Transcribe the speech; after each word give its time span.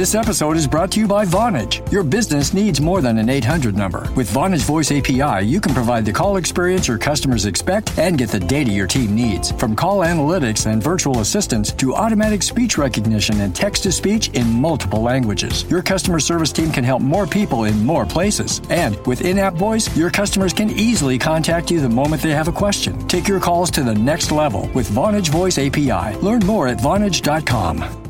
This 0.00 0.14
episode 0.14 0.56
is 0.56 0.66
brought 0.66 0.90
to 0.92 0.98
you 0.98 1.06
by 1.06 1.26
Vonage. 1.26 1.92
Your 1.92 2.02
business 2.02 2.54
needs 2.54 2.80
more 2.80 3.02
than 3.02 3.18
an 3.18 3.28
800 3.28 3.76
number. 3.76 4.10
With 4.16 4.32
Vonage 4.32 4.62
Voice 4.62 4.90
API, 4.90 5.44
you 5.44 5.60
can 5.60 5.74
provide 5.74 6.06
the 6.06 6.12
call 6.14 6.38
experience 6.38 6.88
your 6.88 6.96
customers 6.96 7.44
expect 7.44 7.98
and 7.98 8.16
get 8.16 8.30
the 8.30 8.40
data 8.40 8.70
your 8.70 8.86
team 8.86 9.14
needs. 9.14 9.52
From 9.52 9.76
call 9.76 9.98
analytics 9.98 10.64
and 10.64 10.82
virtual 10.82 11.20
assistants 11.20 11.70
to 11.72 11.94
automatic 11.94 12.42
speech 12.42 12.78
recognition 12.78 13.42
and 13.42 13.54
text 13.54 13.82
to 13.82 13.92
speech 13.92 14.30
in 14.30 14.46
multiple 14.46 15.02
languages, 15.02 15.70
your 15.70 15.82
customer 15.82 16.18
service 16.18 16.50
team 16.50 16.72
can 16.72 16.82
help 16.82 17.02
more 17.02 17.26
people 17.26 17.64
in 17.64 17.84
more 17.84 18.06
places. 18.06 18.62
And 18.70 18.96
with 19.06 19.20
in 19.20 19.38
app 19.38 19.52
voice, 19.52 19.94
your 19.94 20.08
customers 20.08 20.54
can 20.54 20.70
easily 20.70 21.18
contact 21.18 21.70
you 21.70 21.78
the 21.78 21.90
moment 21.90 22.22
they 22.22 22.30
have 22.30 22.48
a 22.48 22.52
question. 22.52 23.06
Take 23.06 23.28
your 23.28 23.38
calls 23.38 23.70
to 23.72 23.82
the 23.82 23.94
next 23.94 24.32
level 24.32 24.66
with 24.72 24.88
Vonage 24.88 25.28
Voice 25.28 25.58
API. 25.58 26.16
Learn 26.22 26.40
more 26.46 26.68
at 26.68 26.78
Vonage.com. 26.78 28.09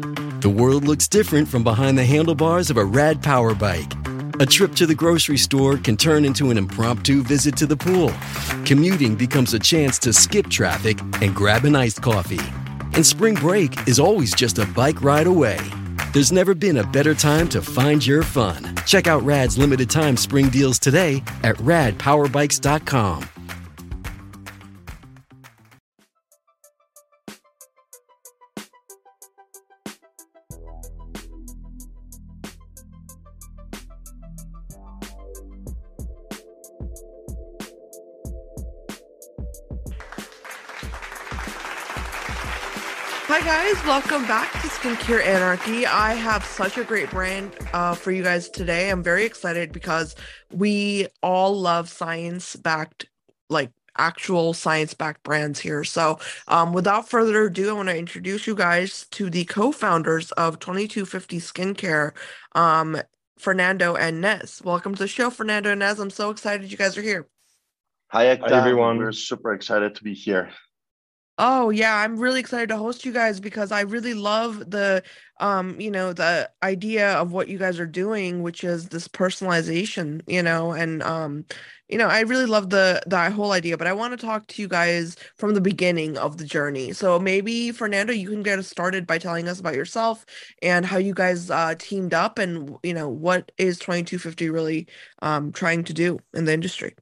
The 0.41 0.49
world 0.49 0.85
looks 0.87 1.07
different 1.07 1.47
from 1.47 1.63
behind 1.63 1.99
the 1.99 2.03
handlebars 2.03 2.71
of 2.71 2.77
a 2.77 2.83
rad 2.83 3.21
power 3.21 3.53
bike. 3.53 3.93
A 4.39 4.45
trip 4.47 4.73
to 4.73 4.87
the 4.87 4.95
grocery 4.95 5.37
store 5.37 5.77
can 5.77 5.95
turn 5.95 6.25
into 6.25 6.49
an 6.49 6.57
impromptu 6.57 7.21
visit 7.21 7.55
to 7.57 7.67
the 7.67 7.77
pool. 7.77 8.11
Commuting 8.65 9.13
becomes 9.13 9.53
a 9.53 9.59
chance 9.59 9.99
to 9.99 10.11
skip 10.11 10.49
traffic 10.49 10.99
and 11.21 11.35
grab 11.35 11.65
an 11.65 11.75
iced 11.75 12.01
coffee. 12.01 12.41
And 12.95 13.05
spring 13.05 13.35
break 13.35 13.87
is 13.87 13.99
always 13.99 14.33
just 14.33 14.57
a 14.57 14.65
bike 14.65 15.03
ride 15.03 15.27
away. 15.27 15.59
There's 16.11 16.31
never 16.31 16.55
been 16.55 16.77
a 16.77 16.87
better 16.87 17.13
time 17.13 17.47
to 17.49 17.61
find 17.61 18.03
your 18.03 18.23
fun. 18.23 18.75
Check 18.87 19.05
out 19.05 19.21
RAD's 19.21 19.59
limited 19.59 19.91
time 19.91 20.17
spring 20.17 20.49
deals 20.49 20.79
today 20.79 21.21
at 21.43 21.55
radpowerbikes.com. 21.57 23.40
welcome 43.91 44.25
back 44.25 44.49
to 44.53 44.69
Skincare 44.69 45.21
Anarchy. 45.21 45.85
I 45.85 46.13
have 46.13 46.45
such 46.45 46.77
a 46.77 46.83
great 46.85 47.09
brand 47.09 47.53
uh, 47.73 47.93
for 47.93 48.13
you 48.13 48.23
guys 48.23 48.47
today. 48.47 48.89
I'm 48.89 49.03
very 49.03 49.25
excited 49.25 49.73
because 49.73 50.15
we 50.49 51.07
all 51.21 51.59
love 51.59 51.89
science-backed, 51.89 53.07
like 53.49 53.69
actual 53.97 54.53
science-backed 54.53 55.23
brands 55.23 55.59
here. 55.59 55.83
So, 55.83 56.19
um, 56.47 56.71
without 56.71 57.09
further 57.09 57.43
ado, 57.47 57.69
I 57.69 57.73
want 57.73 57.89
to 57.89 57.97
introduce 57.97 58.47
you 58.47 58.55
guys 58.55 59.07
to 59.11 59.29
the 59.29 59.43
co-founders 59.43 60.31
of 60.31 60.59
2250 60.59 61.39
Skincare, 61.39 62.13
um, 62.55 62.95
Fernando 63.37 63.97
and 63.97 64.21
Ness. 64.21 64.61
Welcome 64.63 64.95
to 64.95 65.03
the 65.03 65.07
show, 65.09 65.29
Fernando 65.29 65.71
and 65.71 65.79
Ness. 65.79 65.99
I'm 65.99 66.11
so 66.11 66.29
excited 66.29 66.71
you 66.71 66.77
guys 66.77 66.97
are 66.97 67.01
here. 67.01 67.27
Hi, 68.11 68.37
Ekta. 68.37 68.51
Hi, 68.51 68.57
everyone. 68.57 68.99
We're 68.99 69.11
super 69.11 69.51
excited 69.51 69.95
to 69.95 70.03
be 70.05 70.13
here. 70.13 70.49
Oh 71.43 71.71
yeah, 71.71 71.95
I'm 71.95 72.19
really 72.19 72.39
excited 72.39 72.69
to 72.69 72.77
host 72.77 73.03
you 73.03 73.11
guys 73.11 73.39
because 73.39 73.71
I 73.71 73.81
really 73.81 74.13
love 74.13 74.69
the 74.69 75.01
um, 75.39 75.79
you 75.81 75.89
know, 75.89 76.13
the 76.13 76.51
idea 76.61 77.13
of 77.13 77.31
what 77.31 77.47
you 77.47 77.57
guys 77.57 77.79
are 77.79 77.87
doing, 77.87 78.43
which 78.43 78.63
is 78.63 78.89
this 78.89 79.07
personalization, 79.07 80.21
you 80.27 80.43
know, 80.43 80.71
and 80.73 81.01
um, 81.01 81.45
you 81.89 81.97
know, 81.97 82.07
I 82.07 82.19
really 82.21 82.45
love 82.45 82.69
the 82.69 83.01
the 83.07 83.31
whole 83.31 83.53
idea, 83.53 83.75
but 83.77 83.87
I 83.87 83.93
want 83.93 84.17
to 84.19 84.23
talk 84.23 84.45
to 84.47 84.61
you 84.61 84.67
guys 84.67 85.15
from 85.35 85.55
the 85.55 85.61
beginning 85.61 86.15
of 86.17 86.37
the 86.37 86.45
journey. 86.45 86.93
So 86.93 87.17
maybe 87.19 87.71
Fernando, 87.71 88.13
you 88.13 88.29
can 88.29 88.43
get 88.43 88.59
us 88.59 88.67
started 88.67 89.07
by 89.07 89.17
telling 89.17 89.47
us 89.47 89.59
about 89.59 89.73
yourself 89.75 90.25
and 90.61 90.85
how 90.85 90.97
you 90.97 91.13
guys 91.15 91.49
uh 91.49 91.73
teamed 91.79 92.13
up 92.13 92.37
and 92.37 92.77
you 92.83 92.93
know, 92.93 93.09
what 93.09 93.51
is 93.57 93.79
2250 93.79 94.49
really 94.51 94.87
um 95.23 95.51
trying 95.51 95.83
to 95.85 95.93
do 95.93 96.19
in 96.35 96.45
the 96.45 96.53
industry. 96.53 96.95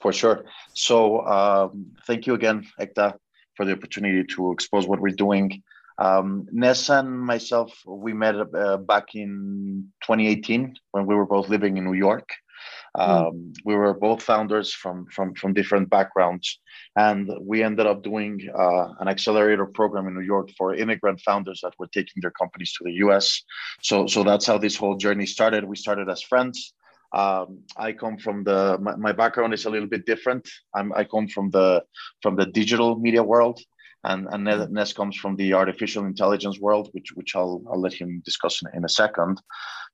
For 0.00 0.12
sure. 0.12 0.44
So, 0.74 1.20
um, 1.26 1.86
thank 2.06 2.26
you 2.26 2.34
again, 2.34 2.66
Ekta, 2.80 3.14
for 3.56 3.66
the 3.66 3.72
opportunity 3.72 4.24
to 4.34 4.52
expose 4.52 4.86
what 4.86 5.00
we're 5.00 5.10
doing. 5.10 5.62
Um, 5.98 6.46
Ness 6.52 6.90
and 6.90 7.18
myself, 7.20 7.72
we 7.86 8.12
met 8.12 8.34
uh, 8.34 8.76
back 8.78 9.14
in 9.14 9.92
2018 10.02 10.76
when 10.92 11.06
we 11.06 11.14
were 11.14 11.26
both 11.26 11.48
living 11.48 11.76
in 11.76 11.84
New 11.84 11.94
York. 11.94 12.28
Um, 12.94 13.08
mm. 13.08 13.54
We 13.64 13.74
were 13.74 13.94
both 13.94 14.22
founders 14.22 14.72
from 14.72 15.06
from 15.06 15.34
from 15.34 15.52
different 15.52 15.90
backgrounds, 15.90 16.58
and 16.96 17.30
we 17.40 17.62
ended 17.62 17.86
up 17.86 18.02
doing 18.02 18.48
uh, 18.58 18.94
an 19.00 19.08
accelerator 19.08 19.66
program 19.66 20.06
in 20.08 20.14
New 20.14 20.24
York 20.24 20.50
for 20.56 20.74
immigrant 20.74 21.20
founders 21.20 21.60
that 21.62 21.74
were 21.78 21.88
taking 21.88 22.20
their 22.22 22.30
companies 22.30 22.72
to 22.74 22.84
the 22.84 22.92
U.S. 23.04 23.42
So 23.82 24.06
so 24.06 24.24
that's 24.24 24.46
how 24.46 24.58
this 24.58 24.76
whole 24.76 24.96
journey 24.96 25.26
started. 25.26 25.64
We 25.64 25.76
started 25.76 26.08
as 26.08 26.22
friends. 26.22 26.72
Um, 27.12 27.60
I 27.76 27.92
come 27.92 28.18
from 28.18 28.44
the 28.44 28.78
my, 28.80 28.96
my, 28.96 29.12
background 29.12 29.54
is 29.54 29.64
a 29.64 29.70
little 29.70 29.88
bit 29.88 30.06
different. 30.06 30.48
I'm, 30.74 30.92
I 30.92 31.04
come 31.04 31.28
from 31.28 31.50
the 31.50 31.84
from 32.22 32.36
the 32.36 32.46
digital 32.46 32.98
media 32.98 33.22
world, 33.22 33.60
and 34.04 34.26
and 34.30 34.44
Ness 34.72 34.92
comes 34.92 35.16
from 35.16 35.36
the 35.36 35.54
artificial 35.54 36.04
intelligence 36.04 36.58
world, 36.58 36.88
which 36.92 37.12
which 37.14 37.36
I'll 37.36 37.62
I'll 37.70 37.80
let 37.80 37.94
him 37.94 38.22
discuss 38.24 38.60
in, 38.62 38.68
in 38.76 38.84
a 38.84 38.88
second. 38.88 39.40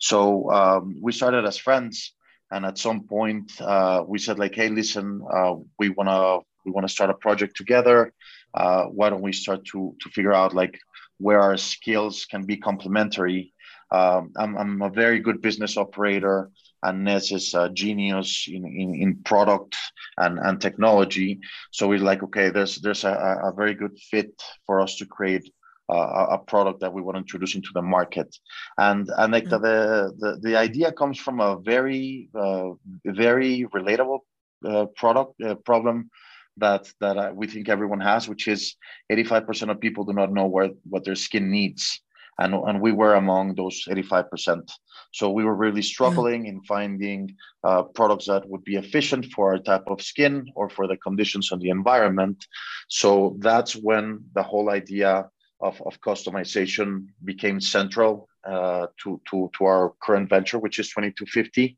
So 0.01 0.51
um, 0.51 0.97
we 1.01 1.13
started 1.13 1.45
as 1.45 1.59
friends, 1.59 2.15
and 2.51 2.65
at 2.65 2.79
some 2.79 3.05
point 3.05 3.53
uh, 3.61 4.05
we 4.07 4.19
said 4.19 4.39
like, 4.39 4.55
hey, 4.55 4.69
listen, 4.69 5.23
uh, 5.33 5.55
we 5.79 5.91
wanna 5.91 6.39
we 6.65 6.73
wanna 6.73 6.89
start 6.89 7.11
a 7.11 7.15
project 7.15 7.57
together. 7.57 8.13
Uh, 8.55 8.85
why 8.85 9.11
don't 9.11 9.23
we 9.23 9.33
start 9.33 9.65
to 9.67 9.95
to 10.01 10.09
figure 10.11 10.35
out 10.35 10.55
like 10.55 10.79
where 11.19 11.41
our 11.41 11.57
skills 11.57 12.25
can 12.25 12.45
be 12.47 12.57
complementary? 12.57 13.53
Um, 13.91 14.33
I'm, 14.39 14.57
I'm 14.57 14.83
a 14.83 14.89
very 14.89 15.19
good 15.21 15.43
business 15.43 15.77
operator 15.77 16.51
and 16.83 17.05
Ness 17.05 17.33
is 17.33 17.55
a 17.55 17.69
genius 17.71 18.47
in, 18.49 18.67
in, 18.67 18.95
in 18.95 19.17
product 19.25 19.77
and, 20.19 20.39
and 20.39 20.61
technology. 20.61 21.41
So 21.71 21.89
we're 21.89 21.99
like, 21.99 22.23
okay, 22.25 22.51
there's 22.51 22.77
there's 22.77 23.05
a, 23.05 23.41
a 23.45 23.53
very 23.57 23.75
good 23.75 23.97
fit 24.11 24.43
for 24.67 24.81
us 24.81 24.97
to 24.97 25.07
create 25.07 25.49
uh, 25.89 26.27
a 26.31 26.39
product 26.39 26.81
that 26.81 26.93
we 26.93 27.03
want 27.03 27.17
to 27.17 27.21
introduce 27.21 27.55
into 27.55 27.71
the 27.75 27.83
market. 27.83 28.35
And 28.79 29.09
and 29.17 29.33
like 29.33 29.45
mm-hmm. 29.45 29.63
the, 29.63 30.13
the 30.19 30.49
the 30.49 30.57
idea 30.57 30.93
comes 30.93 31.19
from 31.19 31.41
a 31.41 31.59
very 31.61 32.29
uh, 32.35 32.71
very 33.05 33.67
relatable 33.75 34.21
uh, 34.65 34.87
product 34.97 35.41
uh, 35.43 35.55
problem 35.57 36.11
that 36.57 36.93
that 37.01 37.35
we 37.35 37.47
think 37.47 37.69
everyone 37.69 38.01
has, 38.01 38.29
which 38.29 38.49
is 38.49 38.77
85% 39.11 39.71
of 39.71 39.81
people 39.81 40.05
do 40.05 40.13
not 40.13 40.33
know 40.33 40.47
where 40.47 40.71
what 40.89 41.05
their 41.05 41.15
skin 41.15 41.51
needs 41.51 42.01
and, 42.39 42.55
and 42.55 42.81
we 42.81 42.93
were 42.93 43.15
among 43.15 43.55
those 43.55 43.85
85%. 43.89 44.71
So 45.13 45.31
we 45.31 45.45
were 45.45 45.55
really 45.55 45.83
struggling 45.83 46.47
in 46.47 46.63
finding 46.63 47.37
uh, 47.63 47.83
products 47.83 48.27
that 48.27 48.49
would 48.49 48.65
be 48.65 48.77
efficient 48.77 49.27
for 49.27 49.53
our 49.53 49.59
type 49.59 49.85
of 49.87 50.01
skin 50.01 50.47
or 50.55 50.71
for 50.71 50.87
the 50.87 50.97
conditions 50.97 51.53
and 51.53 51.61
the 51.61 51.69
environment. 51.69 52.47
So 52.89 53.37
that's 53.41 53.75
when 53.75 54.25
the 54.35 54.43
whole 54.43 54.71
idea 54.71 55.29
of, 55.61 55.81
of 55.83 56.01
customization 56.01 57.07
became 57.25 57.61
central 57.61 58.29
uh, 58.45 58.87
to, 59.03 59.21
to, 59.31 59.51
to 59.57 59.65
our 59.65 59.93
current 60.03 60.29
venture, 60.29 60.59
which 60.59 60.79
is 60.79 60.89
2250. 60.89 61.77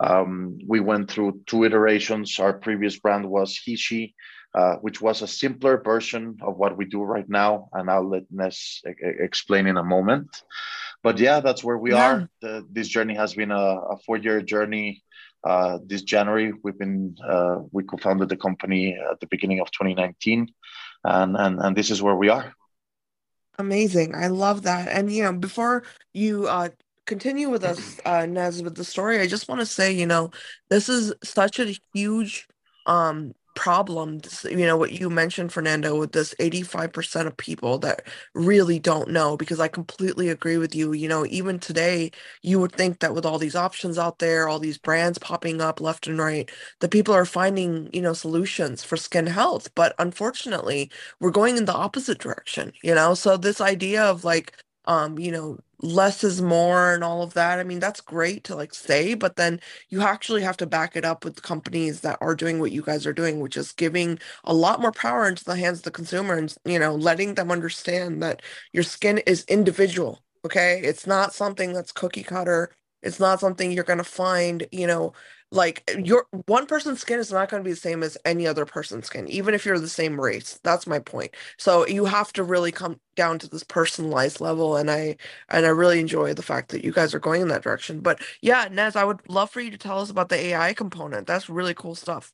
Um, 0.00 0.58
we 0.66 0.80
went 0.80 1.10
through 1.10 1.40
two 1.46 1.64
iterations. 1.64 2.38
Our 2.38 2.52
previous 2.52 2.98
brand 2.98 3.28
was 3.28 3.58
Hishi, 3.58 4.14
uh, 4.58 4.74
which 4.84 5.00
was 5.00 5.22
a 5.22 5.26
simpler 5.28 5.80
version 5.80 6.36
of 6.42 6.56
what 6.56 6.76
we 6.76 6.84
do 6.84 7.00
right 7.00 7.28
now. 7.28 7.68
And 7.72 7.88
I'll 7.88 8.08
let 8.08 8.24
Ness 8.28 8.82
explain 9.28 9.68
in 9.68 9.76
a 9.76 9.84
moment. 9.84 10.42
But 11.04 11.18
yeah, 11.18 11.38
that's 11.38 11.62
where 11.62 11.78
we 11.78 11.92
yeah. 11.92 12.06
are. 12.06 12.30
The, 12.42 12.66
this 12.68 12.88
journey 12.88 13.14
has 13.14 13.34
been 13.34 13.52
a, 13.52 13.66
a 13.94 13.96
four-year 14.04 14.42
journey. 14.42 15.04
Uh, 15.44 15.78
this 15.86 16.02
January, 16.02 16.52
we've 16.64 16.76
been 16.76 17.14
uh, 17.24 17.58
we 17.70 17.84
co-founded 17.84 18.28
the 18.30 18.36
company 18.36 18.98
at 19.10 19.20
the 19.20 19.28
beginning 19.28 19.60
of 19.60 19.70
2019, 19.70 20.48
and 21.04 21.36
and 21.36 21.60
and 21.60 21.76
this 21.76 21.92
is 21.92 22.02
where 22.02 22.16
we 22.16 22.28
are. 22.28 22.52
Amazing! 23.60 24.16
I 24.16 24.26
love 24.26 24.62
that. 24.62 24.88
And 24.88 25.12
you 25.12 25.22
know, 25.22 25.34
before 25.34 25.84
you 26.12 26.48
uh, 26.48 26.70
continue 27.06 27.48
with 27.48 27.62
us, 27.62 28.00
uh, 28.04 28.26
Ness, 28.26 28.60
with 28.60 28.74
the 28.74 28.84
story, 28.84 29.20
I 29.20 29.28
just 29.28 29.48
want 29.48 29.60
to 29.60 29.66
say, 29.66 29.92
you 29.92 30.06
know, 30.06 30.32
this 30.68 30.88
is 30.88 31.14
such 31.22 31.60
a 31.60 31.76
huge 31.94 32.48
um 32.86 33.34
problem 33.58 34.22
you 34.50 34.66
know 34.66 34.78
what 34.78 34.92
you 34.92 35.10
mentioned 35.10 35.52
fernando 35.52 35.98
with 35.98 36.12
this 36.12 36.34
85% 36.40 37.26
of 37.28 37.36
people 37.36 37.78
that 37.80 38.06
really 38.34 38.80
don't 38.80 39.10
know 39.10 39.36
because 39.36 39.60
i 39.60 39.68
completely 39.68 40.30
agree 40.30 40.58
with 40.58 40.74
you 40.76 40.94
you 40.94 41.08
know 41.08 41.26
even 41.26 41.60
today 41.60 42.12
you 42.42 42.60
would 42.60 42.72
think 42.72 43.00
that 43.00 43.14
with 43.14 43.26
all 43.26 43.38
these 43.38 43.56
options 43.56 43.98
out 43.98 44.20
there 44.20 44.48
all 44.48 44.60
these 44.60 44.78
brands 44.78 45.18
popping 45.18 45.60
up 45.60 45.82
left 45.82 46.08
and 46.08 46.18
right 46.20 46.50
that 46.80 46.92
people 46.92 47.14
are 47.14 47.26
finding 47.26 47.90
you 47.92 48.02
know 48.02 48.14
solutions 48.14 48.84
for 48.84 48.96
skin 48.96 49.26
health 49.28 49.70
but 49.76 49.94
unfortunately 50.00 50.90
we're 51.20 51.32
going 51.32 51.58
in 51.58 51.66
the 51.66 51.74
opposite 51.74 52.18
direction 52.20 52.72
you 52.82 52.94
know? 52.96 53.14
So 53.14 53.36
this 53.38 53.60
idea 53.60 54.04
of 54.04 54.24
like 54.24 54.54
um 54.86 55.18
you 55.20 55.32
know 55.32 55.58
less 55.80 56.24
is 56.24 56.42
more 56.42 56.94
and 56.94 57.04
all 57.04 57.22
of 57.22 57.34
that. 57.34 57.58
I 57.58 57.64
mean, 57.64 57.78
that's 57.80 58.00
great 58.00 58.44
to 58.44 58.56
like 58.56 58.74
say, 58.74 59.14
but 59.14 59.36
then 59.36 59.60
you 59.88 60.02
actually 60.02 60.42
have 60.42 60.56
to 60.58 60.66
back 60.66 60.96
it 60.96 61.04
up 61.04 61.24
with 61.24 61.42
companies 61.42 62.00
that 62.00 62.18
are 62.20 62.34
doing 62.34 62.58
what 62.58 62.72
you 62.72 62.82
guys 62.82 63.06
are 63.06 63.12
doing, 63.12 63.40
which 63.40 63.56
is 63.56 63.72
giving 63.72 64.18
a 64.44 64.54
lot 64.54 64.80
more 64.80 64.92
power 64.92 65.28
into 65.28 65.44
the 65.44 65.56
hands 65.56 65.78
of 65.78 65.84
the 65.84 65.90
consumer 65.90 66.34
and, 66.36 66.54
you 66.64 66.78
know, 66.78 66.94
letting 66.94 67.34
them 67.34 67.50
understand 67.50 68.22
that 68.22 68.42
your 68.72 68.82
skin 68.82 69.18
is 69.18 69.44
individual. 69.44 70.22
Okay. 70.44 70.80
It's 70.82 71.06
not 71.06 71.34
something 71.34 71.72
that's 71.72 71.92
cookie 71.92 72.22
cutter. 72.22 72.70
It's 73.02 73.20
not 73.20 73.40
something 73.40 73.70
you're 73.70 73.84
going 73.84 73.98
to 73.98 74.04
find, 74.04 74.66
you 74.72 74.86
know, 74.86 75.12
like 75.50 75.90
your 76.04 76.26
one 76.46 76.66
person's 76.66 77.00
skin 77.00 77.18
is 77.18 77.32
not 77.32 77.48
going 77.48 77.62
to 77.62 77.64
be 77.64 77.72
the 77.72 77.76
same 77.76 78.02
as 78.02 78.18
any 78.24 78.46
other 78.46 78.66
person's 78.66 79.06
skin 79.06 79.26
even 79.28 79.54
if 79.54 79.64
you're 79.64 79.78
the 79.78 79.88
same 79.88 80.20
race 80.20 80.60
that's 80.62 80.86
my 80.86 80.98
point. 80.98 81.34
So 81.56 81.86
you 81.86 82.04
have 82.04 82.32
to 82.34 82.42
really 82.42 82.72
come 82.72 83.00
down 83.16 83.38
to 83.40 83.48
this 83.48 83.64
personalized 83.64 84.40
level 84.40 84.76
and 84.76 84.90
i 84.90 85.16
and 85.48 85.64
i 85.66 85.68
really 85.68 86.00
enjoy 86.00 86.34
the 86.34 86.42
fact 86.42 86.70
that 86.70 86.84
you 86.84 86.92
guys 86.92 87.14
are 87.14 87.18
going 87.18 87.42
in 87.42 87.48
that 87.48 87.62
direction. 87.62 88.00
But 88.00 88.20
yeah 88.42 88.68
ness 88.70 88.96
i 88.96 89.04
would 89.04 89.20
love 89.28 89.50
for 89.50 89.60
you 89.60 89.70
to 89.70 89.78
tell 89.78 90.00
us 90.00 90.10
about 90.10 90.28
the 90.28 90.38
ai 90.38 90.74
component 90.74 91.26
that's 91.26 91.48
really 91.48 91.74
cool 91.74 91.94
stuff. 91.94 92.32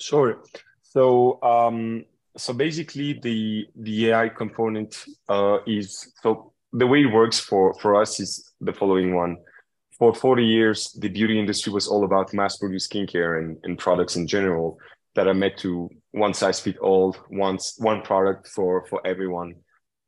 Sure. 0.00 0.42
So 0.82 1.42
um 1.42 2.04
so 2.36 2.52
basically 2.52 3.14
the 3.22 3.66
the 3.76 4.10
ai 4.10 4.28
component 4.28 5.04
uh 5.28 5.58
is 5.66 6.12
so 6.22 6.52
the 6.72 6.86
way 6.86 7.02
it 7.02 7.12
works 7.12 7.38
for 7.40 7.74
for 7.74 8.00
us 8.00 8.20
is 8.20 8.52
the 8.60 8.72
following 8.72 9.14
one 9.14 9.36
for 9.98 10.14
40 10.14 10.44
years, 10.44 10.92
the 10.98 11.08
beauty 11.08 11.38
industry 11.38 11.72
was 11.72 11.86
all 11.86 12.04
about 12.04 12.34
mass 12.34 12.56
produced 12.56 12.90
skincare 12.90 13.38
and, 13.38 13.56
and 13.62 13.78
products 13.78 14.16
in 14.16 14.26
general 14.26 14.78
that 15.14 15.28
are 15.28 15.34
made 15.34 15.56
to 15.58 15.88
one 16.10 16.34
size 16.34 16.58
fit 16.60 16.78
all, 16.78 17.16
once 17.30 17.76
one 17.78 18.02
product 18.02 18.48
for, 18.48 18.84
for 18.86 19.00
everyone. 19.06 19.54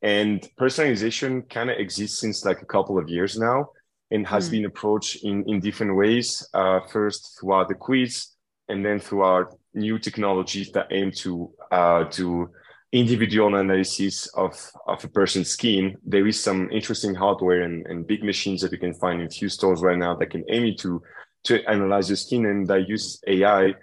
And 0.01 0.47
personalization 0.59 1.49
kind 1.49 1.69
of 1.69 1.77
exists 1.77 2.19
since 2.19 2.45
like 2.45 2.61
a 2.61 2.65
couple 2.65 2.97
of 2.97 3.09
years 3.09 3.37
now 3.37 3.69
and 4.11 4.27
has 4.27 4.47
mm. 4.47 4.51
been 4.51 4.65
approached 4.65 5.23
in, 5.23 5.43
in 5.47 5.59
different 5.59 5.95
ways. 5.95 6.47
Uh, 6.53 6.81
first 6.91 7.37
throughout 7.39 7.69
the 7.69 7.75
quiz 7.75 8.27
and 8.67 8.85
then 8.85 8.99
throughout 8.99 9.57
new 9.73 9.97
technologies 9.97 10.71
that 10.71 10.87
aim 10.91 11.11
to 11.11 11.51
uh, 11.71 12.03
to 12.05 12.49
individual 12.91 13.55
analysis 13.55 14.27
of, 14.27 14.53
of 14.87 15.03
a 15.03 15.07
person's 15.07 15.49
skin, 15.49 15.97
there 16.05 16.25
is 16.27 16.41
some 16.41 16.69
interesting 16.71 17.13
hardware 17.13 17.61
and, 17.61 17.85
and 17.87 18.07
big 18.07 18.23
machines 18.23 18.61
that 18.61 18.71
you 18.71 18.77
can 18.77 18.93
find 18.93 19.21
in 19.21 19.29
few 19.29 19.49
stores 19.49 19.81
right 19.81 19.97
now 19.97 20.15
that 20.15 20.31
can 20.31 20.43
aim 20.49 20.65
you 20.65 20.75
to, 20.77 21.01
to 21.43 21.63
analyze 21.69 22.09
your 22.09 22.15
skin 22.15 22.45
and 22.45 22.67
that 22.67 22.87
use 22.87 23.19
AI. 23.27 23.73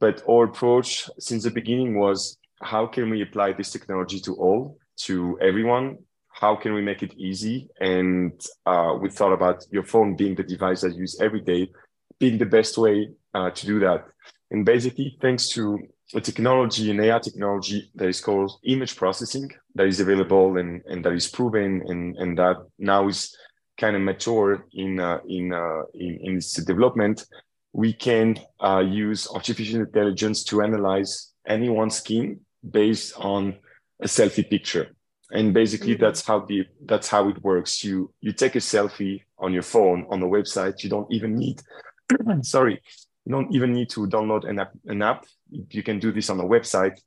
But 0.00 0.22
our 0.28 0.44
approach 0.44 1.08
since 1.18 1.44
the 1.44 1.50
beginning 1.50 1.98
was 1.98 2.38
how 2.62 2.86
can 2.86 3.08
we 3.10 3.22
apply 3.22 3.52
this 3.52 3.70
technology 3.70 4.20
to 4.20 4.34
all, 4.34 4.78
to 5.02 5.38
everyone? 5.40 5.98
How 6.28 6.56
can 6.56 6.74
we 6.74 6.82
make 6.82 7.02
it 7.02 7.14
easy? 7.16 7.68
And 7.80 8.32
uh, 8.66 8.94
we 9.00 9.10
thought 9.10 9.32
about 9.32 9.64
your 9.70 9.82
phone 9.84 10.16
being 10.16 10.34
the 10.34 10.42
device 10.42 10.80
that 10.80 10.94
you 10.94 11.00
use 11.00 11.18
every 11.20 11.40
day, 11.40 11.70
being 12.18 12.38
the 12.38 12.46
best 12.46 12.78
way 12.78 13.10
uh, 13.34 13.50
to 13.50 13.66
do 13.66 13.80
that. 13.80 14.06
And 14.50 14.64
basically, 14.64 15.16
thanks 15.20 15.48
to 15.50 15.78
a 16.14 16.20
technology, 16.20 16.90
an 16.90 17.00
AI 17.00 17.18
technology 17.20 17.90
that 17.94 18.08
is 18.08 18.20
called 18.20 18.52
image 18.64 18.96
processing 18.96 19.50
that 19.76 19.86
is 19.86 20.00
available 20.00 20.56
and, 20.56 20.82
and 20.86 21.04
that 21.04 21.12
is 21.12 21.28
proven 21.28 21.82
and, 21.86 22.16
and 22.16 22.36
that 22.38 22.56
now 22.78 23.06
is 23.08 23.36
kind 23.78 23.94
of 23.94 24.02
mature 24.02 24.66
in, 24.72 24.98
uh, 24.98 25.18
in, 25.28 25.52
uh, 25.52 25.82
in, 25.94 26.18
in 26.22 26.36
its 26.36 26.54
development. 26.54 27.24
We 27.72 27.92
can 27.92 28.38
uh, 28.58 28.80
use 28.80 29.28
artificial 29.32 29.80
intelligence 29.82 30.42
to 30.44 30.62
analyze 30.62 31.32
anyone's 31.46 31.96
skin 31.96 32.40
based 32.68 33.14
on 33.16 33.56
a 34.02 34.06
selfie 34.06 34.48
picture. 34.48 34.88
And 35.32 35.54
basically 35.54 35.94
mm-hmm. 35.94 36.02
that's 36.02 36.26
how 36.26 36.40
the 36.40 36.64
that's 36.84 37.08
how 37.08 37.28
it 37.28 37.40
works. 37.42 37.84
You 37.84 38.12
you 38.20 38.32
take 38.32 38.56
a 38.56 38.58
selfie 38.58 39.22
on 39.38 39.52
your 39.52 39.62
phone 39.62 40.06
on 40.10 40.18
the 40.18 40.26
website. 40.26 40.82
You 40.82 40.90
don't 40.90 41.10
even 41.12 41.36
need 41.36 41.62
sorry, 42.42 42.82
you 43.24 43.32
don't 43.32 43.54
even 43.54 43.72
need 43.72 43.90
to 43.90 44.06
download 44.06 44.48
an 44.48 44.60
app, 44.60 44.72
an 44.86 45.02
app. 45.02 45.26
You 45.50 45.82
can 45.82 45.98
do 45.98 46.12
this 46.12 46.30
on 46.30 46.38
the 46.38 46.44
website. 46.44 46.98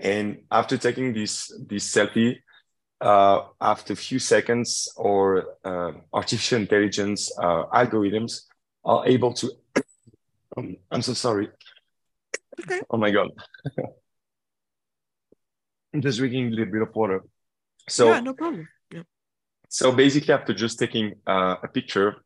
And 0.00 0.42
after 0.50 0.76
taking 0.76 1.12
this, 1.12 1.52
this 1.66 1.90
selfie, 1.92 2.38
uh, 3.00 3.42
after 3.60 3.92
a 3.92 3.96
few 3.96 4.18
seconds 4.18 4.92
or 4.96 5.56
uh, 5.64 5.92
artificial 6.12 6.58
intelligence 6.60 7.32
uh, 7.40 7.66
algorithms 7.66 8.42
are 8.84 9.06
able 9.06 9.32
to, 9.34 9.52
um, 10.56 10.76
I'm 10.90 11.02
so 11.02 11.14
sorry. 11.14 11.48
Okay. 12.60 12.80
Oh 12.90 12.96
my 12.96 13.10
God. 13.10 13.28
I'm 15.94 16.02
just 16.02 16.18
drinking 16.18 16.48
a 16.48 16.50
little 16.50 16.72
bit 16.72 16.82
of 16.82 16.94
water. 16.94 17.24
So, 17.88 18.08
yeah, 18.08 18.20
no 18.20 18.34
problem. 18.34 18.68
Yeah. 18.92 19.02
So 19.68 19.92
basically, 19.92 20.34
after 20.34 20.52
just 20.52 20.78
taking 20.78 21.14
uh, 21.26 21.56
a 21.62 21.68
picture, 21.68 22.16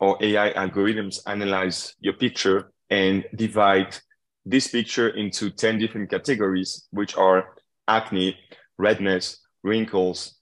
or 0.00 0.16
AI 0.20 0.52
algorithms 0.54 1.20
analyze 1.26 1.94
your 2.00 2.14
picture 2.14 2.72
and 2.88 3.24
divide 3.34 3.96
this 4.44 4.68
picture 4.68 5.08
into 5.08 5.50
10 5.50 5.78
different 5.78 6.10
categories, 6.10 6.88
which 6.90 7.16
are 7.16 7.54
acne, 7.86 8.36
redness, 8.78 9.38
wrinkles, 9.62 10.38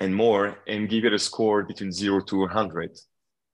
and 0.00 0.14
more, 0.14 0.58
and 0.66 0.88
give 0.88 1.04
it 1.04 1.12
a 1.12 1.18
score 1.18 1.62
between 1.62 1.92
zero 1.92 2.20
to 2.20 2.40
100. 2.40 2.90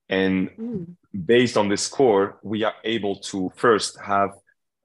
And 0.08 0.50
mm. 0.50 0.86
based 1.24 1.56
on 1.56 1.68
the 1.68 1.76
score, 1.76 2.38
we 2.42 2.64
are 2.64 2.74
able 2.84 3.16
to 3.30 3.50
first 3.56 3.98
have 4.00 4.30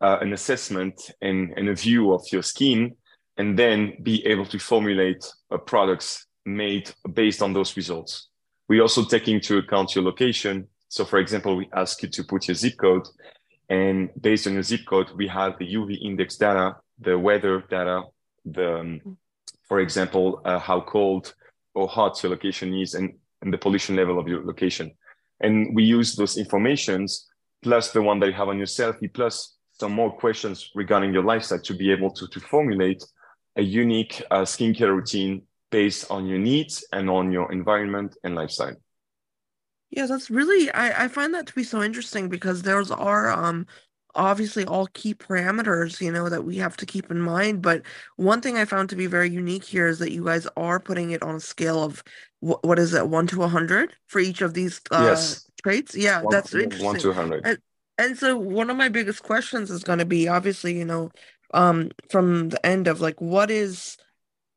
uh, 0.01 0.17
an 0.21 0.33
assessment 0.33 1.11
and, 1.21 1.53
and 1.57 1.69
a 1.69 1.75
view 1.75 2.13
of 2.13 2.23
your 2.31 2.43
skin, 2.43 2.95
and 3.37 3.57
then 3.57 3.97
be 4.03 4.25
able 4.25 4.45
to 4.45 4.59
formulate 4.59 5.25
uh, 5.51 5.57
products 5.57 6.25
made 6.45 6.91
based 7.13 7.41
on 7.41 7.53
those 7.53 7.75
results. 7.75 8.28
We 8.69 8.79
also 8.79 9.03
take 9.03 9.27
into 9.27 9.57
account 9.57 9.95
your 9.95 10.05
location. 10.05 10.67
So 10.87 11.03
for 11.03 11.19
example, 11.19 11.57
we 11.57 11.67
ask 11.73 12.01
you 12.01 12.09
to 12.09 12.23
put 12.23 12.47
your 12.47 12.55
zip 12.55 12.77
code 12.77 13.07
and 13.69 14.09
based 14.19 14.47
on 14.47 14.53
your 14.53 14.63
zip 14.63 14.81
code, 14.87 15.11
we 15.15 15.27
have 15.27 15.57
the 15.59 15.75
UV 15.75 16.01
index 16.01 16.37
data, 16.37 16.77
the 16.99 17.17
weather 17.17 17.63
data, 17.69 18.03
the, 18.43 18.79
um, 18.79 19.17
for 19.67 19.79
example, 19.79 20.41
uh, 20.43 20.57
how 20.57 20.81
cold 20.81 21.33
or 21.75 21.87
hot 21.87 22.21
your 22.23 22.31
location 22.31 22.73
is 22.73 22.95
and, 22.95 23.13
and 23.43 23.53
the 23.53 23.57
pollution 23.57 23.95
level 23.95 24.17
of 24.17 24.27
your 24.27 24.43
location. 24.43 24.91
And 25.39 25.75
we 25.75 25.83
use 25.83 26.15
those 26.15 26.37
informations 26.37 27.27
plus 27.61 27.91
the 27.91 28.01
one 28.01 28.19
that 28.19 28.27
you 28.27 28.33
have 28.33 28.49
on 28.49 28.57
your 28.57 28.67
selfie, 28.67 29.13
plus 29.13 29.57
some 29.71 29.91
more 29.91 30.11
questions 30.11 30.71
regarding 30.73 31.13
your 31.13 31.23
lifestyle 31.23 31.61
to 31.61 31.73
be 31.73 31.91
able 31.91 32.09
to, 32.11 32.27
to 32.27 32.39
formulate 32.39 33.03
a 33.55 33.61
unique 33.61 34.21
uh, 34.31 34.41
skincare 34.41 34.95
routine 34.95 35.43
based 35.71 36.09
on 36.09 36.25
your 36.25 36.39
needs 36.39 36.85
and 36.91 37.09
on 37.09 37.31
your 37.31 37.51
environment 37.51 38.15
and 38.23 38.35
lifestyle. 38.35 38.75
Yeah, 39.89 40.05
that's 40.05 40.29
really 40.29 40.71
I, 40.71 41.05
I 41.05 41.07
find 41.07 41.33
that 41.33 41.47
to 41.47 41.53
be 41.53 41.63
so 41.63 41.81
interesting 41.81 42.29
because 42.29 42.61
those 42.61 42.91
are 42.91 43.31
um 43.31 43.65
obviously 44.15 44.65
all 44.65 44.87
key 44.93 45.13
parameters, 45.13 46.01
you 46.01 46.11
know, 46.11 46.29
that 46.29 46.43
we 46.43 46.57
have 46.57 46.75
to 46.77 46.85
keep 46.85 47.11
in 47.11 47.19
mind. 47.19 47.61
But 47.61 47.83
one 48.15 48.41
thing 48.41 48.57
I 48.57 48.65
found 48.65 48.89
to 48.89 48.95
be 48.95 49.07
very 49.07 49.29
unique 49.29 49.63
here 49.63 49.87
is 49.87 49.99
that 49.99 50.11
you 50.11 50.25
guys 50.25 50.47
are 50.57 50.79
putting 50.79 51.11
it 51.11 51.21
on 51.21 51.35
a 51.35 51.39
scale 51.39 51.83
of 51.83 52.03
what, 52.39 52.63
what 52.63 52.79
is 52.79 52.93
it, 52.93 53.07
one 53.07 53.27
to 53.27 53.43
a 53.43 53.47
hundred 53.47 53.93
for 54.07 54.19
each 54.19 54.41
of 54.41 54.53
these 54.53 54.81
uh, 54.91 55.03
yes. 55.03 55.49
traits? 55.61 55.95
Yeah, 55.95 56.21
one, 56.23 56.31
that's 56.31 56.53
interesting. 56.53 56.85
One 56.85 56.99
to 56.99 57.13
hundred. 57.13 57.45
And, 57.45 57.57
and 57.97 58.17
so 58.17 58.37
one 58.37 58.69
of 58.69 58.77
my 58.77 58.89
biggest 58.89 59.23
questions 59.23 59.69
is 59.69 59.83
going 59.83 59.99
to 59.99 60.05
be 60.05 60.27
obviously, 60.27 60.77
you 60.77 60.85
know, 60.85 61.11
um, 61.53 61.91
from 62.09 62.49
the 62.49 62.65
end 62.65 62.87
of 62.87 63.01
like, 63.01 63.21
what 63.21 63.51
is 63.51 63.97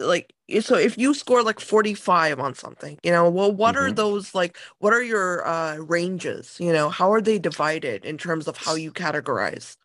like 0.02 0.32
so 0.60 0.76
if 0.76 0.98
you 0.98 1.14
score 1.14 1.42
like 1.42 1.60
45 1.60 2.40
on 2.40 2.54
something 2.54 2.98
you 3.02 3.10
know 3.10 3.28
well 3.30 3.52
what 3.52 3.74
mm-hmm. 3.74 3.84
are 3.84 3.92
those 3.92 4.34
like 4.34 4.58
what 4.78 4.92
are 4.92 5.02
your 5.02 5.46
uh 5.46 5.76
ranges 5.76 6.56
you 6.60 6.72
know 6.72 6.88
how 6.88 7.12
are 7.12 7.20
they 7.20 7.38
divided 7.38 8.04
in 8.04 8.18
terms 8.18 8.48
of 8.48 8.56
how 8.56 8.74
you 8.74 8.92
categorize 8.92 9.76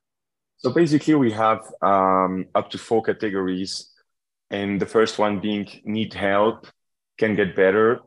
so 0.58 0.72
basically 0.72 1.16
we 1.16 1.32
have 1.32 1.62
um 1.82 2.46
up 2.56 2.70
to 2.72 2.78
four 2.78 3.02
categories 3.02 3.92
and 4.50 4.82
the 4.82 4.86
first 4.86 5.20
one 5.20 5.40
being 5.40 5.68
need 5.84 6.14
help 6.14 6.68
can 7.18 7.36
get 7.36 7.56
better 7.56 8.00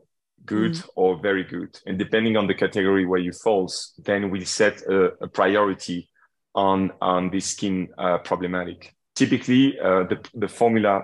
good 0.45 0.73
mm. 0.73 0.87
or 0.95 1.19
very 1.21 1.43
good 1.43 1.79
and 1.85 1.97
depending 1.99 2.35
on 2.35 2.47
the 2.47 2.53
category 2.53 3.05
where 3.05 3.19
you 3.19 3.31
falls 3.31 3.93
then 4.03 4.29
we 4.29 4.43
set 4.43 4.81
a, 4.83 5.11
a 5.23 5.27
priority 5.27 6.09
on 6.55 6.91
on 7.01 7.29
this 7.29 7.45
skin 7.45 7.87
uh, 7.97 8.17
problematic 8.19 8.93
typically 9.15 9.79
uh, 9.79 10.03
the, 10.03 10.19
the 10.33 10.47
formula 10.47 11.03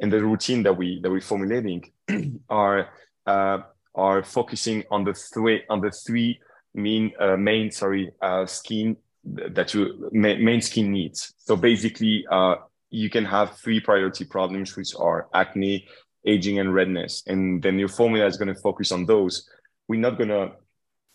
and 0.00 0.12
the 0.12 0.22
routine 0.22 0.62
that 0.62 0.76
we 0.76 1.00
that 1.02 1.10
we're 1.10 1.20
formulating 1.20 1.90
are 2.48 2.90
uh, 3.26 3.58
are 3.94 4.22
focusing 4.22 4.84
on 4.90 5.04
the 5.04 5.14
three 5.14 5.62
on 5.68 5.80
the 5.80 5.90
three 5.90 6.40
main 6.74 7.12
uh, 7.20 7.36
main 7.36 7.70
sorry 7.70 8.10
uh, 8.22 8.46
skin 8.46 8.96
that 9.24 9.74
you 9.74 10.08
main 10.12 10.60
skin 10.62 10.92
needs. 10.92 11.34
So 11.38 11.56
basically, 11.56 12.24
uh, 12.30 12.56
you 12.90 13.10
can 13.10 13.24
have 13.24 13.58
three 13.58 13.80
priority 13.80 14.24
problems, 14.24 14.76
which 14.76 14.94
are 14.98 15.28
acne, 15.34 15.86
aging, 16.26 16.58
and 16.58 16.72
redness, 16.72 17.22
and 17.26 17.62
then 17.62 17.78
your 17.78 17.88
formula 17.88 18.26
is 18.26 18.36
going 18.36 18.54
to 18.54 18.60
focus 18.60 18.92
on 18.92 19.04
those. 19.06 19.48
We're 19.88 20.00
not 20.00 20.16
going 20.16 20.30
to 20.30 20.52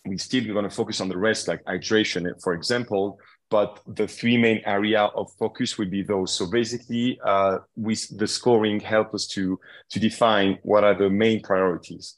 we 0.05 0.17
still 0.17 0.43
going 0.45 0.65
to 0.65 0.69
focus 0.69 0.99
on 0.99 1.07
the 1.07 1.17
rest, 1.17 1.47
like 1.47 1.63
hydration, 1.63 2.29
for 2.41 2.53
example. 2.53 3.19
But 3.49 3.81
the 3.85 4.07
three 4.07 4.37
main 4.37 4.61
area 4.65 5.03
of 5.03 5.31
focus 5.33 5.77
would 5.77 5.91
be 5.91 6.01
those. 6.01 6.33
So 6.33 6.47
basically, 6.47 7.19
uh, 7.23 7.59
with 7.75 8.17
the 8.17 8.27
scoring 8.27 8.79
help 8.79 9.13
us 9.13 9.27
to 9.27 9.59
to 9.89 9.99
define 9.99 10.59
what 10.63 10.83
are 10.83 10.95
the 10.95 11.09
main 11.09 11.41
priorities. 11.41 12.15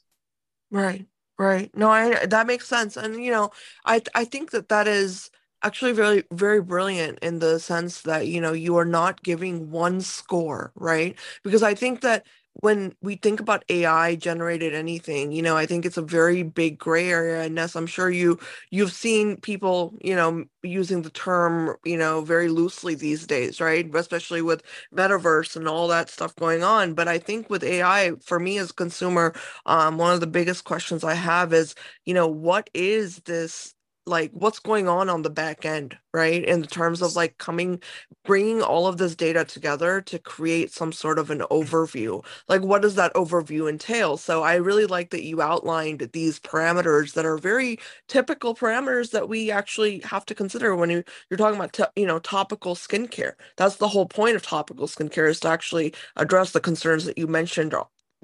Right, 0.72 1.06
right. 1.38 1.70
No, 1.76 1.90
I 1.90 2.26
that 2.26 2.48
makes 2.48 2.68
sense, 2.68 2.98
and 2.98 3.24
you 3.24 3.32
know, 3.32 3.52
I 3.86 4.02
I 4.14 4.26
think 4.26 4.52
that 4.52 4.70
that 4.70 4.88
is 4.88 5.30
actually 5.64 5.94
very 5.94 6.24
very 6.32 6.62
brilliant 6.62 7.20
in 7.20 7.40
the 7.40 7.60
sense 7.60 8.02
that 8.04 8.28
you 8.28 8.40
know 8.42 8.54
you 8.54 8.78
are 8.78 8.86
not 8.86 9.24
giving 9.24 9.72
one 9.72 10.00
score 10.00 10.72
right 10.76 11.18
because 11.44 11.64
i 11.64 11.74
think 11.74 12.02
that 12.02 12.26
when 12.62 12.96
we 13.02 13.16
think 13.18 13.40
about 13.42 13.66
AI 13.70 14.16
generated 14.16 14.76
anything, 14.76 15.32
you 15.34 15.44
know, 15.44 15.58
I 15.58 15.68
think 15.68 15.86
it's 15.86 15.98
a 15.98 16.04
very 16.04 16.44
big 16.44 16.80
gray 16.80 17.10
area. 17.12 17.44
And 17.44 17.56
Ness, 17.56 17.76
I'm 17.76 17.88
sure 17.88 18.10
you 18.12 18.40
you've 18.72 18.94
seen 18.94 19.38
people, 19.42 19.96
you 20.02 20.16
know, 20.16 20.46
using 20.64 21.04
the 21.04 21.12
term, 21.12 21.78
you 21.86 21.98
know, 21.98 22.22
very 22.22 22.50
loosely 22.50 22.96
these 22.96 23.28
days, 23.28 23.62
right? 23.62 23.94
Especially 23.96 24.42
with 24.44 24.64
metaverse 24.96 25.58
and 25.58 25.68
all 25.70 25.90
that 25.90 26.10
stuff 26.12 26.36
going 26.38 26.64
on. 26.64 26.96
But 26.96 27.10
I 27.10 27.20
think 27.20 27.50
with 27.52 27.64
AI, 27.64 28.14
for 28.24 28.40
me 28.40 28.60
as 28.60 28.72
a 28.72 28.76
consumer, 28.76 29.36
um, 29.68 30.00
one 30.00 30.14
of 30.16 30.22
the 30.22 30.28
biggest 30.28 30.66
questions 30.66 31.04
I 31.06 31.16
have 31.16 31.54
is, 31.54 31.76
you 32.06 32.16
know, 32.16 32.28
what 32.28 32.72
is 32.76 33.20
this 33.22 33.75
like 34.06 34.32
what's 34.34 34.60
going 34.60 34.88
on 34.88 35.10
on 35.10 35.22
the 35.24 35.30
back 35.30 35.66
end 35.66 35.98
right? 36.14 36.46
In 36.46 36.64
terms 36.64 37.02
of 37.02 37.16
like 37.16 37.38
coming 37.40 37.82
bringing 38.24 38.62
all 38.62 38.88
of 38.88 38.98
this 38.98 39.16
data 39.16 39.44
together 39.46 40.02
to 40.02 40.18
create 40.20 40.72
some 40.72 40.92
sort 40.92 41.20
of 41.20 41.30
an 41.30 41.40
overview. 41.52 42.24
Like 42.48 42.62
what 42.62 42.82
does 42.82 42.96
that 42.96 43.14
overview 43.14 43.70
entail? 43.70 44.18
So 44.18 44.44
i 44.44 44.56
really 44.56 44.86
like 44.86 45.10
that 45.12 45.24
you 45.24 45.42
outlined 45.42 46.10
these 46.14 46.40
parameters 46.40 47.14
that 47.14 47.26
are 47.26 47.38
very 47.38 47.78
typical 48.08 48.56
parameters 48.56 49.12
that 49.12 49.30
we 49.30 49.52
actually 49.52 50.00
have 50.00 50.26
to 50.28 50.36
consider 50.36 50.76
when 50.76 50.90
you, 50.90 51.04
you're 51.30 51.38
talking 51.38 51.60
about 51.60 51.78
you 51.96 52.06
know 52.06 52.20
topical 52.20 52.76
skincare. 52.76 53.34
That's 53.58 53.78
the 53.78 53.88
whole 53.88 54.08
point 54.08 54.36
of 54.36 54.42
topical 54.44 54.88
skincare 54.88 55.30
is 55.30 55.40
to 55.42 55.50
actually 55.50 55.94
address 56.16 56.52
the 56.52 56.60
concerns 56.62 57.06
that 57.06 57.18
you 57.18 57.28
mentioned 57.28 57.74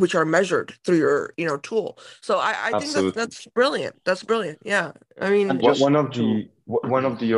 which 0.02 0.16
are 0.16 0.26
measured 0.26 0.74
through 0.84 0.98
your 0.98 1.34
you 1.38 1.46
know 1.46 1.58
tool. 1.58 1.98
So 2.22 2.40
i, 2.40 2.54
I 2.66 2.80
think 2.80 2.94
that's, 2.94 3.16
that's 3.16 3.46
brilliant. 3.60 3.96
That's 4.04 4.24
brilliant. 4.24 4.60
Yeah. 4.66 4.92
I 5.22 5.30
mean 5.30 5.48
just, 5.62 5.80
one 5.80 5.96
of 5.96 6.12
the 6.12 6.50
one 6.66 7.06
of 7.06 7.20
the 7.20 7.32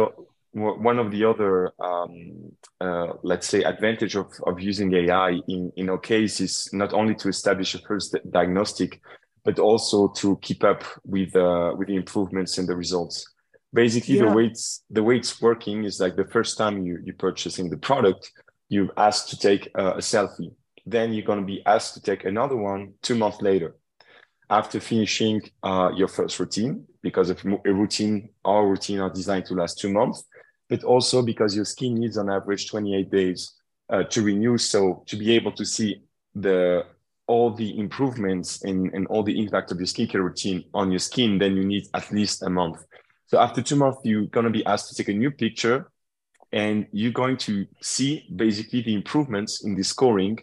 one 0.54 1.00
of 1.00 1.12
the 1.12 1.26
other 1.26 1.72
um, 1.80 2.52
uh, 2.80 3.14
let's 3.24 3.48
say 3.48 3.64
advantage 3.64 4.16
of, 4.16 4.28
of 4.48 4.62
using 4.62 4.94
ai 4.94 5.32
in 5.48 5.72
in 5.76 5.90
our 5.90 5.98
case 5.98 6.40
is 6.40 6.70
not 6.72 6.94
only 6.94 7.16
to 7.16 7.28
establish 7.28 7.76
a 7.76 7.80
first 7.80 8.16
diagnostic 8.32 9.02
but 9.44 9.60
also 9.60 10.08
to 10.22 10.38
keep 10.42 10.64
up 10.64 10.84
with 11.04 11.36
uh, 11.36 11.74
with 11.78 11.88
the 11.90 11.98
improvements 12.04 12.58
in 12.60 12.66
the 12.66 12.76
results. 12.84 13.16
Basically 13.74 14.16
yeah. 14.16 14.26
the 14.26 14.32
way 14.38 14.46
it's 14.46 14.84
the 14.90 15.04
way 15.04 15.18
it's 15.18 15.42
working 15.42 15.84
is 15.84 16.00
like 16.00 16.16
the 16.16 16.30
first 16.36 16.58
time 16.58 16.76
you 16.86 16.96
you 17.04 17.14
purchasing 17.28 17.70
the 17.70 17.82
product 17.90 18.32
you 18.70 18.90
asked 18.96 19.30
to 19.32 19.38
take 19.38 19.64
a, 19.76 19.86
a 20.02 20.04
selfie 20.14 20.54
then 20.86 21.14
you're 21.14 21.26
going 21.26 21.40
to 21.40 21.46
be 21.46 21.66
asked 21.66 21.94
to 21.94 22.02
take 22.02 22.26
another 22.26 22.56
one 22.56 22.94
two 23.02 23.16
months 23.16 23.42
later 23.42 23.76
after 24.50 24.80
finishing 24.80 25.42
uh, 25.64 25.90
your 25.96 26.08
first 26.08 26.40
routine 26.40 26.86
because 27.02 27.30
a 27.30 27.36
routine 27.66 28.30
our 28.46 28.68
routine 28.68 29.00
are 29.00 29.10
designed 29.10 29.46
to 29.46 29.54
last 29.54 29.80
two 29.80 29.92
months 29.92 30.26
but 30.70 30.84
also 30.84 31.22
because 31.22 31.56
your 31.56 31.66
skin 31.66 31.96
needs 31.96 32.18
on 32.18 32.30
average 32.30 32.70
28 32.70 33.12
days 33.12 33.54
uh, 33.90 34.04
to 34.04 34.22
renew. 34.22 34.58
So 34.58 35.04
to 35.08 35.16
be 35.16 35.32
able 35.34 35.52
to 35.54 35.66
see 35.66 36.02
the 36.36 36.86
all 37.28 37.52
the 37.52 37.80
improvements 37.80 38.64
and, 38.64 38.94
and 38.94 39.08
all 39.08 39.24
the 39.24 39.40
impact 39.40 39.72
of 39.72 39.78
your 39.78 39.88
skincare 39.88 40.24
routine 40.24 40.66
on 40.74 40.92
your 40.92 41.00
skin 41.00 41.38
then 41.38 41.56
you 41.56 41.64
need 41.64 41.86
at 41.94 42.12
least 42.12 42.44
a 42.44 42.50
month. 42.50 42.84
So 43.28 43.40
after 43.40 43.62
two 43.62 43.76
months 43.76 44.00
you're 44.04 44.26
going 44.26 44.46
to 44.46 44.50
be 44.50 44.66
asked 44.66 44.90
to 44.90 44.96
take 44.96 45.10
a 45.10 45.18
new 45.18 45.32
picture 45.32 45.90
and 46.52 46.86
you're 46.92 47.12
going 47.12 47.38
to 47.38 47.66
see 47.82 48.28
basically 48.36 48.82
the 48.82 48.94
improvements 48.94 49.64
in 49.64 49.76
the 49.76 49.84
scoring 49.84 50.40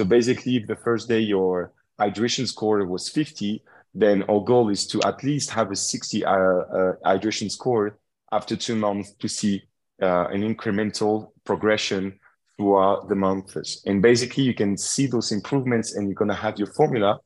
so 0.00 0.06
basically, 0.06 0.56
if 0.56 0.66
the 0.66 0.76
first 0.76 1.10
day 1.10 1.20
your 1.20 1.74
hydration 2.00 2.48
score 2.48 2.82
was 2.86 3.10
50, 3.10 3.62
then 3.92 4.22
our 4.30 4.40
goal 4.40 4.70
is 4.70 4.86
to 4.86 5.02
at 5.02 5.22
least 5.22 5.50
have 5.50 5.70
a 5.70 5.76
60 5.76 6.24
uh, 6.24 6.30
uh, 6.30 6.92
hydration 7.04 7.50
score 7.50 7.98
after 8.32 8.56
two 8.56 8.76
months 8.76 9.12
to 9.16 9.28
see 9.28 9.62
uh, 10.00 10.28
an 10.28 10.40
incremental 10.40 11.32
progression 11.44 12.18
throughout 12.56 13.10
the 13.10 13.14
months. 13.14 13.82
And 13.84 14.00
basically, 14.00 14.44
you 14.44 14.54
can 14.54 14.78
see 14.78 15.06
those 15.06 15.32
improvements, 15.32 15.94
and 15.94 16.08
you're 16.08 16.14
going 16.14 16.30
to 16.30 16.34
have 16.46 16.58
your 16.58 16.72
formula 16.72 17.18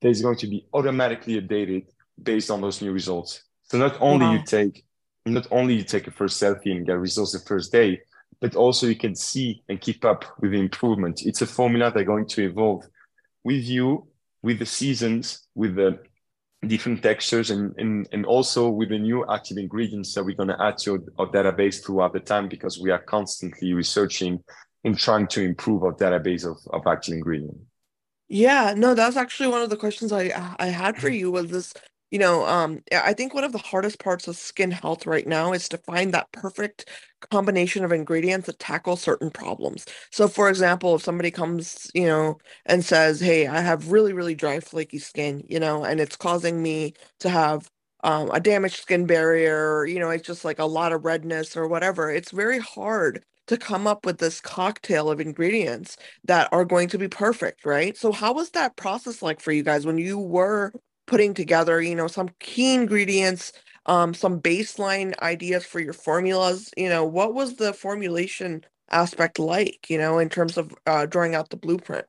that 0.00 0.08
is 0.08 0.20
going 0.20 0.38
to 0.38 0.48
be 0.48 0.66
automatically 0.74 1.40
updated 1.40 1.86
based 2.20 2.50
on 2.50 2.60
those 2.60 2.82
new 2.82 2.90
results. 2.90 3.44
So 3.68 3.78
not 3.78 3.96
only 4.00 4.26
wow. 4.26 4.32
you 4.32 4.42
take 4.42 4.84
not 5.26 5.46
only 5.52 5.74
you 5.74 5.84
take 5.84 6.08
a 6.08 6.10
first 6.10 6.42
selfie 6.42 6.72
and 6.72 6.84
get 6.84 6.98
results 6.98 7.34
the 7.34 7.46
first 7.46 7.70
day, 7.70 8.00
but 8.40 8.56
also 8.56 8.86
you 8.86 8.96
can 8.96 9.14
see 9.14 9.62
and 9.68 9.80
keep 9.80 10.04
up 10.04 10.24
with 10.40 10.52
the 10.52 10.60
improvement. 10.60 11.22
It's 11.24 11.42
a 11.42 11.46
formula 11.46 11.90
that's 11.94 12.06
going 12.06 12.26
to 12.28 12.44
evolve 12.44 12.84
with 13.44 13.64
you, 13.64 14.08
with 14.42 14.58
the 14.58 14.66
seasons, 14.66 15.46
with 15.54 15.76
the 15.76 15.98
different 16.66 17.02
textures, 17.02 17.50
and, 17.50 17.74
and, 17.78 18.08
and 18.12 18.26
also 18.26 18.68
with 18.68 18.88
the 18.88 18.98
new 18.98 19.24
active 19.30 19.56
ingredients 19.56 20.14
that 20.14 20.24
we're 20.24 20.34
going 20.34 20.48
to 20.48 20.62
add 20.62 20.78
to 20.78 21.06
our 21.18 21.26
database 21.26 21.84
throughout 21.84 22.12
the 22.12 22.20
time 22.20 22.48
because 22.48 22.80
we 22.80 22.90
are 22.90 22.98
constantly 22.98 23.72
researching 23.72 24.42
and 24.84 24.98
trying 24.98 25.26
to 25.28 25.42
improve 25.42 25.82
our 25.82 25.94
database 25.94 26.44
of, 26.44 26.58
of 26.72 26.86
active 26.86 27.14
ingredients. 27.14 27.60
Yeah, 28.28 28.74
no, 28.76 28.94
that's 28.94 29.16
actually 29.16 29.48
one 29.48 29.62
of 29.62 29.70
the 29.70 29.76
questions 29.76 30.12
I 30.12 30.54
I 30.58 30.66
had 30.66 30.98
for 30.98 31.08
you 31.08 31.30
was 31.30 31.48
this 31.48 31.72
you 32.10 32.18
know, 32.18 32.46
um, 32.46 32.82
I 32.92 33.12
think 33.12 33.34
one 33.34 33.44
of 33.44 33.52
the 33.52 33.58
hardest 33.58 33.98
parts 33.98 34.28
of 34.28 34.36
skin 34.36 34.70
health 34.70 35.06
right 35.06 35.26
now 35.26 35.52
is 35.52 35.68
to 35.70 35.78
find 35.78 36.14
that 36.14 36.30
perfect 36.32 36.88
combination 37.30 37.84
of 37.84 37.92
ingredients 37.92 38.46
that 38.46 38.58
tackle 38.58 38.96
certain 38.96 39.30
problems. 39.30 39.84
So, 40.12 40.28
for 40.28 40.48
example, 40.48 40.94
if 40.94 41.02
somebody 41.02 41.30
comes, 41.30 41.90
you 41.94 42.06
know, 42.06 42.38
and 42.66 42.84
says, 42.84 43.20
"Hey, 43.20 43.46
I 43.46 43.60
have 43.60 43.90
really, 43.92 44.12
really 44.12 44.34
dry, 44.34 44.60
flaky 44.60 44.98
skin," 44.98 45.42
you 45.48 45.58
know, 45.60 45.84
and 45.84 46.00
it's 46.00 46.16
causing 46.16 46.62
me 46.62 46.94
to 47.20 47.28
have 47.28 47.68
um, 48.04 48.30
a 48.32 48.40
damaged 48.40 48.76
skin 48.82 49.06
barrier, 49.06 49.84
you 49.86 49.98
know, 49.98 50.10
it's 50.10 50.26
just 50.26 50.44
like 50.44 50.58
a 50.58 50.64
lot 50.64 50.92
of 50.92 51.04
redness 51.04 51.56
or 51.56 51.66
whatever. 51.66 52.10
It's 52.10 52.30
very 52.30 52.58
hard 52.58 53.24
to 53.48 53.56
come 53.56 53.86
up 53.86 54.04
with 54.04 54.18
this 54.18 54.40
cocktail 54.40 55.10
of 55.10 55.20
ingredients 55.20 55.96
that 56.24 56.48
are 56.52 56.64
going 56.64 56.88
to 56.88 56.98
be 56.98 57.08
perfect, 57.08 57.64
right? 57.64 57.96
So, 57.96 58.12
how 58.12 58.32
was 58.34 58.50
that 58.50 58.76
process 58.76 59.22
like 59.22 59.40
for 59.40 59.52
you 59.52 59.62
guys 59.62 59.86
when 59.86 59.98
you 59.98 60.18
were 60.18 60.72
putting 61.06 61.34
together, 61.34 61.80
you 61.80 61.94
know, 61.94 62.06
some 62.06 62.30
key 62.40 62.74
ingredients, 62.74 63.52
um, 63.86 64.12
some 64.14 64.40
baseline 64.40 65.16
ideas 65.20 65.64
for 65.64 65.80
your 65.80 65.92
formulas. 65.92 66.70
You 66.76 66.88
know, 66.88 67.04
what 67.04 67.34
was 67.34 67.56
the 67.56 67.72
formulation 67.72 68.64
aspect 68.90 69.38
like, 69.38 69.88
you 69.88 69.98
know, 69.98 70.18
in 70.18 70.28
terms 70.28 70.56
of 70.56 70.74
uh, 70.86 71.06
drawing 71.06 71.34
out 71.34 71.50
the 71.50 71.56
blueprint? 71.56 72.06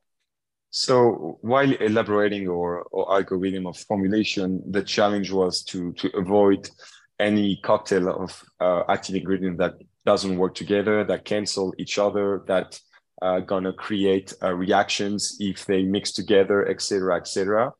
So 0.69 1.39
while 1.41 1.71
elaborating 1.73 2.47
or, 2.47 2.83
or 2.91 3.13
algorithm 3.13 3.67
of 3.67 3.77
formulation, 3.77 4.61
the 4.69 4.83
challenge 4.83 5.31
was 5.31 5.63
to 5.65 5.93
to 5.93 6.15
avoid 6.17 6.69
any 7.19 7.59
cocktail 7.63 8.09
of 8.09 8.43
uh, 8.59 8.83
active 8.89 9.15
ingredient 9.15 9.57
that 9.57 9.73
doesn't 10.05 10.37
work 10.37 10.55
together, 10.55 11.03
that 11.03 11.25
cancel 11.25 11.73
each 11.77 11.97
other, 11.97 12.43
that 12.47 12.79
uh, 13.21 13.39
gonna 13.39 13.73
create 13.73 14.33
uh, 14.43 14.53
reactions 14.53 15.37
if 15.39 15.65
they 15.65 15.83
mix 15.83 16.11
together, 16.11 16.67
etc., 16.67 17.17
etc. 17.17 17.71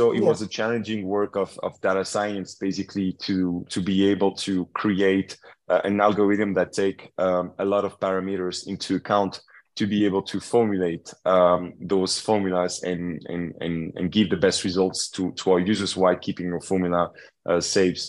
So 0.00 0.12
it 0.12 0.22
yeah. 0.22 0.28
was 0.28 0.40
a 0.40 0.46
challenging 0.46 1.04
work 1.04 1.36
of, 1.36 1.60
of 1.62 1.78
data 1.82 2.06
science, 2.06 2.54
basically, 2.54 3.12
to 3.26 3.66
to 3.68 3.82
be 3.82 4.08
able 4.08 4.32
to 4.46 4.64
create 4.72 5.36
uh, 5.68 5.82
an 5.84 6.00
algorithm 6.00 6.54
that 6.54 6.72
take 6.72 7.12
um, 7.18 7.52
a 7.58 7.66
lot 7.66 7.84
of 7.84 8.00
parameters 8.00 8.66
into 8.66 8.94
account 8.94 9.42
to 9.76 9.86
be 9.86 10.06
able 10.06 10.22
to 10.22 10.40
formulate 10.40 11.12
um, 11.26 11.74
those 11.82 12.18
formulas 12.18 12.82
and, 12.82 13.20
and 13.28 13.52
and 13.60 13.92
and 13.94 14.10
give 14.10 14.30
the 14.30 14.38
best 14.38 14.64
results 14.64 15.10
to 15.10 15.32
to 15.32 15.52
our 15.52 15.60
users 15.60 15.94
while 15.98 16.16
keeping 16.16 16.50
our 16.50 16.62
formula 16.62 17.10
uh, 17.44 17.60
safe. 17.60 18.00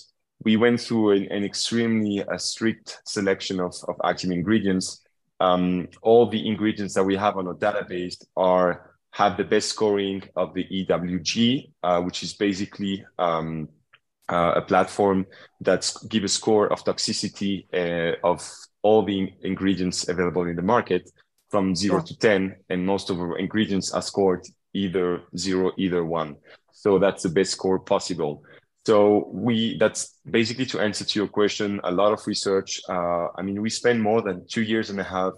We 0.45 0.55
went 0.55 0.79
through 0.79 1.11
an, 1.17 1.27
an 1.29 1.43
extremely 1.43 2.23
uh, 2.23 2.37
strict 2.37 3.01
selection 3.05 3.59
of, 3.59 3.75
of 3.89 3.95
active 4.05 4.31
ingredients. 4.31 5.01
Um, 5.41 5.89
all 6.01 6.29
the 6.29 6.47
ingredients 6.47 6.93
that 6.93 7.03
we 7.03 7.17
have 7.17 7.35
on 7.35 7.47
our 7.47 7.55
database 7.55 8.15
are 8.37 8.90
have 9.11 9.37
the 9.37 9.43
best 9.43 9.69
scoring 9.69 10.23
of 10.35 10.53
the 10.53 10.65
EWG, 10.65 11.71
uh, 11.83 12.01
which 12.01 12.23
is 12.23 12.33
basically 12.33 13.05
um, 13.19 13.67
uh, 14.29 14.53
a 14.55 14.61
platform 14.61 15.25
that 15.59 15.91
gives 16.09 16.31
a 16.31 16.35
score 16.35 16.71
of 16.71 16.83
toxicity 16.83 17.65
uh, 17.73 18.15
of 18.23 18.49
all 18.81 19.03
the 19.03 19.29
ingredients 19.43 20.07
available 20.07 20.47
in 20.47 20.55
the 20.55 20.61
market 20.61 21.09
from 21.49 21.75
zero 21.75 21.97
yeah. 21.97 22.03
to 22.03 22.17
10. 22.17 22.55
And 22.69 22.85
most 22.85 23.09
of 23.09 23.19
our 23.19 23.37
ingredients 23.37 23.91
are 23.93 24.01
scored 24.01 24.47
either 24.73 25.23
zero, 25.37 25.71
either 25.77 26.05
one. 26.05 26.37
So 26.71 26.97
that's 26.97 27.23
the 27.23 27.29
best 27.29 27.51
score 27.51 27.79
possible. 27.79 28.43
So 28.85 29.29
we 29.31 29.77
that's 29.77 30.17
basically 30.27 30.65
to 30.67 30.79
answer 30.79 31.05
to 31.05 31.19
your 31.19 31.27
question. 31.27 31.79
A 31.83 31.91
lot 31.91 32.13
of 32.13 32.25
research. 32.25 32.81
Uh, 32.89 33.27
I 33.37 33.43
mean, 33.43 33.61
we 33.61 33.69
spend 33.69 34.01
more 34.01 34.21
than 34.23 34.47
two 34.47 34.63
years 34.63 34.89
and 34.89 34.99
a 34.99 35.03
half 35.03 35.33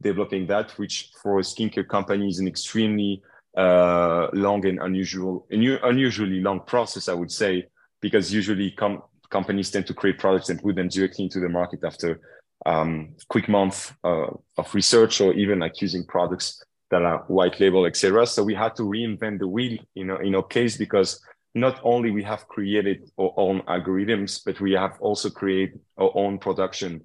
developing 0.00 0.46
that, 0.48 0.70
which 0.72 1.10
for 1.22 1.38
a 1.38 1.42
skincare 1.42 1.88
company 1.88 2.28
is 2.28 2.38
an 2.38 2.48
extremely 2.48 3.22
uh, 3.56 4.28
long 4.32 4.64
and 4.66 4.80
unusual, 4.80 5.46
unusually 5.50 6.40
long 6.40 6.60
process, 6.60 7.08
I 7.08 7.14
would 7.14 7.32
say, 7.32 7.66
because 8.00 8.32
usually 8.32 8.70
com- 8.72 9.02
companies 9.30 9.70
tend 9.70 9.86
to 9.86 9.94
create 9.94 10.18
products 10.18 10.48
and 10.50 10.62
put 10.62 10.76
them 10.76 10.88
directly 10.88 11.24
into 11.24 11.40
the 11.40 11.48
market 11.48 11.80
after 11.84 12.20
um, 12.64 13.14
quick 13.28 13.48
month 13.48 13.92
uh, 14.04 14.26
of 14.56 14.74
research 14.74 15.20
or 15.20 15.32
even 15.34 15.60
like 15.60 15.80
using 15.80 16.04
products 16.04 16.62
that 16.90 17.02
are 17.02 17.24
white 17.28 17.58
label, 17.60 17.86
etc. 17.86 18.26
So 18.26 18.44
we 18.44 18.54
had 18.54 18.76
to 18.76 18.82
reinvent 18.82 19.40
the 19.40 19.48
wheel, 19.48 19.78
you 19.94 20.04
know, 20.04 20.18
in 20.18 20.34
our 20.34 20.42
case 20.42 20.76
because 20.76 21.20
not 21.54 21.80
only 21.82 22.10
we 22.10 22.22
have 22.22 22.46
created 22.48 23.10
our 23.18 23.32
own 23.36 23.62
algorithms, 23.62 24.42
but 24.44 24.60
we 24.60 24.72
have 24.72 25.00
also 25.00 25.30
created 25.30 25.80
our 25.98 26.10
own 26.14 26.38
production. 26.38 27.00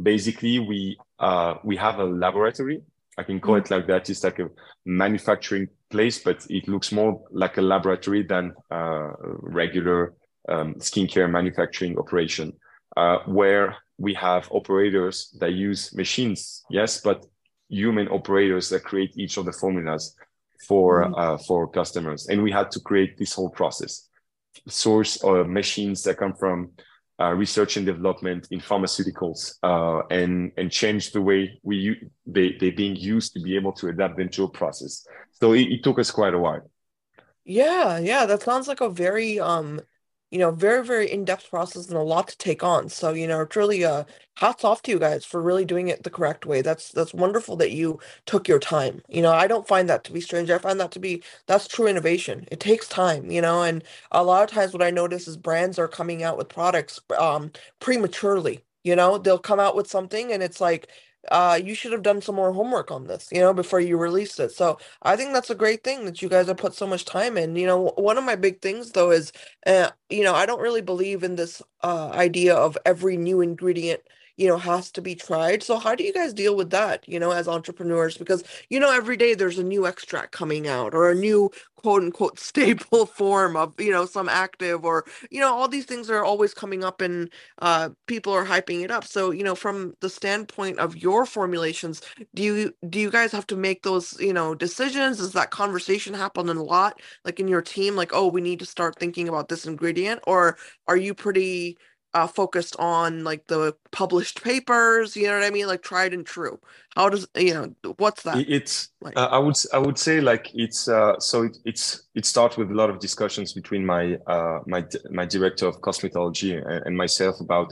Basically, 0.00 0.58
we 0.58 0.96
uh, 1.18 1.54
we 1.64 1.76
have 1.76 1.98
a 1.98 2.04
laboratory. 2.04 2.82
I 3.18 3.22
can 3.22 3.40
call 3.40 3.56
it 3.56 3.70
like 3.70 3.86
that. 3.86 4.10
It's 4.10 4.24
like 4.24 4.38
a 4.38 4.50
manufacturing 4.84 5.68
place, 5.90 6.18
but 6.18 6.46
it 6.50 6.68
looks 6.68 6.92
more 6.92 7.22
like 7.30 7.56
a 7.56 7.62
laboratory 7.62 8.22
than 8.22 8.52
uh, 8.70 9.12
regular 9.20 10.14
um, 10.48 10.74
skincare 10.74 11.30
manufacturing 11.30 11.98
operation, 11.98 12.52
uh, 12.96 13.18
where 13.26 13.76
we 13.98 14.14
have 14.14 14.48
operators 14.50 15.34
that 15.40 15.52
use 15.52 15.94
machines, 15.94 16.64
yes, 16.70 17.00
but 17.00 17.24
human 17.68 18.08
operators 18.08 18.68
that 18.68 18.84
create 18.84 19.16
each 19.16 19.36
of 19.38 19.44
the 19.44 19.52
formulas 19.52 20.14
for 20.68 21.04
mm-hmm. 21.04 21.14
uh, 21.14 21.38
for 21.38 21.68
customers, 21.68 22.28
and 22.28 22.42
we 22.42 22.50
had 22.50 22.70
to 22.70 22.80
create 22.80 23.18
this 23.18 23.32
whole 23.32 23.50
process. 23.50 24.08
Source 24.68 25.22
uh, 25.24 25.44
machines 25.44 26.02
that 26.04 26.16
come 26.16 26.34
from 26.34 26.70
uh, 27.20 27.32
research 27.32 27.76
and 27.76 27.86
development 27.86 28.48
in 28.50 28.60
pharmaceuticals 28.60 29.54
uh, 29.62 30.06
and 30.10 30.52
and 30.56 30.70
change 30.70 31.12
the 31.12 31.20
way 31.20 31.58
we 31.62 31.96
they 32.26 32.56
they 32.60 32.70
being 32.70 32.96
used 32.96 33.32
to 33.32 33.40
be 33.40 33.56
able 33.56 33.72
to 33.72 33.88
adapt 33.88 34.20
into 34.20 34.44
a 34.44 34.48
process. 34.48 35.06
So 35.32 35.52
it, 35.52 35.62
it 35.62 35.84
took 35.84 35.98
us 35.98 36.10
quite 36.10 36.34
a 36.34 36.38
while. 36.38 36.70
Yeah, 37.44 37.98
yeah, 37.98 38.26
that 38.26 38.42
sounds 38.42 38.68
like 38.68 38.80
a 38.80 38.90
very 38.90 39.40
um 39.40 39.80
you 40.30 40.38
know, 40.38 40.50
very, 40.50 40.84
very 40.84 41.10
in-depth 41.10 41.50
process 41.50 41.88
and 41.88 41.96
a 41.96 42.02
lot 42.02 42.28
to 42.28 42.38
take 42.38 42.62
on. 42.64 42.88
So, 42.88 43.12
you 43.12 43.26
know, 43.28 43.44
truly 43.44 43.84
uh 43.84 44.04
hats 44.36 44.64
off 44.64 44.82
to 44.82 44.90
you 44.90 44.98
guys 44.98 45.24
for 45.24 45.40
really 45.42 45.64
doing 45.64 45.88
it 45.88 46.02
the 46.02 46.10
correct 46.10 46.46
way. 46.46 46.62
That's 46.62 46.90
that's 46.92 47.14
wonderful 47.14 47.56
that 47.56 47.72
you 47.72 48.00
took 48.26 48.48
your 48.48 48.58
time. 48.58 49.02
You 49.08 49.22
know, 49.22 49.32
I 49.32 49.46
don't 49.46 49.68
find 49.68 49.88
that 49.88 50.04
to 50.04 50.12
be 50.12 50.20
strange. 50.20 50.50
I 50.50 50.58
find 50.58 50.80
that 50.80 50.92
to 50.92 51.00
be 51.00 51.22
that's 51.46 51.68
true 51.68 51.86
innovation. 51.86 52.46
It 52.50 52.60
takes 52.60 52.88
time, 52.88 53.30
you 53.30 53.40
know, 53.40 53.62
and 53.62 53.82
a 54.12 54.24
lot 54.24 54.44
of 54.44 54.50
times 54.50 54.72
what 54.72 54.82
I 54.82 54.90
notice 54.90 55.28
is 55.28 55.36
brands 55.36 55.78
are 55.78 55.88
coming 55.88 56.22
out 56.22 56.36
with 56.38 56.48
products 56.48 57.00
um 57.18 57.52
prematurely. 57.80 58.64
You 58.84 58.96
know, 58.96 59.18
they'll 59.18 59.38
come 59.38 59.60
out 59.60 59.76
with 59.76 59.88
something 59.88 60.32
and 60.32 60.42
it's 60.42 60.60
like 60.60 60.88
uh, 61.30 61.58
you 61.62 61.74
should 61.74 61.92
have 61.92 62.02
done 62.02 62.20
some 62.22 62.34
more 62.36 62.52
homework 62.52 62.90
on 62.90 63.06
this, 63.06 63.28
you 63.32 63.40
know, 63.40 63.52
before 63.54 63.80
you 63.80 63.96
released 63.96 64.38
it. 64.40 64.52
So 64.52 64.78
I 65.02 65.16
think 65.16 65.32
that's 65.32 65.50
a 65.50 65.54
great 65.54 65.84
thing 65.84 66.04
that 66.06 66.22
you 66.22 66.28
guys 66.28 66.46
have 66.48 66.56
put 66.56 66.74
so 66.74 66.86
much 66.86 67.04
time 67.04 67.36
in. 67.36 67.56
You 67.56 67.66
know, 67.66 67.92
one 67.96 68.18
of 68.18 68.24
my 68.24 68.36
big 68.36 68.60
things 68.62 68.92
though 68.92 69.10
is, 69.10 69.32
uh, 69.66 69.90
you 70.10 70.22
know, 70.24 70.34
I 70.34 70.46
don't 70.46 70.60
really 70.60 70.82
believe 70.82 71.22
in 71.22 71.36
this 71.36 71.62
uh, 71.82 72.10
idea 72.14 72.54
of 72.54 72.78
every 72.86 73.16
new 73.16 73.40
ingredient 73.40 74.00
you 74.36 74.48
know 74.48 74.58
has 74.58 74.90
to 74.92 75.02
be 75.02 75.14
tried. 75.14 75.62
So 75.62 75.78
how 75.78 75.94
do 75.94 76.04
you 76.04 76.12
guys 76.12 76.32
deal 76.34 76.56
with 76.56 76.70
that 76.70 77.08
you 77.08 77.18
know 77.18 77.30
as 77.32 77.48
entrepreneurs? 77.48 78.16
Because 78.16 78.44
you 78.70 78.80
know 78.80 78.92
every 78.92 79.16
day 79.16 79.34
there's 79.34 79.58
a 79.58 79.64
new 79.64 79.86
extract 79.86 80.32
coming 80.32 80.68
out 80.68 80.94
or 80.94 81.10
a 81.10 81.14
new 81.14 81.50
quote 81.76 82.02
unquote 82.02 82.38
staple 82.40 83.06
form 83.06 83.56
of 83.56 83.78
you 83.80 83.90
know 83.90 84.06
some 84.06 84.28
active 84.28 84.84
or 84.84 85.04
you 85.30 85.40
know 85.40 85.52
all 85.54 85.68
these 85.68 85.84
things 85.86 86.10
are 86.10 86.24
always 86.24 86.54
coming 86.54 86.84
up 86.84 87.00
and 87.00 87.30
uh, 87.60 87.90
people 88.06 88.32
are 88.32 88.44
hyping 88.44 88.82
it 88.84 88.90
up. 88.90 89.04
So 89.04 89.30
you 89.30 89.42
know 89.44 89.54
from 89.54 89.94
the 90.00 90.10
standpoint 90.10 90.78
of 90.78 90.96
your 90.96 91.26
formulations 91.26 92.00
do 92.34 92.42
you 92.42 92.74
do 92.88 92.98
you 93.00 93.10
guys 93.10 93.32
have 93.32 93.46
to 93.48 93.56
make 93.56 93.82
those 93.82 94.18
you 94.20 94.32
know 94.32 94.54
decisions? 94.54 95.18
Does 95.18 95.32
that 95.32 95.50
conversation 95.50 96.14
happen 96.14 96.48
a 96.48 96.62
lot 96.62 97.00
like 97.24 97.40
in 97.40 97.48
your 97.48 97.62
team 97.62 97.96
like 97.96 98.12
oh 98.12 98.26
we 98.28 98.40
need 98.40 98.58
to 98.60 98.66
start 98.66 98.98
thinking 98.98 99.28
about 99.28 99.48
this 99.48 99.66
ingredient 99.66 100.20
or 100.26 100.56
are 100.86 100.96
you 100.96 101.14
pretty 101.14 101.76
uh, 102.16 102.26
focused 102.26 102.74
on 102.78 103.24
like 103.24 103.46
the 103.46 103.74
published 103.90 104.42
papers 104.42 105.16
you 105.16 105.26
know 105.26 105.34
what 105.34 105.44
i 105.44 105.50
mean? 105.50 105.66
Like 105.66 105.82
tried 105.82 106.14
and 106.14 106.24
true. 106.24 106.58
How 106.96 107.10
does 107.10 107.28
you 107.36 107.52
know 107.52 107.66
what's 107.98 108.22
that 108.22 108.38
it's 108.48 108.88
like? 109.02 109.14
uh, 109.18 109.28
i 109.36 109.38
would 109.38 109.56
i 109.74 109.78
would 109.78 109.98
say 109.98 110.20
like 110.20 110.44
it's 110.54 110.88
uh, 110.88 111.18
so 111.18 111.42
it, 111.42 111.58
it's 111.66 111.84
it 112.14 112.24
starts 112.24 112.56
with 112.56 112.70
a 112.70 112.74
lot 112.74 112.88
of 112.88 112.98
discussions 113.00 113.52
between 113.52 113.84
my 113.84 114.04
uh, 114.34 114.60
my 114.66 114.82
my 115.10 115.26
director 115.26 115.66
of 115.66 115.74
cosmetology 115.82 116.50
and, 116.56 116.86
and 116.86 116.96
myself 116.96 117.38
about 117.40 117.68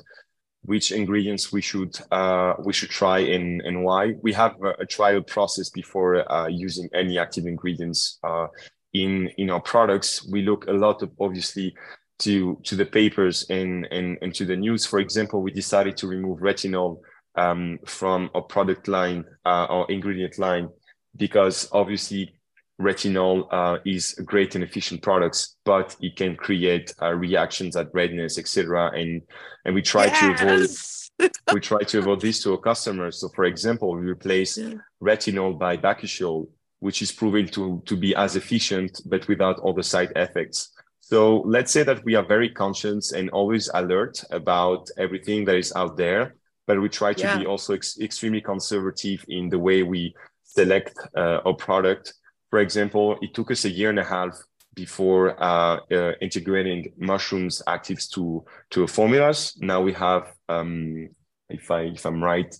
which 0.72 0.92
ingredients 0.92 1.52
we 1.52 1.62
should 1.62 1.94
uh, 2.10 2.52
we 2.66 2.72
should 2.72 2.90
try 2.90 3.20
and 3.20 3.62
and 3.62 3.82
why. 3.82 4.12
We 4.26 4.32
have 4.34 4.54
a, 4.62 4.82
a 4.84 4.86
trial 4.86 5.22
process 5.22 5.70
before 5.70 6.30
uh, 6.30 6.48
using 6.48 6.88
any 6.94 7.18
active 7.18 7.46
ingredients 7.46 8.18
uh, 8.22 8.48
in 8.92 9.30
in 9.38 9.48
our 9.48 9.62
products. 9.72 10.10
We 10.34 10.42
look 10.42 10.66
a 10.66 10.76
lot 10.86 11.02
of 11.02 11.10
obviously 11.18 11.74
to 12.20 12.60
to 12.64 12.76
the 12.76 12.86
papers 12.86 13.46
and, 13.50 13.86
and 13.90 14.18
and 14.22 14.34
to 14.34 14.44
the 14.44 14.56
news. 14.56 14.86
For 14.86 14.98
example, 15.00 15.42
we 15.42 15.50
decided 15.50 15.96
to 15.98 16.06
remove 16.06 16.40
retinol 16.40 17.00
um, 17.36 17.78
from 17.86 18.30
our 18.34 18.42
product 18.42 18.88
line, 18.88 19.24
uh, 19.44 19.66
our 19.68 19.86
ingredient 19.90 20.38
line, 20.38 20.68
because 21.16 21.68
obviously 21.72 22.34
retinol 22.80 23.46
uh, 23.52 23.78
is 23.84 24.16
a 24.18 24.22
great 24.22 24.54
and 24.54 24.64
efficient 24.64 25.02
products, 25.02 25.56
but 25.64 25.96
it 26.00 26.16
can 26.16 26.36
create 26.36 26.92
uh, 27.00 27.12
reactions 27.12 27.76
at 27.76 27.88
redness, 27.92 28.38
etc. 28.38 28.90
And 28.94 29.22
and 29.64 29.74
we 29.74 29.82
try 29.82 30.06
yes! 30.06 30.20
to 30.20 30.32
avoid 30.32 31.30
we 31.52 31.60
try 31.60 31.78
to 31.78 31.98
avoid 31.98 32.20
this 32.20 32.42
to 32.42 32.52
our 32.52 32.58
customers. 32.58 33.20
So, 33.20 33.28
for 33.28 33.44
example, 33.44 33.94
we 33.94 34.10
replace 34.10 34.58
yeah. 34.58 34.74
retinol 35.02 35.58
by 35.58 35.76
Bakuchiol, 35.76 36.48
which 36.80 37.02
is 37.02 37.12
proven 37.12 37.46
to 37.48 37.82
to 37.86 37.96
be 37.96 38.14
as 38.14 38.36
efficient 38.36 39.00
but 39.06 39.26
without 39.28 39.58
all 39.60 39.74
the 39.74 39.82
side 39.82 40.12
effects. 40.16 40.73
So 41.06 41.42
let's 41.44 41.70
say 41.70 41.82
that 41.82 42.02
we 42.06 42.14
are 42.14 42.24
very 42.24 42.48
conscious 42.48 43.12
and 43.12 43.28
always 43.28 43.68
alert 43.74 44.24
about 44.30 44.88
everything 44.96 45.44
that 45.44 45.56
is 45.56 45.70
out 45.76 45.98
there, 45.98 46.34
but 46.66 46.80
we 46.80 46.88
try 46.88 47.12
to 47.12 47.22
yeah. 47.22 47.36
be 47.36 47.44
also 47.44 47.74
ex- 47.74 48.00
extremely 48.00 48.40
conservative 48.40 49.22
in 49.28 49.50
the 49.50 49.58
way 49.58 49.82
we 49.82 50.14
select 50.44 50.96
uh, 51.14 51.40
our 51.44 51.52
product. 51.52 52.14
For 52.48 52.60
example, 52.60 53.18
it 53.20 53.34
took 53.34 53.50
us 53.50 53.66
a 53.66 53.70
year 53.70 53.90
and 53.90 53.98
a 53.98 54.04
half 54.04 54.32
before 54.74 55.38
uh, 55.42 55.80
uh, 55.92 56.12
integrating 56.22 56.94
mushrooms 56.96 57.60
actives 57.68 58.08
to 58.14 58.42
to 58.70 58.86
formulas. 58.86 59.58
Now 59.60 59.82
we 59.82 59.92
have, 59.92 60.32
um, 60.48 61.10
if 61.50 61.70
I 61.70 61.82
if 61.82 62.06
I'm 62.06 62.24
right, 62.24 62.52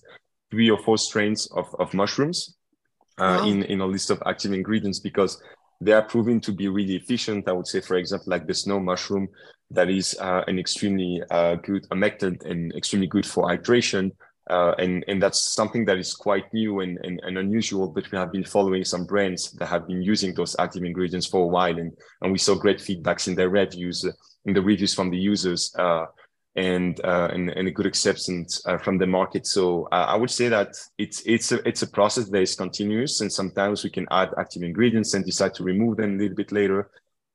three 0.51 0.69
or 0.69 0.77
four 0.83 0.99
strains 0.99 1.47
of 1.47 1.75
of 1.79 1.95
mushrooms 1.95 2.55
uh, 3.17 3.39
wow. 3.41 3.47
in 3.49 3.63
in 3.63 3.81
a 3.81 3.87
list 3.87 4.11
of 4.11 4.21
active 4.27 4.53
ingredients 4.53 4.99
because 4.99 5.41
they 5.81 5.91
are 5.91 6.01
proving 6.01 6.39
to 6.41 6.51
be 6.51 6.67
really 6.67 6.95
efficient. 6.95 7.47
I 7.47 7.53
would 7.53 7.67
say, 7.67 7.81
for 7.81 7.95
example, 7.95 8.31
like 8.31 8.47
the 8.47 8.53
snow 8.53 8.79
mushroom, 8.79 9.27
that 9.71 9.89
is 9.89 10.15
uh, 10.19 10.43
an 10.47 10.59
extremely 10.59 11.21
uh, 11.31 11.55
good 11.55 11.87
humectant 11.89 12.45
and 12.45 12.73
extremely 12.75 13.07
good 13.07 13.25
for 13.25 13.45
hydration. 13.45 14.11
Uh, 14.47 14.75
and, 14.77 15.03
and 15.07 15.21
that's 15.21 15.55
something 15.55 15.85
that 15.85 15.97
is 15.97 16.13
quite 16.13 16.53
new 16.53 16.81
and, 16.81 16.99
and, 17.03 17.19
and, 17.23 17.39
unusual, 17.39 17.87
but 17.87 18.11
we 18.11 18.17
have 18.17 18.31
been 18.31 18.43
following 18.43 18.85
some 18.85 19.03
brands 19.03 19.51
that 19.53 19.65
have 19.65 19.87
been 19.87 20.03
using 20.03 20.35
those 20.35 20.55
active 20.59 20.83
ingredients 20.83 21.25
for 21.25 21.45
a 21.45 21.47
while. 21.47 21.75
And, 21.79 21.91
and 22.21 22.31
we 22.31 22.37
saw 22.37 22.53
great 22.53 22.77
feedbacks 22.77 23.27
in 23.27 23.33
their 23.33 23.49
reviews, 23.49 24.05
in 24.45 24.53
the 24.53 24.61
reviews 24.61 24.93
from 24.93 25.09
the 25.09 25.17
users. 25.17 25.73
And, 26.57 27.01
uh, 27.03 27.27
and, 27.33 27.49
and 27.49 27.67
a 27.67 27.71
good 27.71 27.85
acceptance 27.85 28.65
uh, 28.65 28.77
from 28.77 28.97
the 28.97 29.05
market. 29.05 29.45
So 29.45 29.89
uh, 29.91 30.05
I 30.07 30.15
would 30.15 30.31
say 30.31 30.47
that 30.47 30.69
it's 30.97 31.21
it's 31.25 31.51
a 31.51 31.57
it's 31.67 31.81
a 31.81 31.87
process 31.87 32.29
that 32.29 32.41
is 32.41 32.55
continuous, 32.55 33.19
and 33.19 33.29
sometimes 33.29 33.83
we 33.83 33.89
can 33.89 34.07
add 34.09 34.29
active 34.39 34.63
ingredients 34.63 35.13
and 35.15 35.25
decide 35.25 35.53
to 35.55 35.63
remove 35.63 35.97
them 35.97 36.15
a 36.15 36.17
little 36.17 36.37
bit 36.37 36.53
later 36.53 36.89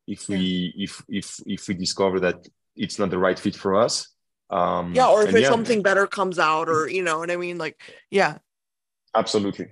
if 0.06 0.28
yeah. 0.28 0.38
we 0.38 0.74
if 0.74 1.02
if 1.08 1.40
if 1.44 1.68
we 1.68 1.74
discover 1.74 2.18
that 2.20 2.48
it's 2.76 2.98
not 2.98 3.10
the 3.10 3.18
right 3.18 3.38
fit 3.38 3.56
for 3.56 3.76
us. 3.76 4.08
Um, 4.48 4.94
yeah, 4.94 5.08
or 5.08 5.22
if 5.22 5.32
yeah. 5.32 5.48
something 5.48 5.82
better 5.82 6.06
comes 6.06 6.38
out, 6.38 6.68
or 6.68 6.88
you 6.88 7.02
know 7.02 7.18
what 7.18 7.30
I 7.30 7.36
mean, 7.36 7.58
like 7.58 7.78
yeah. 8.10 8.38
Absolutely. 9.14 9.68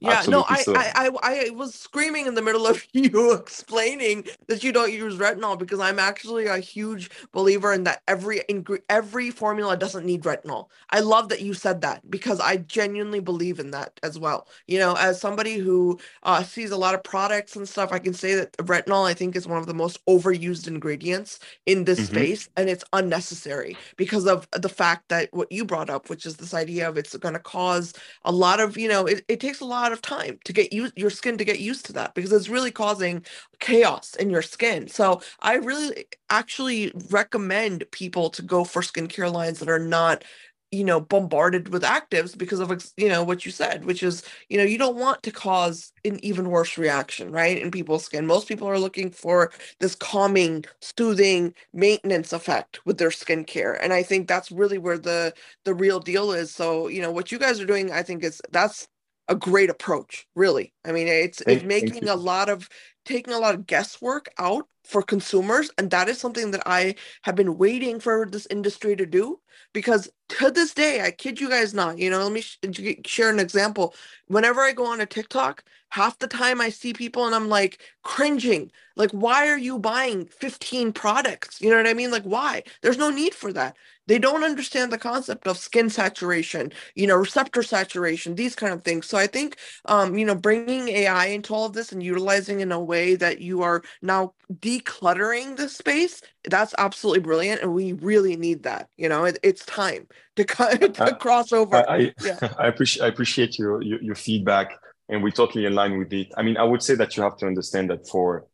Yeah, 0.00 0.12
Absolutely 0.12 0.40
no, 0.40 0.46
I, 0.48 0.62
so. 0.62 0.76
I, 0.76 0.92
I, 0.94 1.10
I 1.22 1.50
was 1.50 1.74
screaming 1.74 2.26
in 2.26 2.34
the 2.34 2.42
middle 2.42 2.66
of 2.66 2.86
you 2.92 3.32
explaining 3.32 4.24
that 4.46 4.62
you 4.62 4.72
don't 4.72 4.92
use 4.92 5.16
retinol 5.16 5.58
because 5.58 5.80
I'm 5.80 5.98
actually 5.98 6.46
a 6.46 6.58
huge 6.58 7.10
believer 7.32 7.72
in 7.72 7.84
that 7.84 8.02
every 8.06 8.42
every 8.88 9.30
formula 9.30 9.76
doesn't 9.76 10.06
need 10.06 10.22
retinol. 10.22 10.68
I 10.90 11.00
love 11.00 11.28
that 11.30 11.42
you 11.42 11.52
said 11.52 11.80
that 11.80 12.08
because 12.08 12.38
I 12.38 12.58
genuinely 12.58 13.18
believe 13.18 13.58
in 13.58 13.72
that 13.72 13.98
as 14.04 14.18
well. 14.18 14.46
You 14.68 14.78
know, 14.78 14.94
as 14.94 15.20
somebody 15.20 15.56
who 15.56 15.98
uh, 16.22 16.44
sees 16.44 16.70
a 16.70 16.76
lot 16.76 16.94
of 16.94 17.02
products 17.02 17.56
and 17.56 17.68
stuff, 17.68 17.92
I 17.92 17.98
can 17.98 18.14
say 18.14 18.36
that 18.36 18.56
retinol 18.58 19.04
I 19.04 19.14
think 19.14 19.34
is 19.34 19.48
one 19.48 19.58
of 19.58 19.66
the 19.66 19.74
most 19.74 20.04
overused 20.06 20.68
ingredients 20.68 21.40
in 21.66 21.84
this 21.84 21.98
mm-hmm. 21.98 22.14
space, 22.14 22.48
and 22.56 22.68
it's 22.68 22.84
unnecessary 22.92 23.76
because 23.96 24.26
of 24.26 24.46
the 24.52 24.68
fact 24.68 25.08
that 25.08 25.28
what 25.32 25.50
you 25.50 25.64
brought 25.64 25.90
up, 25.90 26.08
which 26.08 26.24
is 26.24 26.36
this 26.36 26.54
idea 26.54 26.88
of 26.88 26.96
it's 26.96 27.16
going 27.16 27.34
to 27.34 27.40
cause 27.40 27.94
a 28.24 28.30
lot 28.30 28.60
of 28.60 28.78
you 28.78 28.88
know, 28.88 29.06
it, 29.06 29.24
it 29.26 29.40
takes 29.40 29.58
a 29.58 29.64
lot 29.64 29.87
lot 29.88 29.92
of 29.94 30.02
time 30.02 30.38
to 30.44 30.52
get 30.52 30.72
you 30.72 30.90
your 30.96 31.10
skin 31.10 31.38
to 31.38 31.44
get 31.44 31.60
used 31.60 31.86
to 31.86 31.92
that 31.94 32.14
because 32.14 32.32
it's 32.32 32.48
really 32.48 32.70
causing 32.70 33.24
chaos 33.60 34.14
in 34.16 34.30
your 34.30 34.42
skin. 34.42 34.88
So 34.88 35.20
I 35.40 35.54
really 35.56 36.06
actually 36.30 36.92
recommend 37.10 37.84
people 37.92 38.30
to 38.30 38.42
go 38.42 38.64
for 38.64 38.82
skincare 38.82 39.32
lines 39.32 39.58
that 39.60 39.68
are 39.68 39.78
not 39.78 40.24
you 40.70 40.84
know 40.84 41.00
bombarded 41.00 41.70
with 41.70 41.82
actives 41.82 42.36
because 42.36 42.60
of 42.60 42.70
you 42.98 43.08
know 43.08 43.24
what 43.24 43.46
you 43.46 43.50
said 43.50 43.86
which 43.86 44.02
is 44.02 44.22
you 44.50 44.58
know 44.58 44.64
you 44.64 44.76
don't 44.76 44.96
want 44.96 45.22
to 45.22 45.30
cause 45.30 45.92
an 46.04 46.22
even 46.22 46.50
worse 46.50 46.76
reaction 46.76 47.32
right 47.32 47.56
in 47.58 47.70
people's 47.70 48.04
skin 48.04 48.26
most 48.26 48.46
people 48.48 48.68
are 48.68 48.78
looking 48.78 49.10
for 49.10 49.50
this 49.80 49.94
calming 49.94 50.62
soothing 50.82 51.54
maintenance 51.72 52.34
effect 52.34 52.84
with 52.84 52.98
their 52.98 53.08
skincare 53.08 53.78
and 53.80 53.94
i 53.94 54.02
think 54.02 54.28
that's 54.28 54.52
really 54.52 54.76
where 54.76 54.98
the 54.98 55.32
the 55.64 55.74
real 55.74 56.00
deal 56.00 56.32
is 56.32 56.54
so 56.54 56.86
you 56.88 57.00
know 57.00 57.10
what 57.10 57.32
you 57.32 57.38
guys 57.38 57.60
are 57.60 57.66
doing 57.66 57.90
i 57.90 58.02
think 58.02 58.22
is 58.22 58.42
that's 58.50 58.88
a 59.28 59.34
great 59.34 59.70
approach 59.70 60.26
really. 60.34 60.72
I 60.84 60.92
mean 60.92 61.08
it's 61.08 61.42
it's 61.46 61.64
making 61.64 62.08
a 62.08 62.16
lot 62.16 62.48
of 62.48 62.68
taking 63.08 63.34
a 63.34 63.40
lot 63.40 63.56
of 63.56 63.66
guesswork 63.66 64.28
out 64.38 64.68
for 64.84 65.02
consumers 65.02 65.70
and 65.78 65.90
that 65.92 66.08
is 66.10 66.18
something 66.18 66.52
that 66.52 66.62
i 66.66 66.94
have 67.22 67.36
been 67.36 67.58
waiting 67.58 68.00
for 68.00 68.26
this 68.30 68.46
industry 68.50 68.96
to 68.96 69.06
do 69.06 69.40
because 69.74 70.10
to 70.30 70.50
this 70.52 70.74
day 70.74 71.02
i 71.02 71.10
kid 71.12 71.40
you 71.40 71.50
guys 71.50 71.74
not 71.74 71.98
you 71.98 72.10
know 72.10 72.22
let 72.24 72.32
me 72.32 72.42
sh- 72.42 72.58
share 73.06 73.30
an 73.30 73.40
example. 73.40 73.94
Whenever 74.28 74.62
i 74.62 74.72
go 74.72 74.86
on 74.86 75.00
a 75.02 75.06
tiktok 75.06 75.64
half 75.90 76.18
the 76.20 76.28
time 76.28 76.60
i 76.60 76.70
see 76.70 76.92
people 76.94 77.26
and 77.26 77.34
i'm 77.36 77.48
like 77.50 77.80
cringing 78.04 78.70
like 78.96 79.12
why 79.12 79.48
are 79.48 79.58
you 79.58 79.78
buying 79.78 80.26
15 80.26 80.92
products? 80.92 81.60
You 81.62 81.70
know 81.70 81.78
what 81.78 81.88
i 81.88 81.94
mean? 81.94 82.12
Like 82.12 82.24
why? 82.24 82.62
There's 82.82 82.98
no 82.98 83.10
need 83.10 83.34
for 83.34 83.52
that. 83.54 83.76
They 84.08 84.18
don't 84.18 84.44
understand 84.44 84.92
the 84.92 84.98
concept 84.98 85.46
of 85.48 85.58
skin 85.58 85.90
saturation 85.90 86.72
you 86.96 87.06
know 87.08 87.16
receptor 87.16 87.62
saturation 87.62 88.34
these 88.36 88.56
kind 88.56 88.72
of 88.74 88.82
things. 88.84 89.06
So 89.06 89.18
i 89.18 89.26
think 89.28 89.56
um, 89.86 90.18
you 90.18 90.26
know 90.26 90.34
bringing 90.34 90.88
ai 90.88 91.26
into 91.26 91.54
all 91.54 91.66
of 91.66 91.74
this 91.74 91.92
and 91.92 92.02
utilizing 92.02 92.60
in 92.60 92.72
a 92.72 92.80
way 92.80 92.97
that 93.14 93.40
you 93.40 93.62
are 93.62 93.82
now 94.02 94.32
decluttering 94.54 95.56
the 95.56 95.68
space 95.68 96.22
that's 96.44 96.74
absolutely 96.78 97.20
brilliant 97.20 97.60
and 97.62 97.72
we 97.72 97.92
really 97.94 98.36
need 98.36 98.62
that 98.62 98.88
you 98.96 99.08
know 99.08 99.24
it, 99.24 99.38
it's 99.42 99.64
time 99.66 100.06
to, 100.36 100.44
to 100.44 101.04
uh, 101.04 101.14
cross 101.16 101.52
over 101.52 101.76
i, 101.76 101.96
I, 101.96 102.14
yeah. 102.24 102.38
I 102.58 102.66
appreciate 102.68 103.04
i 103.04 103.08
appreciate 103.08 103.58
your, 103.58 103.82
your 103.82 104.00
your 104.02 104.14
feedback 104.14 104.72
and 105.08 105.22
we 105.22 105.30
totally 105.30 105.66
align 105.66 105.98
with 105.98 106.12
it 106.12 106.28
i 106.36 106.42
mean 106.42 106.56
i 106.56 106.64
would 106.64 106.82
say 106.82 106.94
that 106.94 107.16
you 107.16 107.22
have 107.22 107.36
to 107.38 107.46
understand 107.46 107.90
that 107.90 108.08
for 108.08 108.46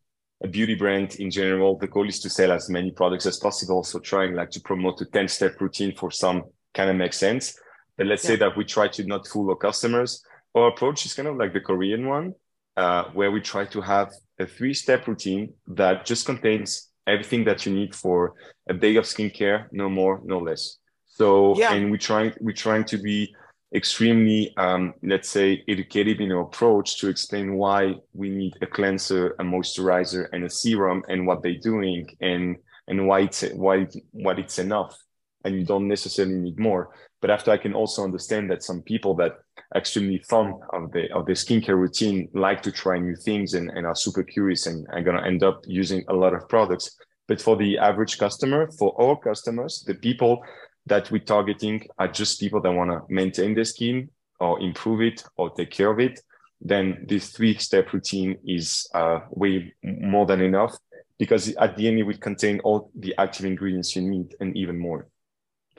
a 0.44 0.48
beauty 0.48 0.74
brand 0.74 1.16
in 1.16 1.30
general, 1.30 1.76
the 1.78 1.86
goal 1.86 2.06
is 2.06 2.20
to 2.20 2.28
sell 2.28 2.52
as 2.52 2.68
many 2.68 2.90
products 2.90 3.24
as 3.24 3.38
possible. 3.38 3.82
So 3.82 3.98
trying 3.98 4.34
like 4.34 4.50
to 4.50 4.60
promote 4.60 5.00
a 5.00 5.06
10 5.06 5.28
step 5.28 5.60
routine 5.60 5.94
for 5.94 6.10
some 6.10 6.44
kind 6.74 6.90
of 6.90 6.96
makes 6.96 7.16
sense. 7.16 7.58
But 7.96 8.06
let's 8.06 8.24
yeah. 8.24 8.30
say 8.30 8.36
that 8.36 8.56
we 8.56 8.64
try 8.64 8.88
to 8.88 9.04
not 9.04 9.26
fool 9.26 9.48
our 9.50 9.56
customers. 9.56 10.22
Our 10.54 10.68
approach 10.68 11.06
is 11.06 11.14
kind 11.14 11.28
of 11.28 11.36
like 11.36 11.54
the 11.54 11.60
Korean 11.60 12.06
one, 12.06 12.34
uh, 12.76 13.04
where 13.12 13.30
we 13.30 13.40
try 13.40 13.64
to 13.66 13.80
have 13.80 14.12
a 14.38 14.46
three 14.46 14.74
step 14.74 15.06
routine 15.06 15.52
that 15.68 16.04
just 16.04 16.26
contains 16.26 16.90
everything 17.06 17.44
that 17.44 17.64
you 17.66 17.72
need 17.72 17.94
for 17.94 18.34
a 18.68 18.74
day 18.74 18.96
of 18.96 19.04
skincare, 19.04 19.66
no 19.72 19.88
more, 19.88 20.20
no 20.24 20.38
less. 20.38 20.78
So, 21.06 21.56
yeah. 21.56 21.72
and 21.72 21.90
we 21.90 21.98
trying, 21.98 22.32
we're 22.40 22.52
trying 22.52 22.84
to 22.84 22.98
be 22.98 23.34
extremely, 23.74 24.52
um, 24.56 24.94
let's 25.02 25.28
say, 25.28 25.62
educative 25.68 26.20
in 26.20 26.32
our 26.32 26.42
approach 26.42 26.98
to 26.98 27.08
explain 27.08 27.54
why 27.54 27.94
we 28.12 28.30
need 28.30 28.54
a 28.62 28.66
cleanser, 28.66 29.36
a 29.38 29.44
moisturizer, 29.44 30.28
and 30.32 30.44
a 30.44 30.50
serum, 30.50 31.02
and 31.08 31.26
what 31.26 31.42
they're 31.42 31.58
doing, 31.58 32.06
and 32.20 32.56
and 32.88 33.06
why 33.06 33.20
it's 33.20 33.42
why 33.54 33.86
what 34.12 34.38
it's 34.38 34.58
enough, 34.58 34.96
and 35.44 35.56
you 35.56 35.64
don't 35.64 35.88
necessarily 35.88 36.34
need 36.34 36.58
more. 36.58 36.90
But 37.20 37.30
after 37.30 37.50
I 37.50 37.56
can 37.56 37.74
also 37.74 38.04
understand 38.04 38.50
that 38.50 38.62
some 38.62 38.82
people 38.82 39.14
that 39.16 39.38
extremely 39.74 40.18
fond 40.28 40.54
of 40.72 40.92
the 40.92 41.12
of 41.12 41.26
the 41.26 41.32
skincare 41.32 41.76
routine 41.76 42.28
like 42.32 42.62
to 42.62 42.70
try 42.70 42.98
new 42.98 43.16
things 43.16 43.54
and, 43.54 43.70
and 43.70 43.86
are 43.86 43.96
super 43.96 44.22
curious 44.22 44.66
and 44.66 44.86
are 44.92 45.02
gonna 45.02 45.26
end 45.26 45.42
up 45.42 45.62
using 45.66 46.04
a 46.08 46.14
lot 46.14 46.34
of 46.34 46.48
products. 46.48 46.96
But 47.26 47.40
for 47.40 47.56
the 47.56 47.78
average 47.78 48.18
customer, 48.18 48.70
for 48.78 48.90
all 48.90 49.16
customers, 49.16 49.82
the 49.86 49.94
people 49.94 50.42
that 50.86 51.10
we're 51.10 51.24
targeting 51.24 51.86
are 51.98 52.08
just 52.08 52.38
people 52.38 52.60
that 52.60 52.72
want 52.72 52.90
to 52.90 53.00
maintain 53.08 53.54
their 53.54 53.64
skin 53.64 54.10
or 54.40 54.60
improve 54.60 55.00
it 55.00 55.24
or 55.36 55.50
take 55.50 55.70
care 55.70 55.90
of 55.90 55.98
it, 55.98 56.20
then 56.60 57.04
this 57.08 57.30
three 57.30 57.56
step 57.56 57.92
routine 57.92 58.36
is 58.46 58.88
uh, 58.94 59.20
way 59.30 59.72
more 59.82 60.26
than 60.26 60.40
enough 60.40 60.76
because 61.18 61.54
at 61.56 61.76
the 61.76 61.88
end 61.88 61.98
it 61.98 62.02
will 62.02 62.18
contain 62.18 62.60
all 62.60 62.90
the 62.98 63.14
active 63.18 63.46
ingredients 63.46 63.94
you 63.96 64.02
need 64.02 64.34
and 64.40 64.56
even 64.56 64.78
more. 64.78 65.06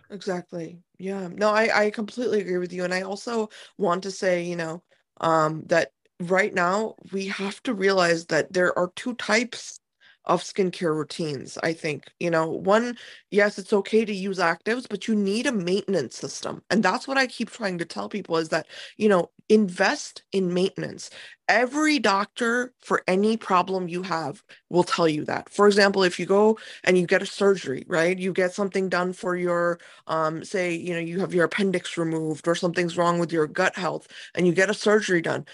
Exactly. 0.10 0.80
Yeah. 1.00 1.28
No, 1.32 1.50
I, 1.50 1.86
I 1.86 1.90
completely 1.90 2.42
agree 2.42 2.58
with 2.58 2.72
you. 2.74 2.84
And 2.84 2.94
I 2.94 3.02
also 3.02 3.50
want 3.78 4.04
to 4.04 4.12
say, 4.12 4.44
you 4.44 4.56
know, 4.56 4.84
um, 5.22 5.64
that 5.68 5.92
right 6.20 6.54
now 6.54 6.96
we 7.12 7.28
have 7.28 7.62
to 7.64 7.74
realize 7.74 8.26
that 8.28 8.54
there 8.54 8.78
are 8.78 8.92
two 8.96 9.16
types 9.16 9.80
of 10.26 10.42
skincare 10.42 10.96
routines. 10.96 11.58
I 11.62 11.74
think, 11.74 12.06
you 12.20 12.30
know, 12.32 12.50
one, 12.50 12.98
yes, 13.30 13.60
it's 13.60 13.74
okay 13.74 14.06
to 14.06 14.14
use 14.14 14.40
actives, 14.40 14.88
but 14.90 15.08
you 15.08 15.16
need 15.16 15.46
a 15.46 15.52
maintenance 15.52 16.16
system. 16.18 16.64
And 16.72 16.82
that's 16.82 17.08
what 17.08 17.18
I 17.18 17.28
keep 17.28 17.52
trying 17.52 17.78
to 17.78 17.86
tell 17.86 18.10
people 18.10 18.38
is 18.38 18.50
that, 18.50 18.68
you 18.98 19.08
know, 19.10 19.30
invest 19.50 20.24
in 20.32 20.54
maintenance. 20.54 21.10
Every 21.48 22.00
doctor 22.00 22.74
for 22.82 23.04
any 23.08 23.38
problem 23.38 23.88
you 23.88 24.02
have 24.02 24.42
will 24.70 24.84
tell 24.84 25.08
you 25.08 25.24
that. 25.26 25.50
For 25.50 25.68
example, 25.68 26.04
if 26.04 26.20
you 26.20 26.26
go 26.26 26.58
and 26.84 26.98
you 26.98 27.06
get 27.06 27.22
a 27.22 27.26
surgery, 27.28 27.86
right? 27.88 28.18
You 28.18 28.34
get 28.34 28.54
something 28.54 28.90
done 28.90 29.14
for 29.14 29.36
your, 29.36 29.80
um, 30.08 30.44
say, 30.44 30.74
you 30.74 30.94
know, 30.94 31.00
you 31.00 31.20
have 31.20 31.36
your 31.36 31.46
appendix 31.46 31.98
removed 31.98 32.48
or 32.48 32.56
something's 32.56 32.98
wrong 32.98 33.20
with 33.20 33.32
your 33.32 33.46
gut 33.46 33.76
health 33.76 34.08
and 34.34 34.48
you 34.48 34.54
get 34.54 34.72
a 34.72 34.74
surgery 34.74 35.22
done 35.22 35.46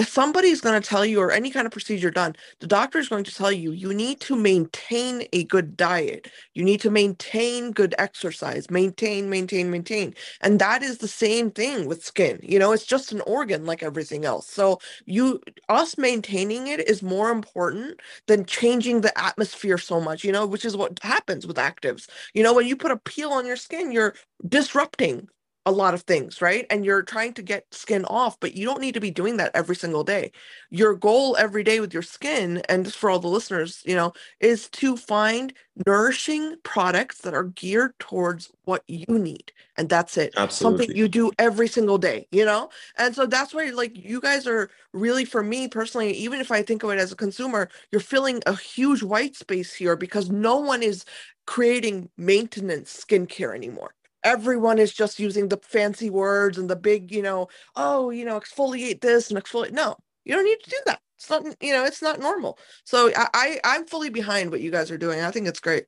somebody's 0.00 0.60
going 0.60 0.80
to 0.80 0.86
tell 0.86 1.04
you 1.04 1.20
or 1.20 1.30
any 1.30 1.50
kind 1.50 1.66
of 1.66 1.72
procedure 1.72 2.10
done 2.10 2.34
the 2.60 2.66
doctor 2.66 2.98
is 2.98 3.08
going 3.08 3.22
to 3.24 3.34
tell 3.34 3.52
you 3.52 3.70
you 3.72 3.94
need 3.94 4.20
to 4.20 4.34
maintain 4.34 5.26
a 5.32 5.44
good 5.44 5.76
diet. 5.76 6.28
You 6.54 6.64
need 6.64 6.80
to 6.80 6.90
maintain 6.90 7.70
good 7.70 7.94
exercise. 7.98 8.70
Maintain 8.70 9.30
maintain 9.30 9.70
maintain. 9.70 10.14
And 10.40 10.58
that 10.60 10.82
is 10.82 10.98
the 10.98 11.08
same 11.08 11.50
thing 11.50 11.86
with 11.86 12.04
skin 12.04 12.40
you 12.42 12.58
know 12.58 12.72
it's 12.72 12.86
just 12.86 13.12
an 13.12 13.20
organ 13.22 13.66
like 13.66 13.82
everything 13.82 14.24
else. 14.24 14.48
So 14.48 14.80
you 15.06 15.40
us 15.68 15.96
maintaining 15.96 16.66
it 16.68 16.88
is 16.88 17.02
more 17.02 17.30
important 17.30 18.00
than 18.26 18.44
changing 18.46 19.00
the 19.02 19.16
atmosphere 19.18 19.78
so 19.78 20.00
much 20.00 20.24
you 20.24 20.32
know 20.32 20.46
which 20.46 20.64
is 20.64 20.76
what 20.76 20.98
happens 21.02 21.46
with 21.46 21.56
actives. 21.56 22.08
You 22.34 22.42
know 22.42 22.52
when 22.54 22.66
you 22.66 22.76
put 22.76 22.90
a 22.90 22.96
peel 22.96 23.30
on 23.30 23.46
your 23.46 23.56
skin 23.56 23.92
you're 23.92 24.14
disrupting 24.48 25.28
a 25.66 25.72
lot 25.72 25.94
of 25.94 26.02
things, 26.02 26.42
right? 26.42 26.66
And 26.68 26.84
you're 26.84 27.02
trying 27.02 27.32
to 27.34 27.42
get 27.42 27.72
skin 27.72 28.04
off, 28.04 28.38
but 28.38 28.54
you 28.54 28.66
don't 28.66 28.80
need 28.80 28.94
to 28.94 29.00
be 29.00 29.10
doing 29.10 29.38
that 29.38 29.50
every 29.54 29.76
single 29.76 30.04
day. 30.04 30.30
Your 30.70 30.94
goal 30.94 31.36
every 31.38 31.62
day 31.62 31.80
with 31.80 31.94
your 31.94 32.02
skin, 32.02 32.62
and 32.68 32.84
just 32.84 32.98
for 32.98 33.08
all 33.08 33.18
the 33.18 33.28
listeners, 33.28 33.82
you 33.86 33.94
know, 33.94 34.12
is 34.40 34.68
to 34.70 34.96
find 34.96 35.54
nourishing 35.86 36.56
products 36.64 37.22
that 37.22 37.32
are 37.34 37.44
geared 37.44 37.98
towards 37.98 38.52
what 38.64 38.82
you 38.88 39.18
need. 39.18 39.52
And 39.76 39.88
that's 39.88 40.18
it. 40.18 40.34
Absolutely. 40.36 40.86
Something 40.86 40.96
you 40.96 41.08
do 41.08 41.32
every 41.38 41.68
single 41.68 41.98
day, 41.98 42.28
you 42.30 42.44
know? 42.44 42.68
And 42.98 43.14
so 43.14 43.24
that's 43.24 43.54
why, 43.54 43.70
like, 43.70 43.96
you 43.96 44.20
guys 44.20 44.46
are 44.46 44.70
really, 44.92 45.24
for 45.24 45.42
me 45.42 45.68
personally, 45.68 46.12
even 46.12 46.40
if 46.40 46.52
I 46.52 46.62
think 46.62 46.82
of 46.82 46.90
it 46.90 46.98
as 46.98 47.10
a 47.10 47.16
consumer, 47.16 47.70
you're 47.90 48.00
filling 48.00 48.42
a 48.46 48.54
huge 48.54 49.02
white 49.02 49.34
space 49.34 49.72
here 49.72 49.96
because 49.96 50.30
no 50.30 50.58
one 50.58 50.82
is 50.82 51.04
creating 51.46 52.10
maintenance 52.16 53.04
skincare 53.04 53.54
anymore 53.54 53.94
everyone 54.24 54.78
is 54.78 54.92
just 54.92 55.18
using 55.18 55.48
the 55.48 55.58
fancy 55.58 56.10
words 56.10 56.58
and 56.58 56.68
the 56.68 56.76
big, 56.76 57.12
you 57.12 57.22
know, 57.22 57.48
oh, 57.76 58.10
you 58.10 58.24
know, 58.24 58.40
exfoliate 58.40 59.00
this 59.00 59.30
and 59.30 59.42
exfoliate. 59.42 59.72
No, 59.72 59.96
you 60.24 60.34
don't 60.34 60.44
need 60.44 60.60
to 60.64 60.70
do 60.70 60.78
that. 60.86 61.00
It's 61.16 61.30
not, 61.30 61.44
you 61.62 61.72
know, 61.72 61.84
it's 61.84 62.02
not 62.02 62.18
normal. 62.18 62.58
So 62.84 63.10
I, 63.16 63.60
I 63.64 63.76
am 63.76 63.86
fully 63.86 64.10
behind 64.10 64.50
what 64.50 64.60
you 64.60 64.70
guys 64.70 64.90
are 64.90 64.98
doing. 64.98 65.20
I 65.20 65.30
think 65.30 65.46
it's 65.46 65.60
great. 65.60 65.86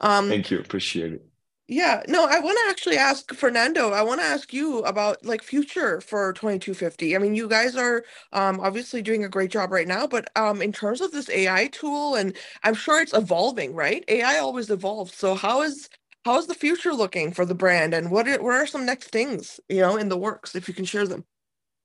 Um, 0.00 0.28
Thank 0.28 0.50
you. 0.50 0.58
Appreciate 0.58 1.14
it. 1.14 1.26
Yeah, 1.68 2.02
no, 2.06 2.26
I 2.26 2.38
want 2.38 2.56
to 2.64 2.70
actually 2.70 2.96
ask 2.96 3.34
Fernando. 3.34 3.90
I 3.90 4.02
want 4.02 4.20
to 4.20 4.26
ask 4.26 4.52
you 4.52 4.80
about 4.80 5.24
like 5.24 5.42
future 5.42 6.00
for 6.00 6.32
2250. 6.34 7.16
I 7.16 7.18
mean, 7.18 7.34
you 7.34 7.48
guys 7.48 7.74
are 7.74 8.04
um, 8.32 8.60
obviously 8.60 9.02
doing 9.02 9.24
a 9.24 9.28
great 9.28 9.50
job 9.50 9.72
right 9.72 9.88
now, 9.88 10.06
but 10.06 10.28
um, 10.36 10.62
in 10.62 10.70
terms 10.70 11.00
of 11.00 11.10
this 11.10 11.28
AI 11.28 11.66
tool, 11.72 12.14
and 12.14 12.36
I'm 12.62 12.74
sure 12.74 13.02
it's 13.02 13.14
evolving, 13.14 13.74
right? 13.74 14.04
AI 14.06 14.38
always 14.38 14.70
evolves. 14.70 15.16
So 15.16 15.34
how 15.34 15.62
is 15.62 15.88
how's 16.26 16.48
the 16.48 16.54
future 16.54 16.92
looking 16.92 17.32
for 17.32 17.46
the 17.46 17.54
brand 17.54 17.94
and 17.94 18.10
what 18.10 18.26
are, 18.28 18.42
what 18.42 18.54
are 18.54 18.66
some 18.66 18.84
next 18.84 19.08
things 19.10 19.60
you 19.68 19.80
know 19.80 19.96
in 19.96 20.08
the 20.08 20.18
works 20.18 20.54
if 20.54 20.68
you 20.68 20.74
can 20.74 20.84
share 20.84 21.06
them? 21.06 21.24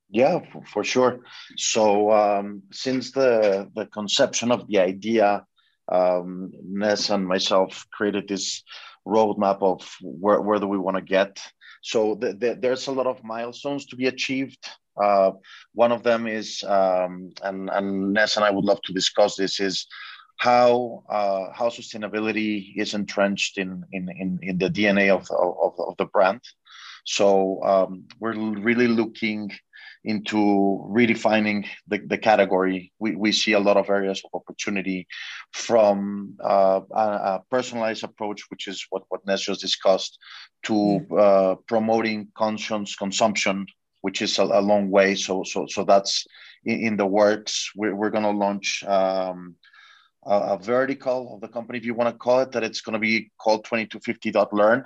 Yeah 0.09 0.39
for, 0.73 0.83
sure. 0.83 1.19
So 1.55 2.11
um, 2.11 2.63
since 2.71 3.11
the 3.11 3.69
the 3.77 3.85
conception 3.85 4.51
of 4.51 4.67
the 4.67 4.79
idea 4.79 5.45
um, 5.91 6.51
ness 6.63 7.09
and 7.09 7.27
myself 7.27 7.85
created 7.95 8.27
this 8.27 8.63
roadmap 9.07 9.59
of 9.61 9.77
where, 10.01 10.41
where 10.41 10.59
do 10.59 10.67
we 10.67 10.77
want 10.77 10.97
to 10.97 11.13
get. 11.17 11.41
So 11.81 12.15
the, 12.15 12.33
the, 12.33 12.57
there's 12.61 12.87
a 12.87 12.91
lot 12.91 13.07
of 13.07 13.23
milestones 13.23 13.85
to 13.87 13.95
be 13.95 14.07
achieved. 14.07 14.63
Uh, 15.01 15.31
one 15.73 15.91
of 15.91 16.03
them 16.03 16.27
is 16.27 16.63
um, 16.63 17.31
and 17.43 17.69
and 17.69 18.13
ness 18.13 18.35
and 18.35 18.45
i 18.45 18.51
would 18.51 18.65
love 18.65 18.81
to 18.83 18.93
discuss 18.93 19.35
this 19.35 19.59
is 19.59 19.87
how 20.41 21.03
uh, 21.07 21.53
how 21.53 21.69
sustainability 21.69 22.73
is 22.75 22.95
entrenched 22.95 23.59
in 23.59 23.83
in 23.91 24.09
in, 24.21 24.39
in 24.41 24.57
the 24.57 24.69
DNA 24.69 25.07
of, 25.17 25.29
of, 25.29 25.73
of 25.79 25.95
the 25.97 26.05
brand. 26.05 26.41
So 27.05 27.61
um, 27.63 28.05
we're 28.19 28.33
really 28.69 28.87
looking 28.87 29.51
into 30.03 30.37
redefining 30.89 31.67
the, 31.87 31.99
the 31.99 32.17
category. 32.17 32.91
We, 32.97 33.15
we 33.15 33.31
see 33.31 33.53
a 33.53 33.59
lot 33.59 33.77
of 33.77 33.89
areas 33.89 34.21
of 34.25 34.31
opportunity 34.33 35.07
from 35.53 36.35
uh, 36.43 36.81
a, 36.91 37.07
a, 37.31 37.41
personalized 37.51 38.03
approach, 38.03 38.41
which 38.49 38.67
is 38.67 38.83
what, 38.89 39.03
what 39.09 39.25
Ness 39.27 39.41
just 39.41 39.61
discussed, 39.61 40.17
to 40.63 40.73
mm. 40.73 41.19
uh, 41.19 41.55
promoting 41.67 42.29
conscious 42.35 42.95
consumption, 42.95 43.67
which 44.01 44.23
is 44.23 44.39
a, 44.39 44.43
a, 44.43 44.61
long 44.61 44.89
way. 44.89 45.13
So, 45.13 45.43
so, 45.43 45.67
so 45.67 45.83
that's 45.83 46.25
in, 46.65 46.79
in 46.87 46.97
the 46.97 47.05
works. 47.05 47.71
We're, 47.75 47.95
we're 47.95 48.09
going 48.09 48.23
to 48.23 48.31
launch 48.45 48.83
um, 48.87 49.55
a, 50.25 50.39
a, 50.53 50.57
vertical 50.57 51.33
of 51.33 51.41
the 51.41 51.47
company, 51.47 51.77
if 51.77 51.85
you 51.85 51.93
want 51.93 52.09
to 52.09 52.17
call 52.17 52.41
it, 52.41 52.51
that 52.51 52.63
it's 52.63 52.81
going 52.81 52.93
to 52.93 52.99
be 52.99 53.31
called 53.37 53.65
2250.learn, 53.65 54.85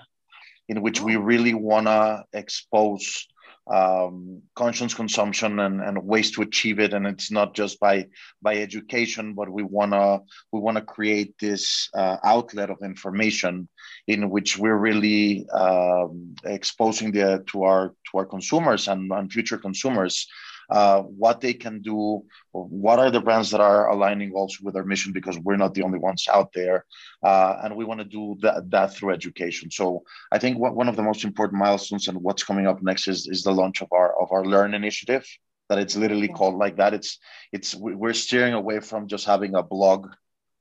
in 0.70 0.82
which 0.82 1.02
we 1.02 1.16
oh. 1.16 1.22
really 1.22 1.54
want 1.54 1.88
to 1.88 2.24
expose 2.34 3.28
um, 3.68 4.42
conscious 4.56 4.94
consumption 4.94 5.60
and, 5.60 5.82
and 5.82 6.04
ways 6.04 6.32
to 6.32 6.44
achieve 6.44 6.80
it 6.80 6.94
and 6.94 7.08
it's 7.08 7.32
not 7.32 7.56
just 7.56 7.80
by 7.80 8.06
by 8.42 8.58
education 8.58 9.34
but 9.34 9.50
we 9.50 9.64
want 9.64 9.92
to 9.92 10.22
we 10.52 10.60
want 10.60 10.78
to 10.78 10.84
create 10.84 11.34
this 11.40 11.90
uh, 11.96 12.18
outlet 12.24 12.70
of 12.70 12.78
information 12.84 13.68
in 14.08 14.30
which 14.30 14.58
we're 14.58 14.78
really 14.78 15.48
um, 15.50 16.36
exposing 16.46 17.12
the 17.12 17.44
to 17.48 17.64
our 17.64 17.96
to 18.12 18.20
our 18.20 18.26
consumers 18.26 18.88
and, 18.88 19.12
and 19.12 19.32
future 19.32 19.58
consumers 19.58 20.28
uh, 20.70 21.02
what 21.02 21.42
they 21.42 21.54
can 21.54 21.82
do, 21.82 22.24
what 22.52 23.00
are 23.00 23.12
the 23.12 23.22
brands 23.22 23.52
that 23.52 23.62
are 23.62 23.90
aligning 23.90 24.32
also 24.34 24.58
with 24.64 24.76
our 24.76 24.84
mission 24.84 25.14
because 25.14 25.38
we're 25.40 25.58
not 25.58 25.74
the 25.74 25.84
only 25.84 26.00
ones 26.00 26.28
out 26.32 26.52
there, 26.54 26.86
uh, 27.24 27.58
and 27.64 27.76
we 27.76 27.86
want 27.86 28.00
to 28.00 28.06
do 28.06 28.36
that, 28.42 28.70
that 28.72 28.94
through 28.94 29.14
education. 29.14 29.70
So 29.72 30.04
I 30.32 30.40
think 30.40 30.58
what, 30.58 30.76
one 30.76 30.90
of 30.90 30.96
the 30.96 31.04
most 31.04 31.24
important 31.24 31.60
milestones 31.60 32.08
and 32.08 32.18
what's 32.22 32.44
coming 32.44 32.68
up 32.68 32.82
next 32.82 33.08
is, 33.08 33.28
is 33.28 33.44
the 33.44 33.52
launch 33.52 33.82
of 33.82 33.90
our 33.92 34.20
of 34.22 34.32
our 34.32 34.46
Learn 34.46 34.74
initiative. 34.74 35.26
That 35.70 35.80
it's 35.80 35.96
literally 35.96 36.28
called 36.28 36.56
like 36.56 36.78
that. 36.78 36.94
It's 36.94 37.18
it's 37.52 37.74
we're 37.74 38.14
steering 38.14 38.54
away 38.54 38.80
from 38.82 39.08
just 39.08 39.26
having 39.26 39.56
a 39.56 39.64
blog 39.64 40.10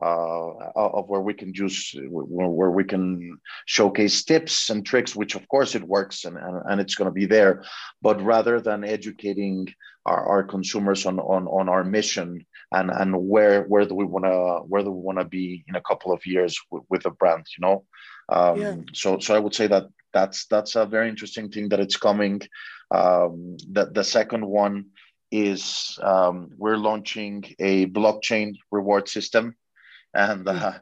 uh, 0.02 0.70
of 0.74 1.08
where 1.08 1.20
we 1.20 1.34
can 1.34 1.52
just 1.54 1.96
where 2.08 2.70
we 2.70 2.84
can 2.84 3.38
showcase 3.66 4.24
tips 4.24 4.70
and 4.70 4.84
tricks, 4.84 5.14
which 5.14 5.34
of 5.34 5.46
course 5.48 5.74
it 5.74 5.82
works 5.82 6.24
and, 6.24 6.36
and, 6.36 6.62
and 6.68 6.80
it's 6.80 6.94
going 6.94 7.06
to 7.08 7.12
be 7.12 7.26
there. 7.26 7.62
But 8.02 8.20
rather 8.22 8.60
than 8.60 8.84
educating 8.84 9.68
our, 10.04 10.26
our 10.26 10.42
consumers 10.42 11.06
on, 11.06 11.18
on, 11.18 11.46
on 11.46 11.68
our 11.68 11.84
mission 11.84 12.44
and, 12.72 12.90
and 12.90 13.16
where 13.16 13.62
where 13.64 13.86
do 13.86 13.94
we 13.94 14.04
want 14.04 14.24
to 14.24 14.64
where 14.68 14.82
do 14.82 14.90
we 14.90 15.00
want 15.00 15.18
to 15.18 15.24
be 15.24 15.64
in 15.68 15.76
a 15.76 15.82
couple 15.82 16.12
of 16.12 16.26
years 16.26 16.58
with, 16.70 16.82
with 16.90 17.06
a 17.06 17.10
brand, 17.10 17.46
you 17.56 17.62
know. 17.66 17.84
Um, 18.28 18.60
yeah. 18.60 18.76
So 18.92 19.18
so 19.18 19.34
I 19.34 19.38
would 19.38 19.54
say 19.54 19.68
that 19.68 19.84
that's 20.12 20.46
that's 20.46 20.76
a 20.76 20.86
very 20.86 21.08
interesting 21.08 21.50
thing 21.50 21.68
that 21.70 21.80
it's 21.80 21.96
coming. 21.96 22.42
Um, 22.90 23.56
the 23.70 23.90
the 23.92 24.04
second 24.04 24.44
one 24.44 24.86
is 25.30 25.98
um, 26.02 26.50
we're 26.56 26.76
launching 26.76 27.44
a 27.58 27.86
blockchain 27.86 28.56
reward 28.70 29.08
system 29.08 29.56
and 30.14 30.48
uh, 30.48 30.72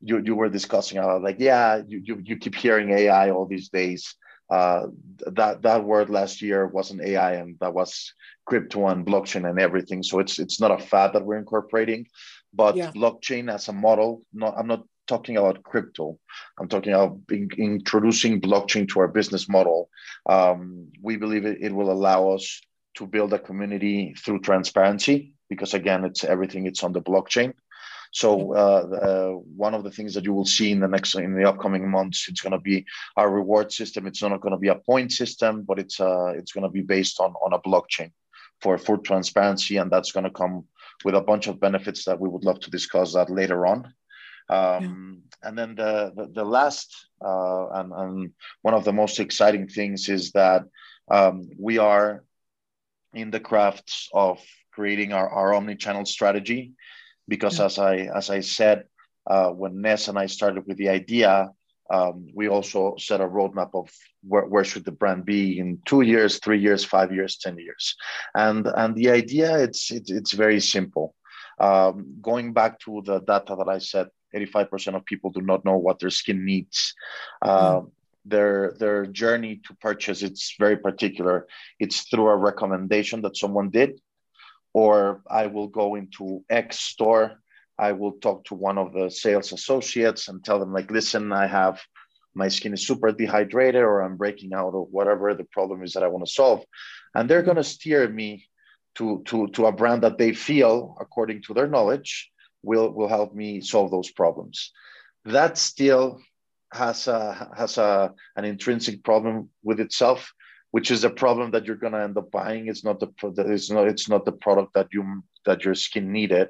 you 0.00 0.22
you 0.24 0.34
were 0.34 0.48
discussing 0.48 0.98
uh, 0.98 1.18
like 1.18 1.36
yeah 1.38 1.82
you, 1.86 2.00
you 2.04 2.22
you 2.24 2.36
keep 2.36 2.54
hearing 2.54 2.90
AI 2.90 3.30
all 3.30 3.46
these 3.46 3.68
days. 3.68 4.14
Uh, 4.50 4.86
that 5.26 5.62
that 5.62 5.84
word 5.84 6.10
last 6.10 6.42
year 6.42 6.66
wasn't 6.66 7.00
AI 7.00 7.34
and 7.34 7.56
that 7.60 7.72
was 7.72 8.12
crypto 8.46 8.88
and 8.88 9.06
blockchain 9.06 9.48
and 9.48 9.60
everything. 9.60 10.02
So 10.02 10.18
it's 10.18 10.38
it's 10.38 10.60
not 10.60 10.72
a 10.72 10.78
fad 10.78 11.12
that 11.12 11.24
we're 11.24 11.38
incorporating, 11.38 12.06
but 12.52 12.76
yeah. 12.76 12.90
blockchain 12.90 13.52
as 13.52 13.68
a 13.68 13.72
model. 13.72 14.22
Not 14.32 14.54
I'm 14.58 14.66
not 14.66 14.82
talking 15.06 15.36
about 15.36 15.62
crypto. 15.62 16.18
I'm 16.58 16.68
talking 16.68 16.92
about 16.92 17.18
introducing 17.30 18.40
blockchain 18.40 18.88
to 18.90 19.00
our 19.00 19.08
business 19.08 19.48
model. 19.48 19.88
Um, 20.26 20.88
we 21.02 21.16
believe 21.16 21.44
it, 21.46 21.58
it 21.60 21.72
will 21.72 21.90
allow 21.90 22.30
us 22.30 22.60
to 22.94 23.06
build 23.06 23.32
a 23.32 23.38
community 23.38 24.14
through 24.18 24.40
transparency 24.40 25.34
because 25.48 25.74
again, 25.74 26.04
it's 26.04 26.24
everything. 26.24 26.66
It's 26.66 26.82
on 26.82 26.92
the 26.92 27.02
blockchain. 27.02 27.52
So 28.12 28.54
uh, 28.54 28.86
uh, 29.06 29.30
one 29.56 29.74
of 29.74 29.84
the 29.84 29.90
things 29.90 30.14
that 30.14 30.24
you 30.24 30.32
will 30.32 30.46
see 30.46 30.72
in 30.72 30.80
the 30.80 30.88
next 30.88 31.14
in 31.14 31.34
the 31.34 31.48
upcoming 31.48 31.88
months, 31.88 32.26
it's 32.28 32.40
going 32.40 32.52
to 32.52 32.58
be 32.58 32.84
our 33.16 33.30
reward 33.30 33.72
system. 33.72 34.06
It's 34.06 34.22
not 34.22 34.40
going 34.40 34.52
to 34.52 34.58
be 34.58 34.68
a 34.68 34.74
point 34.74 35.12
system, 35.12 35.62
but 35.62 35.78
it's 35.78 36.00
uh, 36.00 36.32
it's 36.36 36.52
going 36.52 36.64
to 36.64 36.70
be 36.70 36.82
based 36.82 37.20
on 37.20 37.32
on 37.34 37.52
a 37.52 37.60
blockchain 37.60 38.10
for 38.60 38.76
full 38.78 38.98
transparency, 38.98 39.76
and 39.76 39.90
that's 39.90 40.12
going 40.12 40.24
to 40.24 40.30
come 40.30 40.64
with 41.04 41.14
a 41.14 41.20
bunch 41.20 41.46
of 41.46 41.60
benefits 41.60 42.04
that 42.04 42.20
we 42.20 42.28
would 42.28 42.44
love 42.44 42.60
to 42.60 42.70
discuss 42.70 43.14
that 43.14 43.30
later 43.30 43.66
on. 43.66 43.94
Um, 44.48 45.22
yeah. 45.42 45.48
And 45.48 45.58
then 45.58 45.74
the 45.76 46.12
the, 46.16 46.26
the 46.26 46.44
last 46.44 46.92
uh, 47.24 47.68
and, 47.68 47.92
and 47.92 48.32
one 48.62 48.74
of 48.74 48.84
the 48.84 48.92
most 48.92 49.20
exciting 49.20 49.68
things 49.68 50.08
is 50.08 50.32
that 50.32 50.64
um, 51.08 51.48
we 51.58 51.78
are 51.78 52.24
in 53.14 53.30
the 53.30 53.40
crafts 53.40 54.08
of 54.12 54.40
creating 54.72 55.12
our, 55.12 55.28
our 55.28 55.52
omni-channel 55.54 56.06
strategy 56.06 56.72
because 57.30 57.58
yeah. 57.58 57.66
as 57.66 57.78
I 57.78 57.94
as 58.20 58.28
I 58.28 58.40
said 58.40 58.84
uh, 59.26 59.50
when 59.50 59.80
Ness 59.80 60.08
and 60.08 60.18
I 60.18 60.26
started 60.26 60.66
with 60.66 60.76
the 60.76 60.90
idea, 60.90 61.50
um, 61.88 62.26
we 62.34 62.48
also 62.48 62.96
set 62.98 63.20
a 63.22 63.28
roadmap 63.28 63.70
of 63.74 63.88
where, 64.22 64.44
where 64.44 64.64
should 64.64 64.84
the 64.84 64.98
brand 65.00 65.24
be 65.24 65.58
in 65.58 65.78
two 65.86 66.02
years, 66.02 66.38
three 66.38 66.60
years, 66.60 66.84
five 66.84 67.14
years, 67.14 67.38
ten 67.38 67.56
years, 67.56 67.96
and 68.34 68.66
and 68.66 68.94
the 68.94 69.08
idea 69.10 69.56
it's 69.58 69.90
it's, 69.90 70.10
it's 70.10 70.32
very 70.32 70.60
simple. 70.60 71.14
Um, 71.58 72.16
going 72.20 72.52
back 72.52 72.80
to 72.80 73.02
the 73.04 73.20
data 73.20 73.54
that 73.58 73.68
I 73.68 73.78
said, 73.78 74.08
85% 74.34 74.96
of 74.96 75.04
people 75.04 75.30
do 75.30 75.42
not 75.42 75.64
know 75.64 75.76
what 75.76 75.98
their 75.98 76.08
skin 76.08 76.44
needs. 76.44 76.94
Uh, 77.42 77.80
mm. 77.80 77.90
Their 78.24 78.74
their 78.78 79.06
journey 79.06 79.60
to 79.66 79.74
purchase 79.74 80.22
it's 80.22 80.54
very 80.58 80.76
particular. 80.76 81.46
It's 81.78 82.08
through 82.08 82.28
a 82.28 82.36
recommendation 82.36 83.22
that 83.22 83.36
someone 83.36 83.70
did, 83.70 84.00
or 84.72 85.22
I 85.28 85.46
will 85.46 85.68
go 85.68 85.94
into 85.94 86.44
X 86.48 86.78
store. 86.78 87.40
I 87.78 87.92
will 87.92 88.12
talk 88.12 88.44
to 88.44 88.54
one 88.54 88.78
of 88.78 88.92
the 88.92 89.10
sales 89.10 89.52
associates 89.52 90.28
and 90.28 90.44
tell 90.44 90.58
them, 90.58 90.72
like, 90.72 90.90
listen, 90.90 91.32
I 91.32 91.46
have 91.46 91.80
my 92.34 92.48
skin 92.48 92.74
is 92.74 92.86
super 92.86 93.10
dehydrated 93.10 93.82
or 93.82 94.02
I'm 94.02 94.16
breaking 94.16 94.52
out 94.52 94.74
or 94.74 94.84
whatever 94.86 95.34
the 95.34 95.44
problem 95.44 95.82
is 95.82 95.94
that 95.94 96.02
I 96.02 96.08
want 96.08 96.24
to 96.26 96.32
solve. 96.32 96.64
And 97.14 97.28
they're 97.28 97.42
going 97.42 97.56
to 97.56 97.64
steer 97.64 98.08
me 98.08 98.46
to, 98.96 99.22
to, 99.26 99.48
to 99.48 99.66
a 99.66 99.72
brand 99.72 100.02
that 100.02 100.18
they 100.18 100.32
feel, 100.32 100.96
according 101.00 101.42
to 101.42 101.54
their 101.54 101.66
knowledge, 101.66 102.30
will, 102.62 102.92
will 102.92 103.08
help 103.08 103.34
me 103.34 103.60
solve 103.60 103.90
those 103.90 104.10
problems. 104.10 104.72
That 105.24 105.58
still 105.58 106.20
has 106.72 107.08
a, 107.08 107.50
has 107.56 107.78
a, 107.78 108.14
an 108.36 108.44
intrinsic 108.44 109.02
problem 109.02 109.50
with 109.64 109.80
itself 109.80 110.32
which 110.70 110.90
is 110.90 111.04
a 111.04 111.10
problem 111.10 111.50
that 111.50 111.64
you're 111.64 111.76
going 111.76 111.92
to 111.92 112.02
end 112.02 112.16
up 112.16 112.30
buying. 112.30 112.68
It's 112.68 112.84
not 112.84 113.00
the 113.00 113.10
it's 113.48 113.70
not 113.70 113.88
it's 113.88 114.08
not 114.08 114.24
the 114.24 114.32
product 114.32 114.74
that 114.74 114.88
you 114.92 115.22
that 115.46 115.64
your 115.64 115.74
skin 115.74 116.12
needed. 116.12 116.48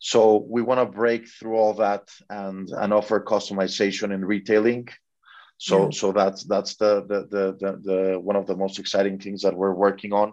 So 0.00 0.46
we 0.48 0.62
want 0.62 0.80
to 0.80 0.86
break 0.86 1.28
through 1.28 1.56
all 1.56 1.74
that 1.74 2.08
and 2.30 2.68
and 2.70 2.92
offer 2.92 3.20
customization 3.20 4.14
in 4.14 4.24
retailing. 4.24 4.88
So 5.58 5.84
yeah. 5.84 5.90
so 5.90 6.12
that's 6.12 6.44
that's 6.44 6.76
the, 6.76 7.04
the 7.08 7.26
the, 7.28 7.56
the 7.58 7.80
the 7.82 8.20
one 8.20 8.36
of 8.36 8.46
the 8.46 8.56
most 8.56 8.78
exciting 8.78 9.18
things 9.18 9.42
that 9.42 9.56
we're 9.56 9.74
working 9.74 10.12
on. 10.12 10.32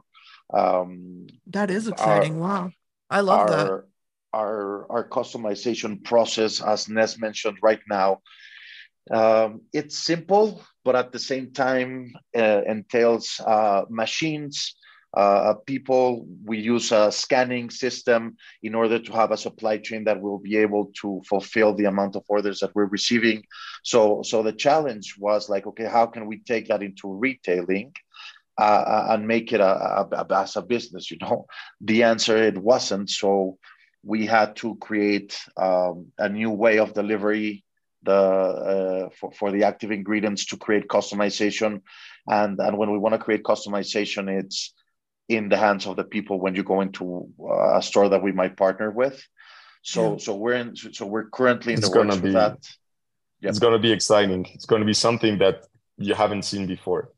Um, 0.54 1.26
that 1.48 1.72
is 1.72 1.88
exciting! 1.88 2.36
Our, 2.36 2.40
wow, 2.40 2.72
I 3.10 3.22
love 3.22 3.40
our, 3.40 3.48
that. 3.50 3.84
Our 4.34 4.92
our 4.92 5.10
customization 5.10 6.04
process, 6.04 6.62
as 6.62 6.88
Ness 6.88 7.18
mentioned 7.18 7.58
right 7.64 7.80
now, 7.90 8.22
um, 9.12 9.62
it's 9.74 9.98
simple, 9.98 10.64
but 10.84 10.96
at 10.96 11.12
the 11.12 11.20
same 11.20 11.52
time 11.52 12.14
uh, 12.36 12.62
entails 12.68 13.40
uh, 13.46 13.84
machines, 13.90 14.76
uh, 15.16 15.54
people. 15.66 16.28
We 16.44 16.58
use 16.58 16.92
a 16.92 17.12
scanning 17.12 17.70
system 17.70 18.36
in 18.64 18.76
order 18.76 19.00
to 19.00 19.14
have 19.14 19.32
a 19.32 19.38
supply 19.38 19.78
chain 19.78 20.04
that 20.06 20.22
will 20.22 20.40
be 20.40 20.58
able 20.58 20.92
to 21.02 21.22
fulfill 21.28 21.74
the 21.74 21.86
amount 21.86 22.16
of 22.16 22.24
orders 22.28 22.60
that 22.60 22.76
we're 22.76 22.86
receiving. 22.86 23.44
So, 23.84 24.22
so 24.24 24.44
the 24.44 24.54
challenge 24.54 25.16
was 25.18 25.50
like, 25.50 25.66
okay, 25.68 25.86
how 25.86 26.08
can 26.08 26.26
we 26.26 26.40
take 26.40 26.68
that 26.68 26.84
into 26.84 27.14
retailing? 27.14 27.94
Uh, 28.58 29.08
and 29.10 29.28
make 29.28 29.52
it 29.52 29.60
a, 29.60 29.66
a, 29.66 30.08
a, 30.14 30.26
as 30.34 30.56
a 30.56 30.62
business, 30.62 31.12
you 31.12 31.18
know, 31.20 31.46
the 31.82 32.04
answer 32.04 32.38
it 32.38 32.58
wasn't. 32.58 33.10
So 33.10 33.58
we 34.02 34.26
had 34.26 34.56
to 34.58 34.76
create 34.76 35.38
um, 35.58 36.08
a 36.18 36.30
new 36.30 36.52
way 36.52 36.80
of 36.80 36.94
delivery 36.94 37.65
the 38.06 38.12
uh, 38.12 39.10
for, 39.18 39.32
for 39.32 39.52
the 39.52 39.64
active 39.64 39.92
ingredients 39.92 40.46
to 40.48 40.58
create 40.58 40.88
customization. 40.88 41.82
And 42.28 42.60
and 42.60 42.78
when 42.78 42.92
we 42.92 42.98
want 42.98 43.14
to 43.14 43.20
create 43.20 43.44
customization 43.44 44.40
it's 44.40 44.74
in 45.28 45.50
the 45.50 45.58
hands 45.58 45.88
of 45.88 45.96
the 45.96 46.04
people 46.04 46.40
when 46.40 46.56
you 46.56 46.64
go 46.64 46.82
into 46.82 47.30
uh, 47.40 47.78
a 47.78 47.82
store 47.82 48.10
that 48.10 48.22
we 48.22 48.32
might 48.32 48.56
partner 48.58 48.92
with. 48.92 49.22
So 49.82 50.14
yeah. 50.14 50.18
so 50.18 50.36
we're 50.36 50.54
in 50.54 50.76
so 50.76 51.06
we're 51.06 51.30
currently 51.30 51.74
in 51.74 51.80
it's 51.80 51.90
the 51.90 51.98
works 51.98 52.18
be, 52.18 52.32
that. 52.32 52.58
it's 53.42 53.60
going 53.60 53.74
to 53.74 53.80
be 53.80 53.92
exciting. 53.92 54.46
It's 54.54 54.66
going 54.66 54.82
to 54.82 54.86
be 54.86 54.94
something 54.94 55.40
that 55.40 55.66
you 55.98 56.14
haven't 56.14 56.44
seen 56.44 56.68
before 56.68 57.12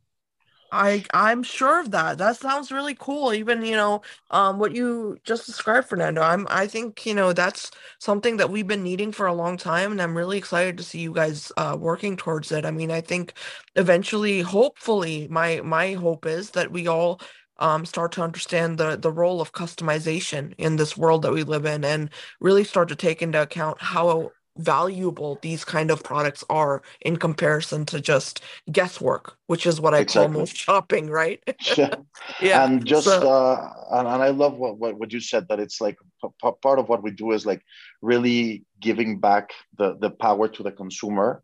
I 0.71 1.05
I'm 1.13 1.43
sure 1.43 1.79
of 1.79 1.91
that. 1.91 2.17
That 2.17 2.37
sounds 2.37 2.71
really 2.71 2.95
cool. 2.95 3.33
Even 3.33 3.63
you 3.63 3.75
know, 3.75 4.01
um, 4.31 4.59
what 4.59 4.75
you 4.75 5.17
just 5.23 5.45
described, 5.45 5.87
Fernando. 5.87 6.21
I'm 6.21 6.45
I 6.49 6.67
think 6.67 7.05
you 7.05 7.13
know 7.13 7.31
that's 7.33 7.71
something 7.99 8.37
that 8.37 8.49
we've 8.49 8.67
been 8.67 8.83
needing 8.83 9.11
for 9.13 9.27
a 9.27 9.33
long 9.33 9.55
time, 9.57 9.91
and 9.93 10.01
I'm 10.01 10.17
really 10.17 10.37
excited 10.37 10.77
to 10.77 10.83
see 10.83 10.99
you 10.99 11.13
guys 11.13 11.51
uh, 11.57 11.77
working 11.79 12.17
towards 12.17 12.51
it. 12.51 12.65
I 12.65 12.71
mean, 12.71 12.91
I 12.91 12.99
think 13.01 13.33
eventually, 13.75 14.41
hopefully, 14.41 15.27
my 15.29 15.61
my 15.63 15.93
hope 15.93 16.25
is 16.25 16.51
that 16.51 16.71
we 16.71 16.87
all 16.87 17.21
um, 17.59 17.85
start 17.85 18.11
to 18.13 18.21
understand 18.23 18.77
the 18.77 18.97
the 18.97 19.11
role 19.11 19.39
of 19.41 19.53
customization 19.53 20.53
in 20.57 20.75
this 20.75 20.97
world 20.97 21.21
that 21.23 21.33
we 21.33 21.43
live 21.43 21.65
in 21.65 21.85
and 21.85 22.09
really 22.41 22.63
start 22.65 22.89
to 22.89 22.95
take 22.95 23.21
into 23.21 23.41
account 23.41 23.81
how 23.81 24.33
valuable 24.57 25.39
these 25.41 25.63
kind 25.63 25.91
of 25.91 26.03
products 26.03 26.43
are 26.49 26.81
in 27.01 27.17
comparison 27.17 27.85
to 27.85 27.99
just 27.99 28.41
guesswork 28.71 29.37
which 29.47 29.65
is 29.65 29.79
what 29.79 29.93
i 29.93 29.99
exactly. 29.99 30.33
call 30.33 30.39
most 30.39 30.55
shopping 30.65 31.09
right 31.09 31.41
yeah. 31.75 31.93
yeah 32.41 32.65
and 32.65 32.85
just 32.85 33.05
so, 33.05 33.31
uh 33.31 33.73
and, 33.91 34.07
and 34.07 34.23
i 34.23 34.29
love 34.29 34.57
what, 34.57 34.77
what 34.77 34.97
what 34.97 35.13
you 35.13 35.19
said 35.19 35.47
that 35.47 35.59
it's 35.59 35.79
like 35.79 35.97
p- 36.21 36.51
part 36.61 36.79
of 36.79 36.89
what 36.89 37.03
we 37.03 37.11
do 37.11 37.31
is 37.31 37.45
like 37.45 37.61
really 38.01 38.63
giving 38.81 39.19
back 39.19 39.51
the 39.77 39.97
the 39.99 40.09
power 40.09 40.47
to 40.47 40.63
the 40.63 40.71
consumer 40.71 41.43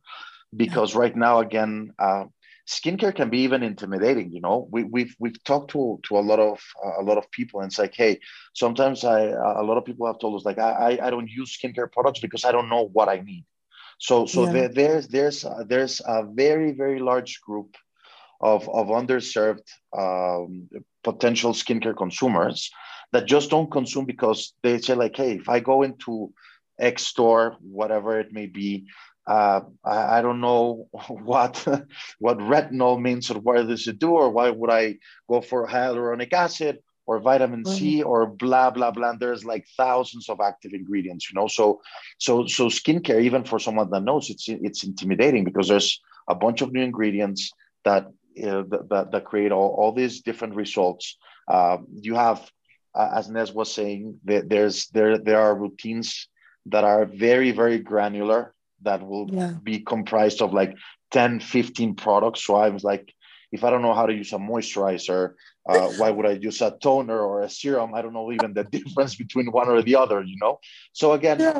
because 0.55 0.93
yeah. 0.93 0.99
right 0.99 1.15
now 1.15 1.39
again 1.39 1.91
uh 1.99 2.25
skincare 2.67 3.13
can 3.13 3.29
be 3.29 3.39
even 3.39 3.61
intimidating 3.61 4.31
you 4.31 4.39
know 4.39 4.67
we, 4.71 4.83
we've 4.83 5.15
we've 5.19 5.43
talked 5.43 5.71
to 5.71 5.99
to 6.03 6.17
a 6.17 6.21
lot 6.21 6.39
of 6.39 6.61
uh, 6.83 7.01
a 7.01 7.03
lot 7.03 7.17
of 7.17 7.29
people 7.31 7.59
and 7.59 7.67
it's 7.67 7.79
like 7.79 7.93
hey 7.93 8.19
sometimes 8.53 9.03
i 9.03 9.27
uh, 9.27 9.63
lot 9.63 9.77
of 9.77 9.83
people 9.83 10.07
have 10.07 10.19
told 10.19 10.35
us 10.39 10.45
like 10.45 10.57
i 10.57 10.97
i 11.01 11.09
don't 11.09 11.29
use 11.29 11.57
skincare 11.57 11.91
products 11.91 12.19
because 12.19 12.45
i 12.45 12.51
don't 12.51 12.69
know 12.69 12.89
what 12.93 13.09
i 13.09 13.19
need 13.19 13.45
so 13.99 14.25
so 14.25 14.45
yeah. 14.45 14.51
there, 14.51 14.69
there's 14.69 15.07
there's 15.09 15.45
uh, 15.45 15.63
there's 15.67 16.01
a 16.05 16.23
very 16.23 16.71
very 16.71 16.99
large 16.99 17.41
group 17.41 17.75
of 18.39 18.67
of 18.69 18.87
underserved 18.87 19.67
um, 19.97 20.69
potential 21.03 21.51
skincare 21.51 21.95
consumers 21.95 22.71
that 23.11 23.25
just 23.25 23.49
don't 23.49 23.71
consume 23.71 24.05
because 24.05 24.53
they 24.63 24.79
say 24.79 24.95
like 24.95 25.15
hey 25.17 25.33
if 25.33 25.49
i 25.49 25.59
go 25.59 25.83
into 25.83 26.33
x 26.79 27.05
store 27.05 27.57
whatever 27.59 28.19
it 28.19 28.31
may 28.31 28.45
be 28.45 28.85
uh, 29.25 29.61
I, 29.85 30.19
I, 30.19 30.21
don't 30.21 30.41
know 30.41 30.89
what 31.07 31.65
what 32.19 32.37
retinol 32.39 33.01
means 33.01 33.31
or 33.31 33.39
what 33.39 33.67
does 33.67 33.87
it 33.87 33.99
do 33.99 34.11
or 34.11 34.29
why 34.29 34.49
would 34.49 34.69
I 34.69 34.97
go 35.29 35.41
for 35.41 35.67
hyaluronic 35.67 36.33
acid 36.33 36.79
or 37.05 37.19
vitamin 37.19 37.63
mm-hmm. 37.63 37.75
C 37.75 38.03
or 38.03 38.25
blah 38.27 38.69
blah 38.71 38.91
blah. 38.91 39.11
And 39.11 39.19
there's 39.19 39.45
like 39.45 39.65
thousands 39.77 40.29
of 40.29 40.39
active 40.39 40.73
ingredients, 40.73 41.29
you 41.29 41.39
know. 41.39 41.47
So 41.47 41.81
so 42.17 42.47
so 42.47 42.67
skincare, 42.67 43.21
even 43.21 43.43
for 43.43 43.59
someone 43.59 43.89
that 43.91 44.03
knows, 44.03 44.29
it's 44.29 44.47
it's 44.47 44.83
intimidating 44.83 45.43
because 45.43 45.67
there's 45.67 46.01
a 46.27 46.35
bunch 46.35 46.61
of 46.61 46.71
new 46.71 46.81
ingredients 46.81 47.51
that 47.85 48.07
uh, 48.41 48.63
that, 48.89 49.09
that 49.11 49.25
create 49.25 49.51
all, 49.51 49.75
all 49.77 49.91
these 49.91 50.21
different 50.21 50.55
results. 50.55 51.17
Uh, 51.47 51.77
you 51.91 52.15
have, 52.15 52.49
uh, 52.95 53.09
as 53.15 53.29
Ness 53.29 53.53
was 53.53 53.73
saying, 53.73 54.19
that 54.25 54.49
there's 54.49 54.87
there 54.87 55.17
there 55.17 55.39
are 55.39 55.55
routines 55.55 56.27
that 56.67 56.83
are 56.83 57.05
very 57.05 57.51
very 57.51 57.79
granular 57.79 58.53
that 58.83 59.05
will 59.05 59.29
yeah. 59.31 59.53
be 59.63 59.79
comprised 59.79 60.41
of 60.41 60.53
like 60.53 60.77
10 61.11 61.39
15 61.39 61.95
products. 61.95 62.43
So 62.45 62.55
i 62.55 62.69
was 62.69 62.83
like 62.83 63.13
if 63.51 63.63
i 63.63 63.69
don't 63.69 63.81
know 63.81 63.93
how 63.93 64.05
to 64.05 64.13
use 64.13 64.33
a 64.33 64.37
moisturizer 64.37 65.33
uh, 65.67 65.87
why 65.97 66.09
would 66.09 66.25
i 66.25 66.31
use 66.31 66.61
a 66.61 66.75
toner 66.81 67.19
or 67.19 67.41
a 67.41 67.49
serum? 67.49 67.93
I 67.93 68.01
don't 68.01 68.13
know 68.13 68.31
even 68.31 68.53
the 68.53 68.63
difference 68.77 69.15
between 69.15 69.47
one 69.51 69.69
or 69.69 69.81
the 69.81 69.95
other 69.95 70.21
you 70.23 70.37
know? 70.41 70.59
So 70.93 71.13
again 71.13 71.39
yeah. 71.39 71.59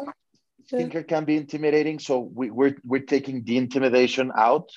skincare 0.72 1.08
can 1.08 1.26
be 1.26 1.38
intimidating. 1.38 2.00
So 2.00 2.20
we, 2.20 2.50
are 2.50 2.54
we're, 2.54 2.78
we're 2.84 3.02
taking 3.02 3.44
the 3.44 3.58
intimidation 3.58 4.32
out. 4.38 4.70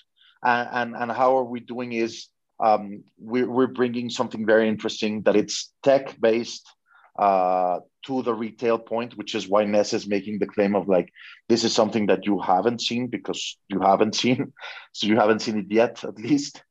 And, 0.42 0.68
and, 0.72 1.02
and 1.02 1.12
how 1.12 1.38
are 1.38 1.44
we 1.44 1.60
doing 1.60 1.92
is 1.92 2.28
um, 2.60 3.04
we're, 3.18 3.50
we're 3.50 3.66
bringing 3.66 4.10
something 4.10 4.46
very 4.46 4.68
interesting 4.68 5.22
that 5.22 5.36
it's 5.36 5.72
tech 5.82 6.18
based 6.20 6.66
uh, 7.18 7.80
to 8.06 8.22
the 8.22 8.34
retail 8.34 8.78
point, 8.78 9.16
which 9.16 9.34
is 9.34 9.48
why 9.48 9.64
Ness 9.64 9.92
is 9.92 10.06
making 10.06 10.38
the 10.38 10.46
claim 10.46 10.74
of 10.74 10.88
like, 10.88 11.12
this 11.48 11.64
is 11.64 11.72
something 11.72 12.06
that 12.06 12.26
you 12.26 12.40
haven't 12.40 12.80
seen 12.80 13.08
because 13.08 13.58
you 13.68 13.80
haven't 13.80 14.14
seen, 14.22 14.52
so 14.92 15.06
you 15.06 15.16
haven't 15.16 15.40
seen 15.40 15.58
it 15.58 15.66
yet, 15.70 16.04
at 16.04 16.18
least. 16.18 16.62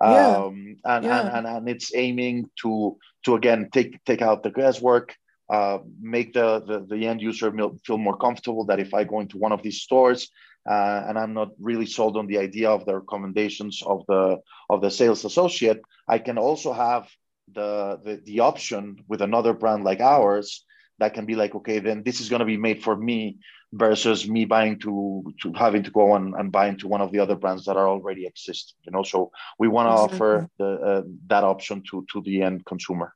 Yeah. 0.00 0.36
Um, 0.36 0.76
and, 0.84 1.04
yeah. 1.04 1.20
and, 1.20 1.28
and, 1.28 1.46
and 1.46 1.68
it's 1.68 1.94
aiming 1.94 2.50
to, 2.62 2.96
to 3.24 3.34
again, 3.34 3.68
take, 3.72 4.02
take 4.04 4.22
out 4.22 4.42
the 4.42 4.50
guesswork, 4.50 5.14
uh, 5.48 5.78
make 6.00 6.32
the, 6.32 6.62
the, 6.66 6.86
the 6.88 7.06
end 7.06 7.20
user 7.20 7.52
feel 7.84 7.98
more 7.98 8.16
comfortable 8.16 8.64
that 8.66 8.80
if 8.80 8.94
I 8.94 9.04
go 9.04 9.20
into 9.20 9.38
one 9.38 9.52
of 9.52 9.62
these 9.62 9.82
stores 9.82 10.30
uh, 10.68 11.04
and 11.06 11.18
I'm 11.18 11.34
not 11.34 11.50
really 11.60 11.86
sold 11.86 12.16
on 12.16 12.26
the 12.26 12.38
idea 12.38 12.70
of 12.70 12.86
the 12.86 12.96
recommendations 12.96 13.82
of 13.84 14.04
the, 14.08 14.38
of 14.70 14.80
the 14.80 14.90
sales 14.90 15.24
associate, 15.24 15.80
I 16.08 16.18
can 16.18 16.38
also 16.38 16.72
have 16.72 17.08
the, 17.52 18.00
the, 18.04 18.22
the 18.24 18.40
option 18.40 19.04
with 19.08 19.22
another 19.22 19.52
brand 19.52 19.84
like 19.84 20.00
ours 20.00 20.64
that 20.98 21.14
can 21.14 21.26
be 21.26 21.34
like, 21.34 21.54
okay, 21.54 21.78
then 21.80 22.02
this 22.02 22.20
is 22.20 22.28
going 22.28 22.40
to 22.40 22.46
be 22.46 22.56
made 22.56 22.82
for 22.82 22.96
me 22.96 23.38
versus 23.72 24.28
me 24.28 24.44
buying 24.44 24.78
to, 24.78 25.24
to 25.42 25.52
having 25.52 25.82
to 25.82 25.90
go 25.90 26.14
and, 26.14 26.34
and 26.34 26.52
buy 26.52 26.68
into 26.68 26.86
one 26.86 27.00
of 27.00 27.10
the 27.10 27.18
other 27.18 27.34
brands 27.34 27.64
that 27.64 27.76
are 27.76 27.88
already 27.88 28.26
existing, 28.26 28.76
you 28.82 28.92
know? 28.92 29.02
So 29.02 29.32
we 29.58 29.66
want 29.66 29.88
to 29.88 29.92
exactly. 29.92 30.16
offer 30.16 30.48
the, 30.58 30.86
uh, 30.86 31.02
that 31.26 31.44
option 31.44 31.82
to, 31.90 32.06
to 32.12 32.22
the 32.22 32.42
end 32.42 32.64
consumer. 32.64 33.14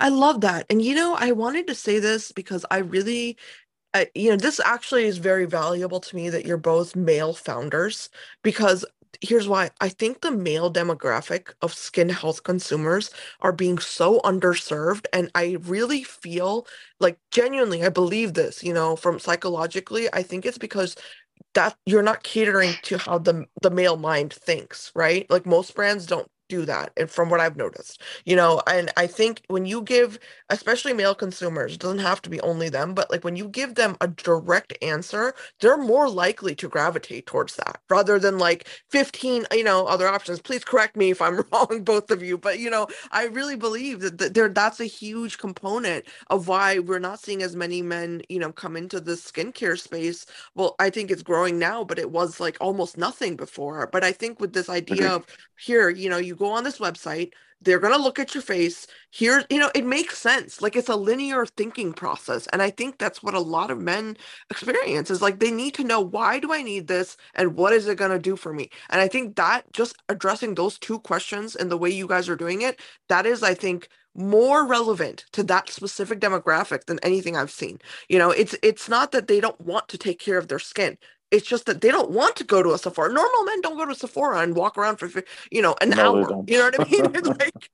I 0.00 0.10
love 0.10 0.42
that. 0.42 0.66
And, 0.70 0.80
you 0.80 0.94
know, 0.94 1.16
I 1.18 1.32
wanted 1.32 1.66
to 1.66 1.74
say 1.74 1.98
this 1.98 2.30
because 2.30 2.64
I 2.70 2.78
really 2.78 3.36
uh, 3.94 4.04
you 4.14 4.30
know, 4.30 4.36
this 4.36 4.60
actually 4.64 5.06
is 5.06 5.18
very 5.18 5.46
valuable 5.46 5.98
to 5.98 6.14
me 6.14 6.28
that 6.28 6.44
you're 6.44 6.58
both 6.58 6.94
male 6.94 7.32
founders 7.32 8.10
because 8.42 8.84
here's 9.20 9.48
why 9.48 9.70
I 9.80 9.88
think 9.88 10.20
the 10.20 10.30
male 10.30 10.72
demographic 10.72 11.52
of 11.62 11.74
skin 11.74 12.08
health 12.08 12.42
consumers 12.42 13.10
are 13.40 13.52
being 13.52 13.78
so 13.78 14.20
underserved. 14.20 15.06
And 15.12 15.30
I 15.34 15.56
really 15.62 16.02
feel 16.04 16.66
like 17.00 17.18
genuinely, 17.30 17.84
I 17.84 17.88
believe 17.90 18.34
this, 18.34 18.62
you 18.62 18.72
know, 18.74 18.96
from 18.96 19.18
psychologically, 19.18 20.08
I 20.12 20.22
think 20.22 20.46
it's 20.46 20.58
because 20.58 20.96
that 21.54 21.76
you're 21.86 22.02
not 22.02 22.22
catering 22.22 22.78
to 22.82 22.98
how 22.98 23.18
the 23.18 23.46
the 23.62 23.70
male 23.70 23.96
mind 23.96 24.32
thinks, 24.34 24.92
right? 24.94 25.28
Like 25.30 25.46
most 25.46 25.74
brands 25.74 26.06
don't 26.06 26.30
do 26.48 26.64
that 26.64 26.92
and 26.96 27.10
from 27.10 27.30
what 27.30 27.40
i've 27.40 27.56
noticed 27.56 28.02
you 28.24 28.36
know 28.36 28.62
and 28.66 28.90
i 28.96 29.06
think 29.06 29.42
when 29.48 29.66
you 29.66 29.82
give 29.82 30.18
especially 30.50 30.92
male 30.92 31.14
consumers 31.14 31.74
it 31.74 31.80
doesn't 31.80 31.98
have 31.98 32.22
to 32.22 32.30
be 32.30 32.40
only 32.42 32.68
them 32.68 32.94
but 32.94 33.10
like 33.10 33.24
when 33.24 33.36
you 33.36 33.48
give 33.48 33.74
them 33.74 33.96
a 34.00 34.08
direct 34.08 34.72
answer 34.82 35.34
they're 35.60 35.76
more 35.78 36.08
likely 36.08 36.54
to 36.54 36.68
gravitate 36.68 37.26
towards 37.26 37.56
that 37.56 37.80
rather 37.90 38.18
than 38.18 38.38
like 38.38 38.68
15 38.90 39.46
you 39.52 39.64
know 39.64 39.86
other 39.86 40.08
options. 40.08 40.40
Please 40.40 40.64
correct 40.64 40.96
me 40.96 41.10
if 41.10 41.22
i'm 41.22 41.42
wrong 41.52 41.82
both 41.84 42.10
of 42.10 42.22
you 42.22 42.38
but 42.38 42.58
you 42.58 42.70
know 42.70 42.86
i 43.12 43.26
really 43.26 43.56
believe 43.56 44.00
that, 44.00 44.34
there 44.34 44.48
that's 44.48 44.80
a 44.80 44.84
huge 44.86 45.38
component 45.38 46.04
of 46.30 46.48
why 46.48 46.78
we're 46.78 46.98
not 46.98 47.20
seeing 47.20 47.42
as 47.42 47.56
many 47.56 47.82
men 47.82 48.22
you 48.28 48.38
know 48.38 48.52
come 48.52 48.76
into 48.76 49.00
the 49.00 49.12
skincare 49.12 49.78
space. 49.78 50.26
Well 50.54 50.76
i 50.78 50.90
think 50.90 51.10
it's 51.10 51.22
growing 51.22 51.58
now 51.58 51.84
but 51.84 51.98
it 51.98 52.10
was 52.10 52.40
like 52.40 52.56
almost 52.60 52.98
nothing 52.98 53.36
before 53.36 53.88
but 53.92 54.04
i 54.04 54.12
think 54.12 54.40
with 54.40 54.52
this 54.52 54.68
idea 54.68 55.08
of 55.10 55.26
here 55.58 55.88
you 55.90 56.08
know 56.10 56.18
you 56.18 56.34
go 56.38 56.50
on 56.52 56.64
this 56.64 56.78
website 56.78 57.32
they're 57.60 57.80
going 57.80 57.94
to 57.94 58.00
look 58.00 58.18
at 58.18 58.34
your 58.34 58.42
face. 58.42 58.86
Here 59.10 59.44
you 59.50 59.58
know 59.58 59.70
it 59.74 59.84
makes 59.84 60.18
sense. 60.18 60.62
Like 60.62 60.76
it's 60.76 60.88
a 60.88 60.96
linear 60.96 61.44
thinking 61.46 61.92
process 61.92 62.46
and 62.48 62.62
i 62.62 62.70
think 62.70 62.98
that's 62.98 63.22
what 63.22 63.34
a 63.34 63.40
lot 63.40 63.70
of 63.70 63.80
men 63.80 64.16
experience 64.50 65.10
is 65.10 65.22
like 65.22 65.40
they 65.40 65.50
need 65.50 65.74
to 65.74 65.84
know 65.84 66.00
why 66.00 66.38
do 66.38 66.52
i 66.52 66.62
need 66.62 66.86
this 66.86 67.16
and 67.34 67.56
what 67.56 67.72
is 67.72 67.88
it 67.88 67.98
going 67.98 68.10
to 68.10 68.18
do 68.18 68.36
for 68.36 68.52
me? 68.52 68.70
And 68.90 69.00
i 69.00 69.08
think 69.08 69.36
that 69.36 69.64
just 69.72 69.96
addressing 70.08 70.54
those 70.54 70.78
two 70.78 70.98
questions 71.00 71.56
and 71.56 71.70
the 71.70 71.78
way 71.78 71.90
you 71.90 72.06
guys 72.06 72.28
are 72.28 72.36
doing 72.36 72.62
it 72.62 72.80
that 73.08 73.26
is 73.26 73.42
i 73.42 73.54
think 73.54 73.88
more 74.14 74.66
relevant 74.66 75.24
to 75.32 75.42
that 75.44 75.68
specific 75.70 76.18
demographic 76.20 76.86
than 76.86 76.98
anything 77.04 77.36
I've 77.36 77.52
seen. 77.52 77.78
You 78.08 78.18
know, 78.18 78.30
it's 78.30 78.56
it's 78.64 78.88
not 78.88 79.12
that 79.12 79.28
they 79.28 79.40
don't 79.40 79.60
want 79.60 79.86
to 79.88 79.98
take 79.98 80.18
care 80.18 80.38
of 80.38 80.48
their 80.48 80.58
skin 80.58 80.98
it's 81.30 81.46
just 81.46 81.66
that 81.66 81.80
they 81.80 81.90
don't 81.90 82.10
want 82.10 82.36
to 82.36 82.44
go 82.44 82.62
to 82.62 82.72
a 82.72 82.78
Sephora. 82.78 83.12
Normal 83.12 83.44
men 83.44 83.60
don't 83.60 83.76
go 83.76 83.86
to 83.86 83.94
Sephora 83.94 84.40
and 84.40 84.56
walk 84.56 84.78
around 84.78 84.96
for 84.96 85.10
you 85.50 85.62
know 85.62 85.74
an 85.80 85.90
no, 85.90 86.24
hour. 86.24 86.44
You 86.46 86.58
know 86.58 86.64
what 86.64 86.80
I 86.80 86.90
mean? 86.90 87.14
It's 87.14 87.28
like 87.28 87.70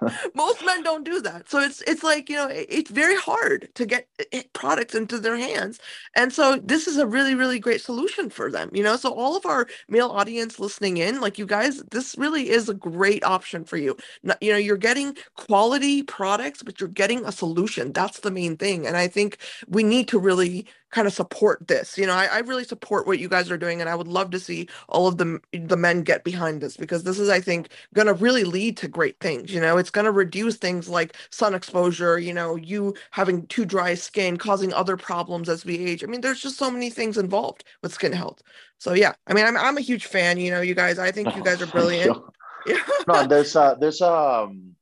most 0.34 0.64
men 0.64 0.82
don't 0.82 1.04
do 1.04 1.20
that. 1.20 1.48
So 1.48 1.60
it's 1.60 1.82
it's 1.82 2.02
like 2.02 2.28
you 2.28 2.36
know 2.36 2.48
it, 2.48 2.66
it's 2.68 2.90
very 2.90 3.16
hard 3.16 3.68
to 3.74 3.86
get 3.86 4.06
eh, 4.32 4.42
products 4.52 4.94
into 4.94 5.18
their 5.18 5.36
hands, 5.36 5.78
and 6.14 6.32
so 6.32 6.56
this 6.56 6.86
is 6.86 6.96
a 6.96 7.06
really 7.06 7.34
really 7.34 7.58
great 7.58 7.80
solution 7.80 8.30
for 8.30 8.50
them. 8.50 8.70
You 8.72 8.82
know, 8.82 8.96
so 8.96 9.12
all 9.12 9.36
of 9.36 9.46
our 9.46 9.66
male 9.88 10.08
audience 10.08 10.58
listening 10.60 10.96
in, 10.98 11.20
like 11.20 11.38
you 11.38 11.46
guys, 11.46 11.82
this 11.90 12.16
really 12.18 12.50
is 12.50 12.68
a 12.68 12.74
great 12.74 13.24
option 13.24 13.64
for 13.64 13.76
you. 13.76 13.96
You 14.40 14.52
know, 14.52 14.58
you're 14.58 14.76
getting 14.76 15.16
quality 15.36 16.02
products, 16.02 16.62
but 16.62 16.80
you're 16.80 16.88
getting 16.88 17.24
a 17.24 17.32
solution. 17.32 17.92
That's 17.92 18.20
the 18.20 18.30
main 18.30 18.56
thing, 18.56 18.86
and 18.86 18.96
I 18.96 19.08
think 19.08 19.38
we 19.68 19.82
need 19.82 20.08
to 20.08 20.18
really 20.18 20.66
kind 20.94 21.08
of 21.08 21.12
support 21.12 21.66
this. 21.66 21.98
You 21.98 22.06
know, 22.06 22.14
I, 22.14 22.26
I 22.26 22.38
really 22.38 22.62
support 22.62 23.06
what 23.06 23.18
you 23.18 23.28
guys 23.28 23.50
are 23.50 23.58
doing, 23.58 23.80
and 23.80 23.90
I 23.90 23.96
would 23.96 24.06
love 24.06 24.30
to 24.30 24.38
see 24.38 24.68
all 24.88 25.08
of 25.08 25.18
the 25.18 25.40
the 25.52 25.76
men 25.76 26.02
get 26.02 26.22
behind 26.22 26.60
this 26.60 26.76
because 26.76 27.02
this 27.02 27.18
is, 27.18 27.28
I 27.28 27.40
think, 27.40 27.70
going 27.94 28.06
to 28.06 28.14
really 28.14 28.44
lead 28.44 28.76
to 28.78 28.88
great 28.88 29.18
things. 29.18 29.52
You 29.52 29.60
know, 29.60 29.76
it's 29.76 29.90
going 29.90 30.04
to 30.04 30.12
reduce 30.12 30.56
things 30.56 30.88
like 30.88 31.16
sun 31.30 31.52
exposure. 31.52 32.18
You 32.18 32.32
know, 32.32 32.54
you 32.54 32.94
having 33.10 33.46
too 33.48 33.64
dry 33.64 33.94
skin 33.94 34.36
causing 34.36 34.72
other 34.72 34.96
problems 34.96 35.48
as 35.48 35.64
we 35.64 35.76
age. 35.78 36.04
I 36.04 36.06
mean, 36.06 36.20
there's 36.20 36.40
just 36.40 36.56
so 36.56 36.70
many 36.70 36.90
things 36.90 37.18
involved 37.18 37.64
with 37.82 37.92
skin 37.92 38.12
health. 38.12 38.42
So 38.78 38.94
yeah, 38.94 39.14
I 39.26 39.34
mean, 39.34 39.44
I'm 39.44 39.56
I'm 39.56 39.76
a 39.76 39.82
huge 39.82 40.06
fan. 40.06 40.38
You 40.38 40.52
know, 40.52 40.60
you 40.60 40.76
guys, 40.76 40.98
I 40.98 41.10
think 41.10 41.34
you 41.34 41.42
guys 41.42 41.60
are 41.60 41.66
brilliant. 41.78 42.16
Yeah. 42.66 42.78
no, 43.08 43.26
there's 43.26 43.56
a 43.56 43.76
there's 43.80 44.00
a 44.00 44.12
um, 44.12 44.76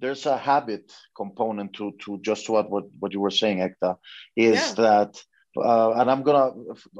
there's 0.00 0.26
a 0.26 0.36
habit 0.36 0.92
component 1.16 1.72
to 1.74 1.92
to 2.00 2.18
just 2.20 2.48
what 2.50 2.68
what, 2.68 2.84
what 2.98 3.12
you 3.12 3.20
were 3.20 3.30
saying, 3.30 3.58
Ekta, 3.58 3.96
is 4.34 4.56
yeah. 4.56 4.74
that 4.74 5.22
uh, 5.56 5.92
and 5.92 6.10
I'm 6.10 6.22
gonna 6.22 6.52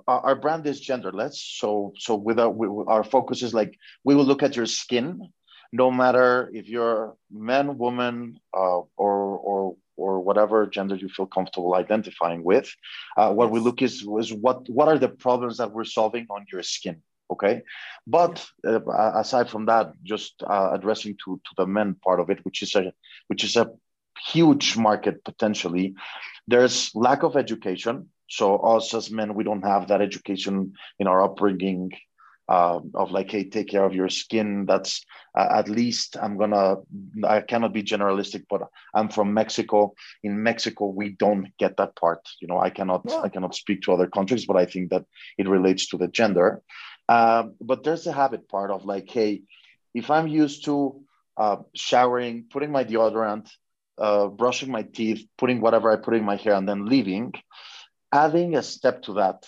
our 0.07 0.35
brand 0.37 0.67
is 0.67 0.81
genderless. 0.81 1.35
So 1.35 1.93
so 1.99 2.17
with 2.17 2.39
our 2.39 2.55
our 2.89 3.05
focus 3.05 3.43
is 3.43 3.55
like 3.55 3.79
we 4.05 4.15
will 4.15 4.25
look 4.25 4.43
at 4.43 4.57
your 4.57 4.67
skin 4.67 5.33
no 5.73 5.91
matter 5.91 6.51
if 6.53 6.69
you're 6.69 7.17
man, 7.31 7.79
woman, 7.79 8.39
uh, 8.55 8.81
or 8.97 9.39
or 9.39 9.77
or 9.97 10.21
whatever 10.21 10.67
gender 10.67 10.97
you 10.97 11.09
feel 11.09 11.27
comfortable 11.27 11.75
identifying 11.75 12.43
with. 12.45 12.75
Uh, 13.17 13.33
what 13.33 13.51
we 13.51 13.61
look 13.61 13.83
is 13.83 14.07
is 14.19 14.33
what 14.33 14.69
what 14.69 14.89
are 14.89 14.99
the 14.99 15.09
problems 15.09 15.57
that 15.57 15.73
we're 15.73 15.85
solving 15.85 16.27
on 16.31 16.45
your 16.53 16.63
skin. 16.63 17.03
Okay, 17.31 17.63
but 18.07 18.47
uh, 18.67 18.81
aside 19.15 19.49
from 19.49 19.67
that, 19.67 19.93
just 20.03 20.43
uh, 20.43 20.71
addressing 20.73 21.17
to 21.25 21.41
to 21.45 21.51
the 21.57 21.67
men 21.67 21.95
part 21.95 22.21
of 22.21 22.29
it, 22.29 22.45
which 22.45 22.63
is 22.63 22.75
a 22.75 22.93
which 23.29 23.43
is 23.43 23.57
a 23.57 23.71
huge 24.29 24.77
market 24.77 25.25
potentially. 25.25 25.95
There's 26.47 26.95
lack 26.95 27.23
of 27.23 27.37
education. 27.37 28.11
So 28.33 28.57
us 28.57 28.95
as 28.95 29.11
men, 29.11 29.35
we 29.35 29.45
don't 29.45 29.61
have 29.63 29.89
that 29.89 30.01
education 30.01 30.73
in 30.99 31.07
our 31.07 31.23
upbringing 31.23 31.93
uh, 32.49 32.81
of 32.95 33.11
like, 33.11 33.31
hey, 33.31 33.45
take 33.45 33.69
care 33.69 33.85
of 33.85 33.95
your 33.95 34.09
skin. 34.09 34.65
That's 34.67 35.05
uh, 35.39 35.49
at 35.51 35.69
least 35.69 36.17
I'm 36.17 36.39
gonna. 36.39 36.77
I 37.25 37.43
cannot 37.43 37.75
be 37.75 37.83
generalistic, 37.83 38.45
but 38.49 38.63
I'm 38.95 39.11
from 39.11 39.35
Mexico. 39.35 39.93
In 40.23 40.43
Mexico, 40.43 40.87
we 40.87 41.11
don't 41.11 41.49
get 41.59 41.77
that 41.77 41.95
part. 41.95 42.27
You 42.41 42.49
know, 42.49 42.59
I 42.59 42.71
cannot. 42.71 43.03
Yeah. 43.07 43.21
I 43.21 43.29
cannot 43.29 43.55
speak 43.55 43.83
to 43.83 43.93
other 43.93 44.07
countries, 44.07 44.47
but 44.47 44.57
I 44.57 44.65
think 44.65 44.91
that 44.91 45.05
it 45.37 45.47
relates 45.47 45.89
to 45.89 45.99
the 45.99 46.09
gender. 46.09 46.63
Uh, 47.11 47.45
but 47.61 47.85
there's 47.85 48.05
the 48.05 48.13
habit 48.13 48.49
part 48.49 48.71
of 48.71 48.87
like, 48.87 49.11
hey, 49.11 49.43
if 49.93 50.11
I'm 50.11 50.27
used 50.27 50.65
to 50.65 51.03
uh, 51.37 51.57
showering, 51.75 52.47
putting 52.51 52.73
my 52.73 52.85
deodorant, 52.85 53.51
uh, 53.99 54.29
brushing 54.29 54.71
my 54.71 54.83
teeth, 54.83 55.27
putting 55.37 55.61
whatever 55.61 55.93
I 55.93 55.97
put 55.97 56.15
in 56.15 56.25
my 56.25 56.37
hair, 56.37 56.55
and 56.55 56.67
then 56.67 56.87
leaving, 56.87 57.35
adding 58.13 58.57
a 58.57 58.63
step 58.63 59.03
to 59.03 59.15
that 59.15 59.47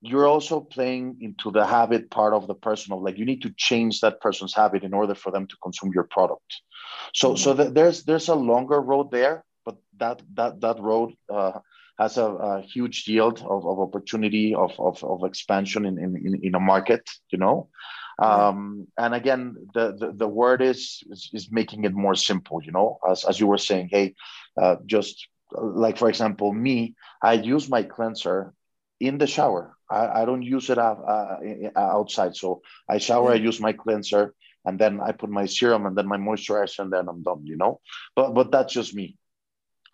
you're 0.00 0.26
also 0.26 0.60
playing 0.60 1.16
into 1.20 1.50
the 1.50 1.66
habit 1.66 2.10
part 2.10 2.32
of 2.32 2.46
the 2.46 2.54
person 2.54 2.92
of 2.92 3.02
like 3.02 3.18
you 3.18 3.24
need 3.24 3.42
to 3.42 3.52
change 3.56 4.00
that 4.00 4.20
person's 4.20 4.54
habit 4.54 4.84
in 4.84 4.94
order 4.94 5.14
for 5.14 5.32
them 5.32 5.46
to 5.46 5.56
consume 5.62 5.90
your 5.92 6.04
product. 6.04 6.62
So 7.14 7.30
mm-hmm. 7.30 7.36
so 7.36 7.54
th- 7.54 7.72
there's 7.72 8.04
there's 8.04 8.28
a 8.28 8.34
longer 8.34 8.80
road 8.80 9.10
there 9.10 9.44
but 9.64 9.76
that 9.98 10.22
that 10.34 10.60
that 10.60 10.80
road 10.80 11.14
uh, 11.28 11.58
has 11.98 12.16
a, 12.16 12.24
a, 12.24 12.62
huge 12.62 13.08
yield 13.08 13.40
of, 13.40 13.66
of 13.66 13.80
opportunity 13.80 14.54
of, 14.54 14.72
of, 14.78 15.02
of 15.02 15.24
expansion 15.24 15.84
in, 15.84 15.98
in, 15.98 16.40
in 16.42 16.54
a 16.54 16.60
market 16.60 17.02
you 17.30 17.38
know? 17.38 17.68
Um, 18.20 18.86
and 18.96 19.14
again 19.14 19.56
the, 19.74 19.96
the, 19.96 20.12
the 20.12 20.28
word 20.28 20.62
is, 20.62 21.02
is, 21.10 21.30
is 21.32 21.52
making 21.52 21.84
it 21.84 21.92
more 21.92 22.14
simple 22.14 22.62
you 22.62 22.72
know? 22.72 22.98
As, 23.08 23.24
as 23.24 23.40
you 23.40 23.46
were 23.46 23.58
saying 23.58 23.88
hey 23.90 24.14
uh, 24.60 24.76
just 24.86 25.28
like 25.52 25.96
for 25.96 26.08
example 26.08 26.52
me 26.52 26.94
i 27.22 27.32
use 27.32 27.68
my 27.68 27.82
cleanser 27.82 28.52
in 29.00 29.18
the 29.18 29.26
shower. 29.26 29.76
I, 29.90 30.22
I 30.22 30.24
don't 30.24 30.42
use 30.42 30.70
it 30.70 30.78
uh, 30.78 30.96
uh, 31.06 31.38
outside. 31.76 32.36
So 32.36 32.62
I 32.88 32.98
shower, 32.98 33.32
I 33.32 33.36
use 33.36 33.60
my 33.60 33.72
cleanser, 33.72 34.34
and 34.64 34.78
then 34.78 35.00
I 35.00 35.12
put 35.12 35.30
my 35.30 35.46
serum, 35.46 35.86
and 35.86 35.96
then 35.96 36.06
my 36.06 36.18
moisturizer, 36.18 36.80
and 36.80 36.92
then 36.92 37.08
I'm 37.08 37.22
done. 37.22 37.46
You 37.46 37.56
know, 37.56 37.80
but 38.14 38.34
but 38.34 38.50
that's 38.50 38.72
just 38.72 38.94
me. 38.94 39.16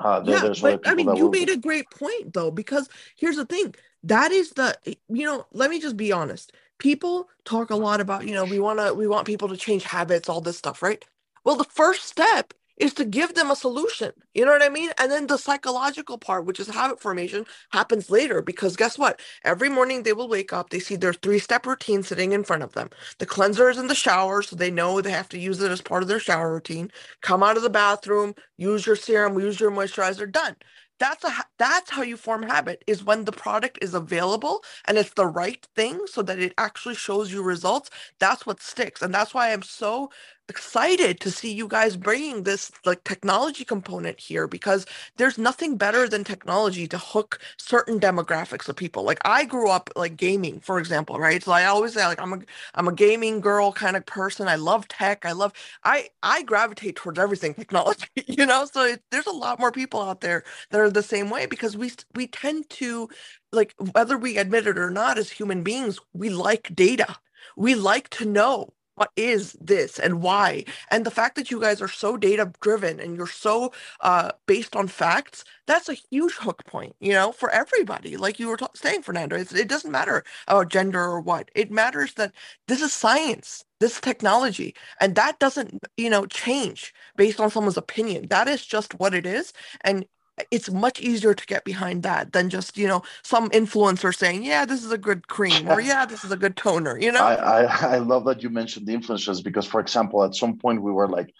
Uh, 0.01 0.21
there, 0.21 0.45
yeah, 0.45 0.55
but 0.61 0.89
I 0.89 0.95
mean, 0.95 1.15
you 1.15 1.25
will... 1.25 1.31
made 1.31 1.51
a 1.51 1.57
great 1.57 1.89
point 1.91 2.33
though, 2.33 2.51
because 2.51 2.89
here's 3.17 3.37
the 3.37 3.47
thing: 3.47 3.75
that 4.03 4.33
is 4.33 4.51
the 4.51 4.77
you 4.85 5.27
know. 5.27 5.47
Let 5.53 5.71
me 5.71 5.81
just 5.81 5.97
be 5.97 6.13
honest. 6.13 6.53
People 6.79 7.29
talk 7.45 7.71
a 7.71 7.77
lot 7.77 8.01
about 8.01 8.27
you 8.27 8.35
know 8.35 8.45
we 8.45 8.59
want 8.59 8.81
to 8.81 8.95
we 8.95 9.07
want 9.07 9.27
people 9.27 9.49
to 9.49 9.57
change 9.57 9.85
habits, 9.85 10.29
all 10.29 10.41
this 10.41 10.59
stuff, 10.59 10.83
right? 10.83 11.05
Well, 11.45 11.57
the 11.57 11.65
first 11.65 12.05
step 12.07 12.55
is 12.79 12.95
to 12.95 13.05
give 13.05 13.35
them 13.35 13.51
a 13.51 13.57
solution. 13.57 14.13
You 14.35 14.45
know 14.47 14.53
what 14.53 14.63
I 14.63 14.69
mean? 14.69 14.91
And 14.99 15.11
then 15.13 15.27
the 15.29 15.39
psychological 15.39 16.19
part, 16.19 16.47
which 16.47 16.61
is 16.61 16.69
habit 16.69 17.01
formation, 17.01 17.47
happens 17.71 18.11
later 18.11 18.43
because 18.43 18.77
guess 18.77 18.99
what? 18.99 19.21
Every 19.45 19.69
morning 19.69 20.03
they 20.03 20.13
will 20.13 20.29
wake 20.29 20.53
up, 20.53 20.71
they 20.71 20.81
see 20.81 20.97
their 20.97 21.13
three 21.15 21.39
step 21.39 21.67
routine 21.67 22.03
sitting 22.03 22.33
in 22.33 22.45
front 22.45 22.63
of 22.65 22.73
them. 22.75 22.91
The 23.19 23.27
cleanser 23.27 23.71
is 23.71 23.79
in 23.79 23.89
the 23.89 23.95
shower, 23.95 24.43
so 24.43 24.57
they 24.57 24.71
know 24.71 25.01
they 25.01 25.11
have 25.13 25.29
to 25.31 25.39
use 25.39 25.61
it 25.63 25.71
as 25.73 25.83
part 25.83 26.03
of 26.03 26.09
their 26.09 26.21
shower 26.21 26.53
routine. 26.53 26.91
Come 27.23 27.43
out 27.43 27.57
of 27.57 27.63
the 27.65 27.71
bathroom, 27.71 28.35
use 28.59 28.87
your 28.87 28.97
serum, 28.97 29.39
use 29.41 29.61
your 29.61 29.71
moisturizer, 29.73 30.31
done 30.31 30.57
that's 31.01 31.25
a 31.25 31.31
that's 31.59 31.91
how 31.91 32.03
you 32.03 32.17
form 32.17 32.45
habit 32.45 32.85
is 32.89 33.05
when 33.05 33.27
the 33.27 33.33
product 33.33 33.79
is 33.83 33.95
available 33.95 34.65
and 34.87 34.99
it's 34.99 35.15
the 35.15 35.27
right 35.27 35.67
thing 35.77 36.01
so 36.07 36.23
that 36.23 36.41
it 36.41 36.55
actually 36.59 36.97
shows 36.97 37.33
you 37.33 37.43
results 37.43 37.91
that's 38.21 38.47
what 38.47 38.63
sticks 38.63 39.03
and 39.03 39.15
that's 39.15 39.35
why 39.35 39.53
i'm 39.53 39.63
so 39.63 40.11
excited 40.49 41.21
to 41.21 41.31
see 41.33 41.53
you 41.53 41.69
guys 41.69 41.97
bringing 41.97 42.45
this 42.45 42.73
like 42.87 43.05
technology 43.05 43.65
component 43.65 44.21
here 44.21 44.49
because 44.49 44.87
there's 45.19 45.39
nothing 45.39 45.77
better 45.79 46.09
than 46.09 46.25
technology 46.25 46.89
to 46.89 46.99
hook 46.99 47.41
certain 47.59 48.01
demographics 48.01 48.69
of 48.69 48.77
people. 48.77 49.05
Like 49.05 49.21
i 49.27 49.45
grew 49.47 49.71
up 49.71 49.91
like 49.97 50.17
gaming 50.19 50.61
for 50.61 50.79
example 50.81 51.19
right? 51.21 51.43
So 51.43 51.53
i 51.53 51.67
always 51.67 51.95
say 51.95 52.07
like 52.07 52.21
i'm 52.23 52.35
a 52.35 52.41
i'm 52.77 52.89
a 52.89 52.95
gaming 52.95 53.41
girl 53.41 53.73
kind 53.73 53.97
of 53.97 54.07
person. 54.07 54.49
I 54.49 54.57
love 54.57 54.89
tech. 54.89 55.27
I 55.27 55.33
love 55.33 55.53
i 55.85 56.09
i 56.23 56.43
gravitate 56.45 56.97
towards 56.97 57.19
everything 57.19 57.55
technology 57.55 58.07
you 58.29 58.47
know? 58.47 58.67
So 58.73 58.85
it, 58.85 59.03
there's 59.13 59.27
a 59.29 59.33
lot 59.33 59.61
more 59.61 59.73
people 59.73 60.03
out 60.03 60.23
there 60.23 60.45
that 60.71 60.81
are 60.81 60.91
the 60.91 61.05
same 61.05 61.31
way 61.31 61.47
because 61.47 61.77
we 61.77 61.93
we 62.15 62.29
tend 62.29 62.71
to 62.71 63.09
like 63.53 63.75
whether 63.95 64.19
we 64.19 64.39
admit 64.39 64.69
it 64.69 64.79
or 64.79 64.91
not 64.93 65.19
as 65.19 65.31
human 65.33 65.65
beings 65.65 65.99
we 66.15 66.31
like 66.31 66.75
data. 66.77 67.17
We 67.57 67.75
like 67.77 68.11
to 68.13 68.27
know 68.27 68.74
what 68.97 69.11
is 69.17 69.55
this 69.61 69.99
and 69.99 70.23
why? 70.23 70.65
And 70.91 71.05
the 71.07 71.11
fact 71.11 71.37
that 71.37 71.51
you 71.51 71.61
guys 71.61 71.83
are 71.83 71.89
so 71.89 72.17
data 72.17 72.53
driven 72.61 73.01
and 73.01 73.17
you're 73.17 73.27
so 73.27 73.73
uh, 74.01 74.33
based 74.47 74.77
on 74.77 74.89
facts 74.89 75.45
that's 75.67 75.89
a 75.89 75.95
huge 76.11 76.35
hook 76.35 76.65
point 76.67 76.95
you 77.01 77.13
know 77.13 77.33
for 77.33 77.51
everybody. 77.51 78.17
Like 78.17 78.39
you 78.39 78.49
were 78.49 78.57
t- 78.57 78.67
saying 78.75 79.03
fernando 79.03 79.37
it's, 79.37 79.53
it 79.55 79.69
doesn't 79.69 79.91
matter 79.93 80.25
about 80.49 80.69
gender 80.71 81.01
or 81.03 81.21
what. 81.21 81.51
It 81.55 81.71
matters 81.71 82.15
that 82.15 82.33
this 82.69 82.83
is 82.83 82.93
science 82.93 83.65
this 83.81 84.01
technology 84.01 84.75
and 85.01 85.15
that 85.17 85.39
doesn't 85.39 85.83
you 85.97 86.11
know 86.11 86.27
change 86.27 86.95
based 87.17 87.41
on 87.41 87.51
someone's 87.51 87.77
opinion. 87.77 88.27
That 88.29 88.49
is 88.49 88.65
just 88.65 88.99
what 89.01 89.15
it 89.15 89.27
is 89.27 89.53
and 89.83 90.05
it's 90.51 90.71
much 90.71 91.01
easier 91.01 91.35
to 91.35 91.47
get 91.47 91.65
behind 91.65 92.03
that 92.03 92.33
than 92.33 92.51
just 92.51 92.77
you 92.77 92.89
know 92.89 93.03
some 93.23 93.49
influencer 93.51 94.15
saying 94.15 94.45
yeah 94.45 94.65
this 94.65 94.85
is 94.85 94.93
a 94.93 94.99
good 94.99 95.29
cream 95.29 95.69
or 95.69 95.81
yeah 95.93 96.05
this 96.05 96.25
is 96.25 96.33
a 96.33 96.37
good 96.37 96.57
toner 96.57 96.99
you 96.99 97.13
know? 97.13 97.25
I, 97.25 97.35
I, 97.35 97.63
I 97.95 97.99
love 97.99 98.25
that 98.25 98.43
you 98.43 98.51
mentioned 98.51 98.87
the 98.87 98.95
influencers 98.95 99.43
because 99.43 99.67
for 99.67 99.81
example 99.81 100.25
at 100.25 100.35
some 100.35 100.59
point 100.59 100.83
we 100.83 100.93
were 100.93 101.09
like 101.09 101.33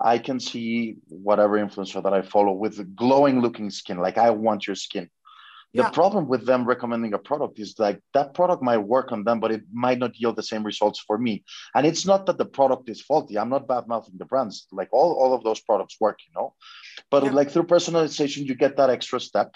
i 0.00 0.18
can 0.18 0.38
see 0.38 0.96
whatever 1.08 1.58
influencer 1.58 2.02
that 2.02 2.12
i 2.12 2.22
follow 2.22 2.52
with 2.52 2.94
glowing 2.94 3.40
looking 3.40 3.70
skin 3.70 3.98
like 3.98 4.18
i 4.18 4.30
want 4.30 4.66
your 4.66 4.76
skin 4.76 5.08
the 5.74 5.82
yeah. 5.82 5.90
problem 5.90 6.28
with 6.28 6.44
them 6.44 6.66
recommending 6.66 7.14
a 7.14 7.18
product 7.18 7.58
is 7.58 7.78
like 7.78 7.98
that 8.12 8.34
product 8.34 8.62
might 8.62 8.78
work 8.78 9.10
on 9.10 9.24
them, 9.24 9.40
but 9.40 9.50
it 9.50 9.62
might 9.72 9.98
not 9.98 10.18
yield 10.18 10.36
the 10.36 10.42
same 10.42 10.64
results 10.64 11.00
for 11.00 11.16
me. 11.16 11.44
And 11.74 11.86
it's 11.86 12.04
not 12.04 12.26
that 12.26 12.36
the 12.36 12.44
product 12.44 12.90
is 12.90 13.00
faulty. 13.00 13.38
I'm 13.38 13.48
not 13.48 13.66
bad 13.66 13.88
mouthing 13.88 14.16
the 14.18 14.26
brands. 14.26 14.66
Like 14.70 14.88
all, 14.92 15.14
all 15.14 15.32
of 15.32 15.44
those 15.44 15.60
products 15.60 15.96
work, 15.98 16.18
you 16.26 16.32
know. 16.38 16.54
But 17.10 17.24
yeah. 17.24 17.30
like 17.30 17.50
through 17.50 17.64
personalization, 17.64 18.46
you 18.46 18.54
get 18.54 18.76
that 18.76 18.90
extra 18.90 19.18
step. 19.18 19.54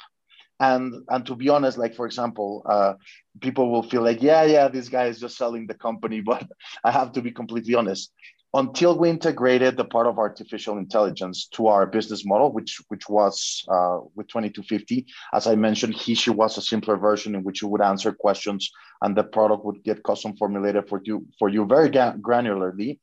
And 0.59 1.05
and 1.11 1.27
to 1.27 1.35
be 1.35 1.51
honest, 1.51 1.77
like 1.77 1.95
for 1.95 2.07
example, 2.07 2.62
uh, 2.64 2.95
people 3.43 3.71
will 3.71 3.83
feel 3.83 4.01
like, 4.01 4.23
yeah, 4.23 4.45
yeah, 4.45 4.69
this 4.69 4.89
guy 4.89 5.07
is 5.07 5.21
just 5.21 5.37
selling 5.37 5.67
the 5.67 5.75
company. 5.75 6.21
But 6.33 6.49
I 6.83 6.93
have 6.93 7.12
to 7.12 7.21
be 7.21 7.31
completely 7.31 7.75
honest 7.75 8.11
until 8.57 8.97
we 8.97 9.11
integrated 9.11 9.77
the 9.77 9.85
part 9.85 10.07
of 10.07 10.19
artificial 10.19 10.79
intelligence 10.79 11.47
to 11.49 11.67
our 11.67 11.87
business 11.87 12.25
model, 12.25 12.53
which 12.53 12.81
which 12.89 13.09
was 13.09 13.65
uh, 13.69 13.99
with 14.15 14.29
2250. 14.29 15.07
As 15.33 15.47
I 15.47 15.55
mentioned, 15.55 15.95
he 15.95 16.15
she 16.15 16.31
was 16.31 16.57
a 16.57 16.63
simpler 16.63 16.97
version 16.97 17.35
in 17.35 17.45
which 17.45 17.61
you 17.61 17.69
would 17.69 17.83
answer 17.83 18.13
questions 18.13 18.71
and 19.03 19.15
the 19.15 19.25
product 19.25 19.65
would 19.65 19.85
get 19.85 20.03
custom 20.03 20.37
formulated 20.37 20.89
for 20.89 21.01
you 21.05 21.27
for 21.39 21.49
you 21.51 21.67
very 21.67 21.91
granularly. 21.91 22.99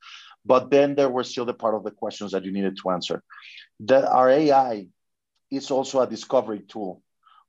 But 0.46 0.72
then 0.72 0.96
there 0.96 1.10
were 1.10 1.24
still 1.24 1.46
the 1.46 1.54
part 1.54 1.76
of 1.76 1.84
the 1.84 1.92
questions 1.92 2.32
that 2.32 2.44
you 2.44 2.52
needed 2.52 2.78
to 2.82 2.90
answer. 2.90 3.24
That 3.82 4.06
our 4.06 4.30
AI 4.30 4.88
is 5.52 5.70
also 5.70 6.02
a 6.02 6.08
discovery 6.08 6.62
tool, 6.68 7.02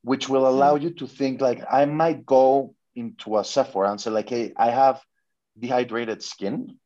which 0.02 0.28
will 0.28 0.46
allow 0.46 0.76
you 0.76 0.90
to 0.90 1.06
think 1.06 1.40
like 1.40 1.64
I 1.70 1.86
might 1.86 2.26
go 2.26 2.74
into 2.94 3.38
a 3.38 3.44
Sephora 3.44 3.90
and 3.90 4.00
say 4.00 4.10
like, 4.10 4.28
hey, 4.28 4.52
I 4.56 4.70
have 4.70 5.00
dehydrated 5.58 6.22
skin 6.22 6.78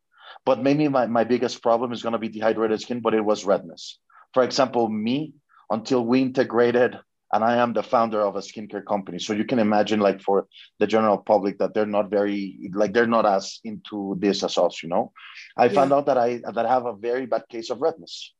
but 0.48 0.62
maybe 0.62 0.88
my, 0.88 1.04
my 1.06 1.24
biggest 1.24 1.62
problem 1.62 1.92
is 1.92 2.02
going 2.02 2.14
to 2.14 2.18
be 2.18 2.30
dehydrated 2.30 2.80
skin, 2.80 3.00
but 3.00 3.12
it 3.12 3.22
was 3.22 3.44
redness. 3.44 3.98
For 4.32 4.42
example, 4.42 4.88
me, 4.88 5.34
until 5.68 6.02
we 6.02 6.22
integrated, 6.22 6.98
and 7.34 7.44
I 7.44 7.56
am 7.56 7.74
the 7.74 7.82
founder 7.82 8.22
of 8.22 8.34
a 8.34 8.38
skincare 8.38 8.86
company. 8.92 9.18
So 9.18 9.34
you 9.34 9.44
can 9.44 9.58
imagine, 9.58 10.00
like, 10.00 10.22
for 10.22 10.46
the 10.78 10.86
general 10.86 11.18
public, 11.18 11.58
that 11.58 11.74
they're 11.74 11.94
not 11.98 12.08
very, 12.08 12.70
like, 12.72 12.94
they're 12.94 13.14
not 13.18 13.26
as 13.26 13.60
into 13.62 14.16
this 14.18 14.42
as 14.42 14.56
us, 14.56 14.82
you 14.82 14.88
know. 14.88 15.12
I 15.54 15.66
yeah. 15.66 15.76
found 15.76 15.92
out 15.92 16.06
that 16.06 16.16
I 16.16 16.40
that 16.56 16.64
I 16.64 16.72
have 16.76 16.86
a 16.86 16.96
very 16.96 17.26
bad 17.26 17.44
case 17.50 17.68
of 17.68 17.82
redness. 17.82 18.32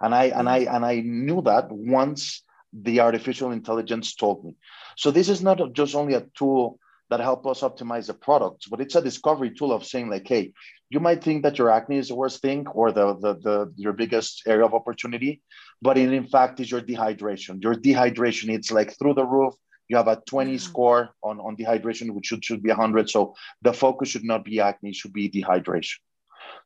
And 0.00 0.12
I 0.12 0.24
and 0.38 0.48
I 0.48 0.64
mm-hmm. 0.64 0.74
and 0.74 0.84
I 0.84 0.94
knew 1.26 1.42
that 1.42 1.70
once 1.70 2.42
the 2.72 2.98
artificial 3.06 3.52
intelligence 3.52 4.16
told 4.16 4.44
me. 4.44 4.56
So 4.96 5.12
this 5.12 5.28
is 5.28 5.40
not 5.42 5.60
just 5.74 5.94
only 5.94 6.14
a 6.14 6.26
tool 6.34 6.80
that 7.12 7.20
help 7.20 7.46
us 7.46 7.60
optimize 7.60 8.06
the 8.06 8.14
products, 8.14 8.66
but 8.68 8.80
it's 8.80 8.94
a 8.94 9.02
discovery 9.02 9.50
tool 9.50 9.70
of 9.70 9.84
saying 9.84 10.08
like, 10.08 10.26
hey, 10.26 10.54
you 10.88 10.98
might 10.98 11.22
think 11.22 11.42
that 11.42 11.58
your 11.58 11.68
acne 11.68 11.98
is 11.98 12.08
the 12.08 12.14
worst 12.14 12.40
thing 12.40 12.66
or 12.68 12.90
the, 12.90 13.14
the, 13.20 13.34
the 13.34 13.72
your 13.76 13.92
biggest 13.92 14.44
area 14.46 14.64
of 14.64 14.72
opportunity, 14.72 15.42
but 15.82 15.98
it 15.98 16.10
in 16.10 16.26
fact 16.26 16.58
is 16.60 16.70
your 16.70 16.80
dehydration. 16.80 17.62
Your 17.62 17.74
dehydration, 17.74 18.48
it's 18.48 18.72
like 18.72 18.98
through 18.98 19.12
the 19.12 19.26
roof. 19.26 19.52
You 19.88 19.98
have 19.98 20.08
a 20.08 20.22
20 20.26 20.52
mm-hmm. 20.52 20.56
score 20.56 21.10
on, 21.22 21.38
on 21.38 21.54
dehydration, 21.54 22.10
which 22.12 22.26
should, 22.28 22.42
should 22.42 22.62
be 22.62 22.70
100. 22.70 23.10
So 23.10 23.34
the 23.60 23.74
focus 23.74 24.08
should 24.08 24.24
not 24.24 24.42
be 24.42 24.60
acne, 24.60 24.90
it 24.90 24.96
should 24.96 25.12
be 25.12 25.28
dehydration. 25.28 25.98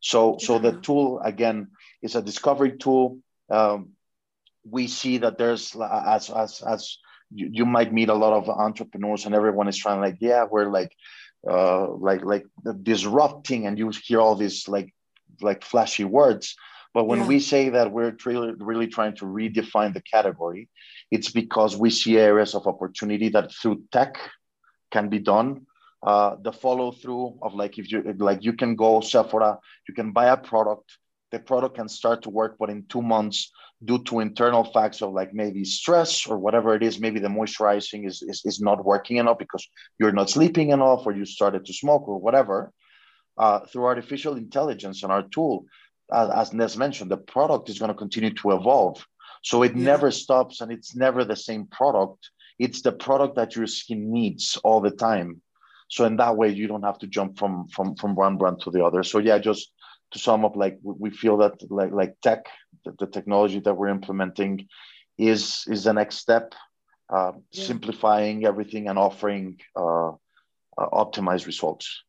So, 0.00 0.38
so 0.38 0.60
the 0.60 0.74
tool 0.80 1.20
again 1.24 1.68
is 2.02 2.14
a 2.14 2.22
discovery 2.22 2.76
tool. 2.78 3.18
Um, 3.50 3.90
we 4.64 4.86
see 4.86 5.18
that 5.18 5.38
there's 5.38 5.74
as 5.74 6.30
as 6.30 6.62
as 6.62 6.98
you, 7.34 7.48
you 7.52 7.66
might 7.66 7.92
meet 7.92 8.08
a 8.08 8.14
lot 8.14 8.32
of 8.32 8.48
entrepreneurs 8.48 9.26
and 9.26 9.34
everyone 9.34 9.68
is 9.68 9.76
trying 9.76 10.00
like 10.00 10.16
yeah 10.20 10.44
we're 10.50 10.70
like 10.70 10.92
uh 11.48 11.88
like 11.88 12.24
like 12.24 12.46
disrupting 12.82 13.66
and 13.66 13.78
you 13.78 13.90
hear 14.04 14.20
all 14.20 14.34
these 14.34 14.68
like 14.68 14.92
like 15.40 15.64
flashy 15.64 16.04
words 16.04 16.56
but 16.94 17.06
when 17.06 17.20
yeah. 17.20 17.26
we 17.26 17.38
say 17.40 17.68
that 17.68 17.92
we're 17.92 18.16
really, 18.24 18.54
really 18.58 18.86
trying 18.86 19.14
to 19.14 19.26
redefine 19.26 19.92
the 19.92 20.02
category 20.02 20.68
it's 21.10 21.30
because 21.30 21.76
we 21.76 21.90
see 21.90 22.18
areas 22.18 22.54
of 22.54 22.66
opportunity 22.66 23.28
that 23.28 23.52
through 23.52 23.82
tech 23.92 24.18
can 24.90 25.08
be 25.08 25.18
done 25.18 25.66
uh, 26.06 26.36
the 26.42 26.52
follow 26.52 26.92
through 26.92 27.36
of 27.42 27.54
like 27.54 27.78
if 27.78 27.90
you 27.90 28.14
like 28.18 28.44
you 28.44 28.52
can 28.52 28.76
go 28.76 29.00
Sephora, 29.00 29.58
you 29.88 29.94
can 29.94 30.12
buy 30.12 30.26
a 30.26 30.36
product, 30.36 30.98
the 31.32 31.38
product 31.38 31.74
can 31.74 31.88
start 31.88 32.22
to 32.22 32.30
work, 32.30 32.56
but 32.58 32.70
in 32.70 32.84
two 32.88 33.02
months, 33.02 33.50
due 33.84 34.02
to 34.04 34.20
internal 34.20 34.64
facts 34.64 35.02
of 35.02 35.12
like 35.12 35.34
maybe 35.34 35.64
stress 35.64 36.26
or 36.26 36.38
whatever 36.38 36.74
it 36.74 36.82
is, 36.82 36.98
maybe 36.98 37.20
the 37.20 37.28
moisturizing 37.28 38.06
is, 38.06 38.22
is, 38.22 38.42
is 38.44 38.60
not 38.60 38.84
working 38.84 39.18
enough 39.18 39.38
because 39.38 39.66
you're 39.98 40.12
not 40.12 40.30
sleeping 40.30 40.70
enough 40.70 41.06
or 41.06 41.12
you 41.12 41.24
started 41.24 41.64
to 41.64 41.72
smoke 41.72 42.08
or 42.08 42.18
whatever. 42.18 42.72
Uh, 43.38 43.60
through 43.66 43.84
artificial 43.84 44.36
intelligence 44.36 45.02
and 45.02 45.12
our 45.12 45.22
tool, 45.22 45.66
uh, 46.10 46.30
as 46.34 46.54
Ness 46.54 46.76
mentioned, 46.76 47.10
the 47.10 47.18
product 47.18 47.68
is 47.68 47.78
going 47.78 47.90
to 47.90 47.94
continue 47.94 48.32
to 48.32 48.52
evolve. 48.52 49.04
So 49.42 49.62
it 49.62 49.76
yeah. 49.76 49.84
never 49.84 50.10
stops 50.10 50.62
and 50.62 50.72
it's 50.72 50.96
never 50.96 51.22
the 51.24 51.36
same 51.36 51.66
product. 51.66 52.30
It's 52.58 52.80
the 52.80 52.92
product 52.92 53.36
that 53.36 53.54
your 53.54 53.66
skin 53.66 54.10
needs 54.10 54.56
all 54.64 54.80
the 54.80 54.90
time. 54.90 55.42
So 55.88 56.04
in 56.06 56.16
that 56.16 56.36
way, 56.36 56.48
you 56.48 56.66
don't 56.66 56.82
have 56.82 56.98
to 57.00 57.06
jump 57.06 57.38
from 57.38 57.68
from 57.68 57.94
from 57.94 58.14
one 58.14 58.38
brand 58.38 58.60
to 58.62 58.70
the 58.70 58.84
other. 58.84 59.02
So 59.02 59.18
yeah, 59.18 59.38
just 59.38 59.70
to 60.12 60.18
sum 60.18 60.44
up, 60.44 60.56
like 60.56 60.78
we 60.82 61.10
feel 61.10 61.36
that 61.38 61.54
like 61.70 61.92
like 61.92 62.14
tech, 62.22 62.46
the, 62.84 62.92
the 62.98 63.06
technology 63.06 63.60
that 63.60 63.74
we're 63.74 63.88
implementing, 63.88 64.68
is 65.18 65.64
is 65.66 65.84
the 65.84 65.92
next 65.92 66.16
step, 66.16 66.54
uh, 67.12 67.32
yeah. 67.50 67.64
simplifying 67.64 68.44
everything 68.44 68.88
and 68.88 68.98
offering 68.98 69.58
uh, 69.76 70.08
uh, 70.10 70.88
optimized 70.92 71.46
results. 71.46 72.02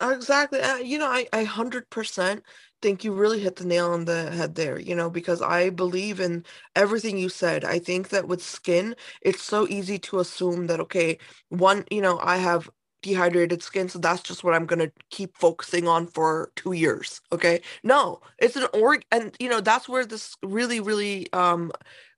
Exactly. 0.00 0.60
Uh, 0.60 0.76
you 0.76 0.98
know, 0.98 1.06
I 1.06 1.26
I 1.32 1.44
hundred 1.44 1.88
percent 1.90 2.42
think 2.82 3.02
you 3.02 3.14
really 3.14 3.40
hit 3.40 3.56
the 3.56 3.64
nail 3.64 3.92
on 3.92 4.04
the 4.04 4.30
head 4.30 4.56
there, 4.56 4.78
you 4.78 4.94
know, 4.94 5.08
because 5.08 5.40
I 5.40 5.70
believe 5.70 6.20
in 6.20 6.44
everything 6.76 7.16
you 7.16 7.30
said. 7.30 7.64
I 7.64 7.78
think 7.78 8.10
that 8.10 8.28
with 8.28 8.42
skin, 8.42 8.94
it's 9.22 9.42
so 9.42 9.66
easy 9.68 9.98
to 10.00 10.18
assume 10.18 10.66
that, 10.66 10.80
okay, 10.80 11.16
one, 11.48 11.86
you 11.90 12.02
know, 12.02 12.18
I 12.22 12.36
have 12.36 12.68
dehydrated 13.04 13.62
skin 13.62 13.88
so 13.88 13.98
that's 13.98 14.22
just 14.22 14.42
what 14.44 14.54
i'm 14.54 14.66
going 14.66 14.78
to 14.78 14.90
keep 15.10 15.36
focusing 15.36 15.86
on 15.86 16.06
for 16.06 16.50
two 16.56 16.72
years 16.72 17.20
okay? 17.32 17.60
No 17.84 18.20
it's 18.38 18.56
an 18.56 18.66
org 18.74 19.04
and 19.12 19.36
you 19.38 19.48
know 19.48 19.60
that's 19.60 19.88
where 19.88 20.06
this 20.06 20.36
really 20.42 20.80
really 20.80 21.32
um 21.32 21.70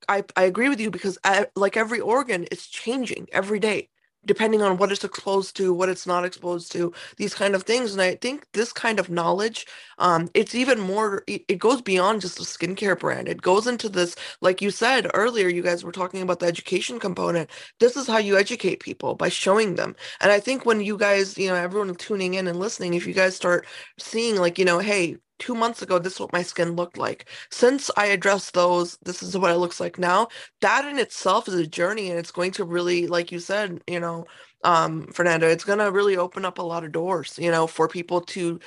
i 0.08 0.24
i 0.36 0.44
agree 0.44 0.68
with 0.68 0.80
you 0.80 0.90
because 0.90 1.18
I, 1.24 1.40
uh, 1.42 1.44
like 1.56 1.76
every 1.76 2.00
organ 2.00 2.46
it's 2.52 2.66
changing 2.68 3.28
every 3.32 3.58
day 3.60 3.90
depending 4.26 4.62
on 4.62 4.78
what 4.78 4.92
it's 4.92 5.04
exposed 5.04 5.56
to, 5.58 5.74
what 5.74 5.90
it's 5.90 6.06
not 6.06 6.24
exposed 6.26 6.72
to, 6.72 6.92
these 7.18 7.34
kind 7.34 7.54
of 7.56 7.64
things. 7.64 7.92
And 7.94 8.02
I 8.02 8.16
think 8.16 8.46
this 8.54 8.72
kind 8.72 9.00
of 9.00 9.10
knowledge, 9.10 9.66
um, 9.98 10.30
it's 10.34 10.54
even 10.54 10.80
more, 10.80 11.24
it, 11.28 11.44
it 11.48 11.60
goes 11.60 11.82
beyond 11.82 12.22
just 12.22 12.40
a 12.40 12.44
skincare 12.44 12.98
brand. 12.98 13.28
It 13.28 13.42
goes 13.42 13.66
into 13.68 13.88
this, 13.88 14.16
like 14.42 14.62
you 14.62 14.70
said 14.72 15.08
earlier, 15.14 15.48
you 15.48 15.62
guys 15.62 15.84
were 15.84 15.92
talking 15.92 16.22
about 16.22 16.40
the 16.40 16.46
education 16.46 17.00
component. 17.00 17.50
This 17.80 17.96
is 17.96 18.08
how 18.08 18.18
you 18.18 18.38
educate 18.38 18.80
people 18.80 19.16
by 19.16 19.30
showing 19.30 19.76
them. 19.76 19.96
And 20.20 20.32
I 20.32 20.40
think 20.40 20.66
when 20.66 20.80
you 20.82 20.98
guys, 20.98 21.38
you 21.38 21.48
know, 21.48 21.56
everyone 21.56 21.94
tuning 21.96 22.34
in 22.34 22.48
and 22.48 22.60
listening, 22.60 22.94
if 22.94 23.06
you 23.06 23.14
guys 23.14 23.36
start 23.36 23.66
seeing 23.98 24.36
like, 24.36 24.58
you 24.58 24.66
know, 24.66 24.80
hey, 24.80 25.18
two 25.38 25.54
months 25.54 25.82
ago, 25.82 25.98
this 25.98 26.14
is 26.14 26.20
what 26.20 26.32
my 26.32 26.42
skin 26.42 26.76
looked 26.76 26.98
like. 26.98 27.28
Since 27.50 27.90
I 27.96 28.06
addressed 28.06 28.54
those, 28.54 28.98
this 29.02 29.22
is 29.22 29.36
what 29.38 29.50
it 29.52 29.56
looks 29.58 29.80
like 29.80 29.98
now. 29.98 30.28
That 30.60 30.84
in 30.86 30.98
itself 30.98 31.48
is 31.48 31.54
a 31.54 31.66
journey, 31.66 32.10
and 32.10 32.18
it's 32.18 32.30
going 32.32 32.52
to 32.52 32.64
really, 32.64 33.06
like 33.06 33.32
you 33.32 33.38
said, 33.40 33.82
you 33.88 34.00
know, 34.00 34.26
um, 34.64 35.06
Fernando, 35.12 35.46
it's 35.46 35.64
going 35.64 35.78
to 35.78 35.90
really 35.90 36.16
open 36.16 36.44
up 36.44 36.58
a 36.58 36.62
lot 36.62 36.84
of 36.84 36.92
doors, 36.92 37.38
you 37.38 37.50
know, 37.50 37.66
for 37.66 37.88
people 37.88 38.20
to 38.22 38.58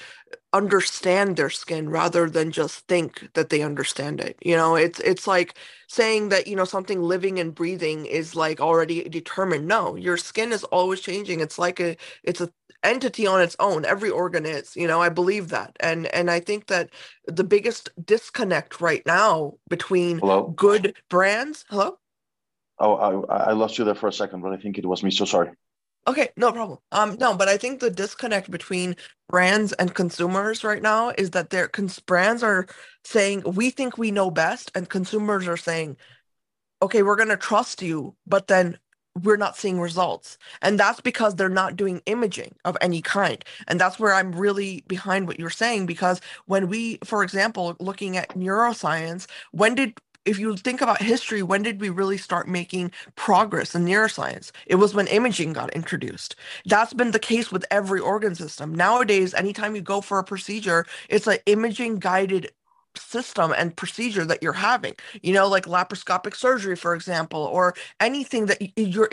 understand 0.53 1.35
their 1.35 1.49
skin 1.49 1.89
rather 1.89 2.29
than 2.29 2.51
just 2.51 2.87
think 2.87 3.29
that 3.33 3.49
they 3.49 3.61
understand 3.61 4.21
it. 4.21 4.37
You 4.41 4.55
know, 4.55 4.75
it's 4.75 4.99
it's 4.99 5.27
like 5.27 5.55
saying 5.87 6.29
that, 6.29 6.47
you 6.47 6.55
know, 6.55 6.65
something 6.65 7.01
living 7.01 7.39
and 7.39 7.53
breathing 7.53 8.05
is 8.05 8.35
like 8.35 8.61
already 8.61 9.07
determined. 9.09 9.67
No, 9.67 9.95
your 9.95 10.17
skin 10.17 10.51
is 10.51 10.63
always 10.65 11.01
changing. 11.01 11.39
It's 11.39 11.59
like 11.59 11.79
a 11.79 11.97
it's 12.23 12.41
a 12.41 12.49
entity 12.83 13.27
on 13.27 13.41
its 13.41 13.57
own 13.59 13.83
every 13.83 14.09
organ 14.09 14.45
is 14.45 14.73
you 14.73 14.87
know 14.87 15.01
i 15.01 15.09
believe 15.09 15.49
that 15.49 15.75
and 15.81 16.07
and 16.15 16.31
i 16.31 16.39
think 16.39 16.67
that 16.67 16.89
the 17.27 17.43
biggest 17.43 17.89
disconnect 18.05 18.79
right 18.79 19.05
now 19.05 19.53
between 19.67 20.17
hello? 20.19 20.47
good 20.55 20.95
brands 21.09 21.65
hello 21.69 21.97
oh 22.79 23.25
I, 23.27 23.49
I 23.49 23.51
lost 23.51 23.77
you 23.77 23.83
there 23.83 23.95
for 23.95 24.07
a 24.07 24.13
second 24.13 24.41
but 24.41 24.53
i 24.53 24.55
think 24.55 24.77
it 24.77 24.85
was 24.85 25.03
me 25.03 25.11
so 25.11 25.25
sorry 25.25 25.49
okay 26.09 26.29
no 26.35 26.51
problem 26.51 26.79
um 26.91 27.15
no 27.19 27.35
but 27.35 27.47
i 27.47 27.55
think 27.55 27.79
the 27.79 27.89
disconnect 27.89 28.49
between 28.49 28.95
brands 29.29 29.73
and 29.73 29.93
consumers 29.93 30.63
right 30.63 30.81
now 30.81 31.13
is 31.17 31.29
that 31.31 31.51
their 31.51 31.67
cons- 31.67 31.99
brands 31.99 32.41
are 32.41 32.65
saying 33.03 33.43
we 33.45 33.69
think 33.69 33.97
we 33.97 34.09
know 34.09 34.31
best 34.31 34.71
and 34.73 34.89
consumers 34.89 35.47
are 35.47 35.57
saying 35.57 35.95
okay 36.81 37.03
we're 37.03 37.15
to 37.15 37.37
trust 37.37 37.81
you 37.81 38.15
but 38.25 38.47
then 38.47 38.77
we're 39.23 39.37
not 39.37 39.57
seeing 39.57 39.79
results. 39.79 40.37
And 40.61 40.79
that's 40.79 41.01
because 41.01 41.35
they're 41.35 41.49
not 41.49 41.75
doing 41.75 42.01
imaging 42.05 42.55
of 42.65 42.77
any 42.81 43.01
kind. 43.01 43.43
And 43.67 43.79
that's 43.79 43.99
where 43.99 44.13
I'm 44.13 44.31
really 44.31 44.83
behind 44.87 45.27
what 45.27 45.39
you're 45.39 45.49
saying 45.49 45.87
because 45.87 46.21
when 46.45 46.67
we, 46.69 46.99
for 47.03 47.23
example, 47.23 47.75
looking 47.79 48.17
at 48.17 48.29
neuroscience, 48.29 49.27
when 49.51 49.75
did 49.75 49.97
if 50.29 50.39
you 50.39 50.57
think 50.57 50.81
about 50.81 51.01
history, 51.03 51.43
when 51.43 51.63
did 51.63 51.81
we 51.81 51.89
really 51.89 52.17
start 52.19 52.47
making 52.47 52.91
progress 53.15 53.75
in 53.75 53.85
neuroscience? 53.85 54.51
It 54.67 54.75
was 54.77 54.95
when 54.95 55.07
imaging 55.07 55.53
got 55.53 55.73
introduced. 55.75 56.37
That's 56.65 56.93
been 56.93 57.11
the 57.11 57.19
case 57.19 57.51
with 57.51 57.65
every 57.71 58.01
organ 58.01 58.35
system. 58.35 58.75
Nowadays, 58.75 59.33
anytime 59.35 59.75
you 59.75 59.81
go 59.83 60.01
for 60.01 60.19
a 60.19 60.25
procedure, 60.25 60.87
it's 61.09 61.27
an 61.27 61.39
imaging 61.47 61.97
guided 61.99 62.51
system 62.97 63.53
and 63.57 63.77
procedure 63.77 64.25
that 64.25 64.43
you're 64.43 64.53
having 64.53 64.95
you 65.23 65.33
know 65.33 65.47
like 65.47 65.65
laparoscopic 65.65 66.35
surgery 66.35 66.75
for 66.75 66.95
example 66.95 67.41
or 67.41 67.75
anything 68.01 68.47
that 68.47 68.59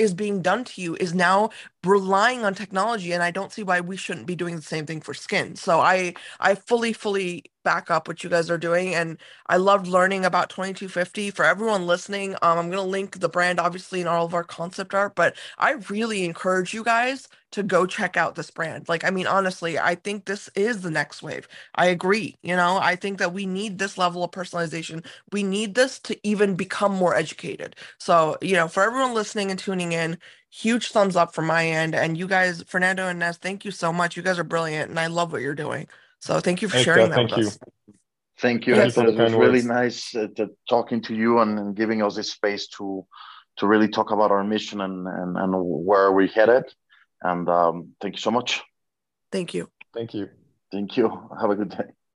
is 0.01 0.15
being 0.15 0.43
done 0.43 0.65
to 0.65 0.83
you 0.83 0.97
is 1.01 1.15
now 1.15 1.51
relying 1.87 2.45
on 2.45 2.55
technology 2.55 3.13
and 3.13 3.23
i 3.23 3.31
don't 3.31 3.53
see 3.53 3.63
why 3.63 3.81
we 3.81 3.97
shouldn't 3.97 4.27
be 4.27 4.37
doing 4.37 4.57
the 4.57 4.63
same 4.63 4.87
thing 4.87 5.01
for 5.01 5.15
skin 5.15 5.57
so 5.57 5.81
i 5.81 6.15
i 6.41 6.55
fully 6.55 6.93
fully 6.93 7.45
back 7.65 7.91
up 7.91 8.09
what 8.09 8.25
you 8.25 8.31
guys 8.31 8.51
are 8.51 8.59
doing 8.59 8.95
and 8.95 9.19
i 9.49 9.57
loved 9.57 9.87
learning 9.89 10.25
about 10.25 10.51
2250 10.51 11.31
for 11.31 11.45
everyone 11.45 11.87
listening 11.87 12.35
um, 12.43 12.59
i'm 12.59 12.71
going 12.71 12.83
to 12.85 12.91
link 12.91 13.21
the 13.21 13.29
brand 13.29 13.61
obviously 13.61 14.01
in 14.01 14.07
all 14.07 14.27
of 14.27 14.35
our 14.35 14.45
concept 14.45 14.95
art 14.95 15.15
but 15.17 15.37
i 15.59 15.73
really 15.91 16.25
encourage 16.25 16.75
you 16.75 16.85
guys 16.85 17.29
to 17.53 17.63
go 17.63 17.87
check 17.87 18.17
out 18.17 18.35
this 18.35 18.51
brand. 18.51 18.89
Like, 18.89 19.05
I 19.05 19.11
mean, 19.11 19.27
honestly, 19.27 19.79
I 19.79 19.95
think 19.95 20.27
this 20.27 20.51
is 20.55 20.83
the 20.83 20.91
next 20.91 21.23
wave. 21.23 21.49
I 21.77 21.87
agree. 21.87 22.37
You 22.43 22.57
know, 22.57 22.79
I 22.83 22.97
think 22.97 23.19
that 23.19 23.33
we 23.33 23.47
need 23.47 23.79
this 23.79 23.97
level 23.99 24.25
of 24.25 24.33
personalization. 24.33 25.07
We 25.33 25.43
need 25.43 25.75
this 25.75 25.99
to 26.01 26.19
even 26.27 26.57
become 26.57 26.93
more 26.95 27.15
educated. 27.17 27.77
So, 27.99 28.37
you 28.43 28.55
know, 28.55 28.69
for 28.69 28.83
everyone 28.83 29.15
listening 29.15 29.51
and 29.51 29.59
tuning 29.59 29.93
in, 29.93 30.19
huge 30.57 30.91
thumbs 30.91 31.17
up 31.17 31.35
from 31.35 31.47
my 31.47 31.67
end. 31.67 31.95
And 31.95 32.17
you 32.17 32.27
guys, 32.27 32.63
Fernando 32.67 33.09
and 33.09 33.19
Ness, 33.19 33.37
thank 33.37 33.65
you 33.65 33.71
so 33.71 33.93
much. 33.93 34.17
You 34.17 34.23
guys 34.23 34.39
are 34.39 34.45
brilliant 34.45 34.91
and 34.91 34.99
I 34.99 35.07
love 35.07 35.33
what 35.33 35.43
you're 35.43 35.55
doing. 35.55 35.87
So 36.19 36.41
thank 36.41 36.63
you 36.63 36.69
for 36.69 36.79
sharing 36.79 37.11
that 37.11 37.23
with 37.25 37.37
you. 37.37 37.47
us. 37.49 37.59
Thank 38.39 38.67
you. 38.67 38.75
Yes. 38.75 38.97
It 38.97 39.15
was 39.15 39.33
really 39.33 39.63
nice 39.63 40.15
uh, 40.15 40.29
to, 40.37 40.51
talking 40.69 41.03
to 41.03 41.15
you 41.15 41.41
and, 41.41 41.59
and, 41.59 41.77
giving 41.77 42.03
us 42.03 42.17
this 42.17 42.31
space 42.33 42.69
to 42.77 43.07
to 43.59 43.67
really 43.67 43.89
talk 43.89 44.11
about 44.11 44.31
our 44.31 44.45
mission 44.45 44.83
and, 44.83 45.07
and, 45.07 45.37
and 45.39 45.55
where 45.55 46.13
we're 46.13 46.27
headed. 46.27 46.65
And 47.23 47.49
um, 47.49 47.95
thank 48.03 48.17
you 48.17 48.21
so 48.21 48.31
much. 48.31 48.63
Thank 49.33 49.55
you. 49.55 49.71
Thank 49.95 50.13
you. 50.13 50.29
Thank 50.71 50.99
you. 50.99 51.31
Have 51.41 51.51
a 51.51 51.57
good 51.57 51.71
day. 51.71 51.85